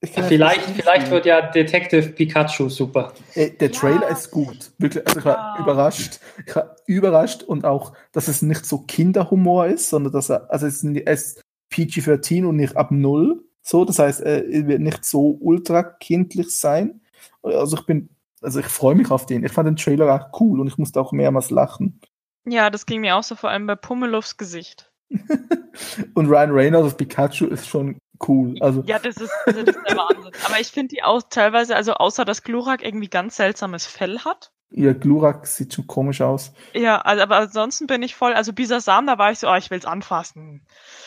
Vielleicht, 0.07 0.69
vielleicht 0.71 1.11
wird 1.11 1.27
ja 1.27 1.41
Detective 1.51 2.11
Pikachu 2.11 2.69
super. 2.69 3.15
Äh, 3.35 3.51
der 3.51 3.73
Trailer 3.73 4.03
ja. 4.03 4.09
ist 4.09 4.31
gut. 4.31 4.73
Wirklich, 4.79 5.07
also 5.07 5.21
ich 5.21 5.25
war 5.25 5.57
ja. 5.57 5.63
überrascht. 5.63 6.21
Ich 6.47 6.55
war 6.55 6.77
überrascht 6.87 7.43
und 7.43 7.64
auch, 7.64 7.95
dass 8.13 8.29
es 8.29 8.43
nicht 8.43 8.67
so 8.67 8.79
Kinderhumor 8.79 9.67
ist, 9.67 9.89
sondern 9.89 10.13
dass 10.13 10.31
er, 10.31 10.51
also 10.51 10.67
es 10.67 10.85
ist 10.85 11.43
PG-13 11.71 12.45
und 12.45 12.57
nicht 12.57 12.76
ab 12.76 12.91
null. 12.91 13.45
So, 13.66 13.86
das 13.86 13.99
heißt, 13.99 14.20
er 14.20 14.46
wird 14.68 14.82
nicht 14.82 15.07
so 15.07 15.38
ultra 15.41 15.82
kindlich 15.82 16.54
sein. 16.54 17.00
Also 17.42 17.78
ich 17.78 17.86
bin, 17.86 18.11
also 18.42 18.61
ich 18.61 18.66
freue 18.66 18.95
mich 18.95 19.11
auf 19.11 19.24
den. 19.24 19.42
Ich 19.42 19.53
fand 19.53 19.66
den 19.66 19.76
Trailer 19.76 20.14
auch 20.14 20.38
cool 20.38 20.61
und 20.61 20.66
ich 20.66 20.76
musste 20.76 21.00
auch 21.00 21.12
mehrmals 21.12 21.49
lachen. 21.49 21.99
Ja, 22.45 22.68
das 22.68 22.84
ging 22.84 23.00
mir 23.00 23.16
auch 23.16 23.22
so 23.22 23.36
vor 23.36 23.49
allem 23.49 23.66
bei 23.66 23.74
Pummelovs 23.74 24.36
Gesicht. 24.36 24.92
und 26.14 26.26
Ryan 26.28 26.50
Reynolds 26.50 26.84
als 26.88 26.96
Pikachu 26.99 27.46
ist 27.46 27.66
schon 27.66 27.96
cool. 28.28 28.54
Also 28.61 28.82
ja, 28.84 28.99
das 28.99 29.16
ist, 29.16 29.32
das 29.46 29.57
ist 29.57 29.66
der 29.66 29.96
Wahnsinn. 29.96 30.32
Aber 30.45 30.61
ich 30.61 30.68
finde 30.68 30.95
die 30.95 31.03
auch 31.03 31.22
teilweise, 31.30 31.74
also 31.74 31.95
außer 31.95 32.26
dass 32.26 32.42
Glurak 32.42 32.84
irgendwie 32.84 33.08
ganz 33.08 33.36
seltsames 33.36 33.86
Fell 33.86 34.18
hat. 34.20 34.53
Ja, 34.72 34.92
Glurak 34.92 35.46
sieht 35.46 35.72
schon 35.72 35.86
komisch 35.86 36.20
aus. 36.20 36.53
Ja, 36.74 37.00
also, 37.00 37.22
aber 37.22 37.36
ansonsten 37.36 37.86
bin 37.86 38.03
ich 38.03 38.14
voll, 38.14 38.34
also 38.34 38.53
Bisasam, 38.53 39.07
da 39.07 39.16
war 39.16 39.30
ich 39.30 39.38
so, 39.38 39.49
oh, 39.49 39.54
ich 39.54 39.70
will's 39.70 39.86
anfassen. 39.86 40.66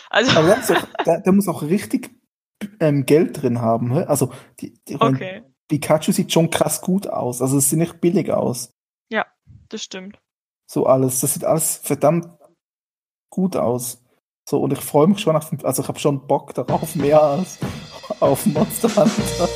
Also. 0.09 0.31
Aber 0.39 0.57
der, 1.05 1.21
der 1.21 1.34
muss 1.34 1.47
auch 1.47 1.61
richtig 1.61 2.17
ähm, 2.79 3.05
Geld 3.05 3.41
drin 3.41 3.61
haben. 3.61 3.91
Also 3.93 4.31
die, 4.59 4.79
die, 4.88 4.95
okay. 4.99 5.43
Pikachu 5.67 6.11
sieht 6.11 6.31
schon 6.31 6.49
krass 6.49 6.81
gut 6.81 7.07
aus. 7.07 7.41
Also 7.41 7.57
es 7.57 7.69
sieht 7.69 7.79
nicht 7.79 8.01
billig 8.01 8.31
aus. 8.31 8.73
Ja, 9.09 9.25
das 9.69 9.84
stimmt. 9.84 10.19
So 10.69 10.85
alles. 10.85 11.19
Das 11.21 11.34
sieht 11.34 11.43
alles 11.43 11.77
verdammt 11.77 12.27
gut 13.29 13.55
aus. 13.55 14.03
So, 14.49 14.61
und 14.61 14.71
ich 14.71 14.79
freue 14.79 15.07
mich 15.07 15.19
schon 15.19 15.35
auf, 15.35 15.51
also 15.63 15.81
ich 15.81 15.88
habe 15.89 15.99
schon 15.99 16.25
Bock 16.25 16.53
darauf, 16.53 16.95
mehr 16.95 17.21
als 17.21 17.59
auf 18.21 18.45
Monster 18.45 18.88
Hunter. 18.88 19.49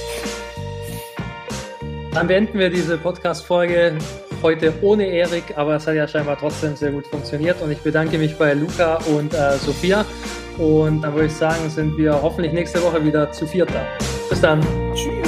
Dann 2.13 2.27
beenden 2.27 2.59
wir 2.59 2.69
diese 2.69 2.97
Podcast-Folge 2.97 3.97
heute 4.41 4.73
ohne 4.81 5.05
Erik, 5.05 5.57
aber 5.57 5.77
es 5.77 5.87
hat 5.87 5.95
ja 5.95 6.09
scheinbar 6.09 6.37
trotzdem 6.37 6.75
sehr 6.75 6.91
gut 6.91 7.07
funktioniert 7.07 7.61
und 7.61 7.71
ich 7.71 7.79
bedanke 7.79 8.17
mich 8.17 8.37
bei 8.37 8.53
Luca 8.53 8.97
und 9.15 9.33
äh, 9.33 9.57
Sophia. 9.59 10.03
Und 10.57 11.01
dann 11.01 11.13
würde 11.13 11.27
ich 11.27 11.33
sagen, 11.33 11.69
sind 11.69 11.97
wir 11.97 12.21
hoffentlich 12.21 12.53
nächste 12.53 12.81
Woche 12.83 13.03
wieder 13.03 13.31
zu 13.31 13.45
viert 13.45 13.69
da. 13.73 13.83
Bis 14.29 14.41
dann. 14.41 14.61
Tschüss. 14.93 15.20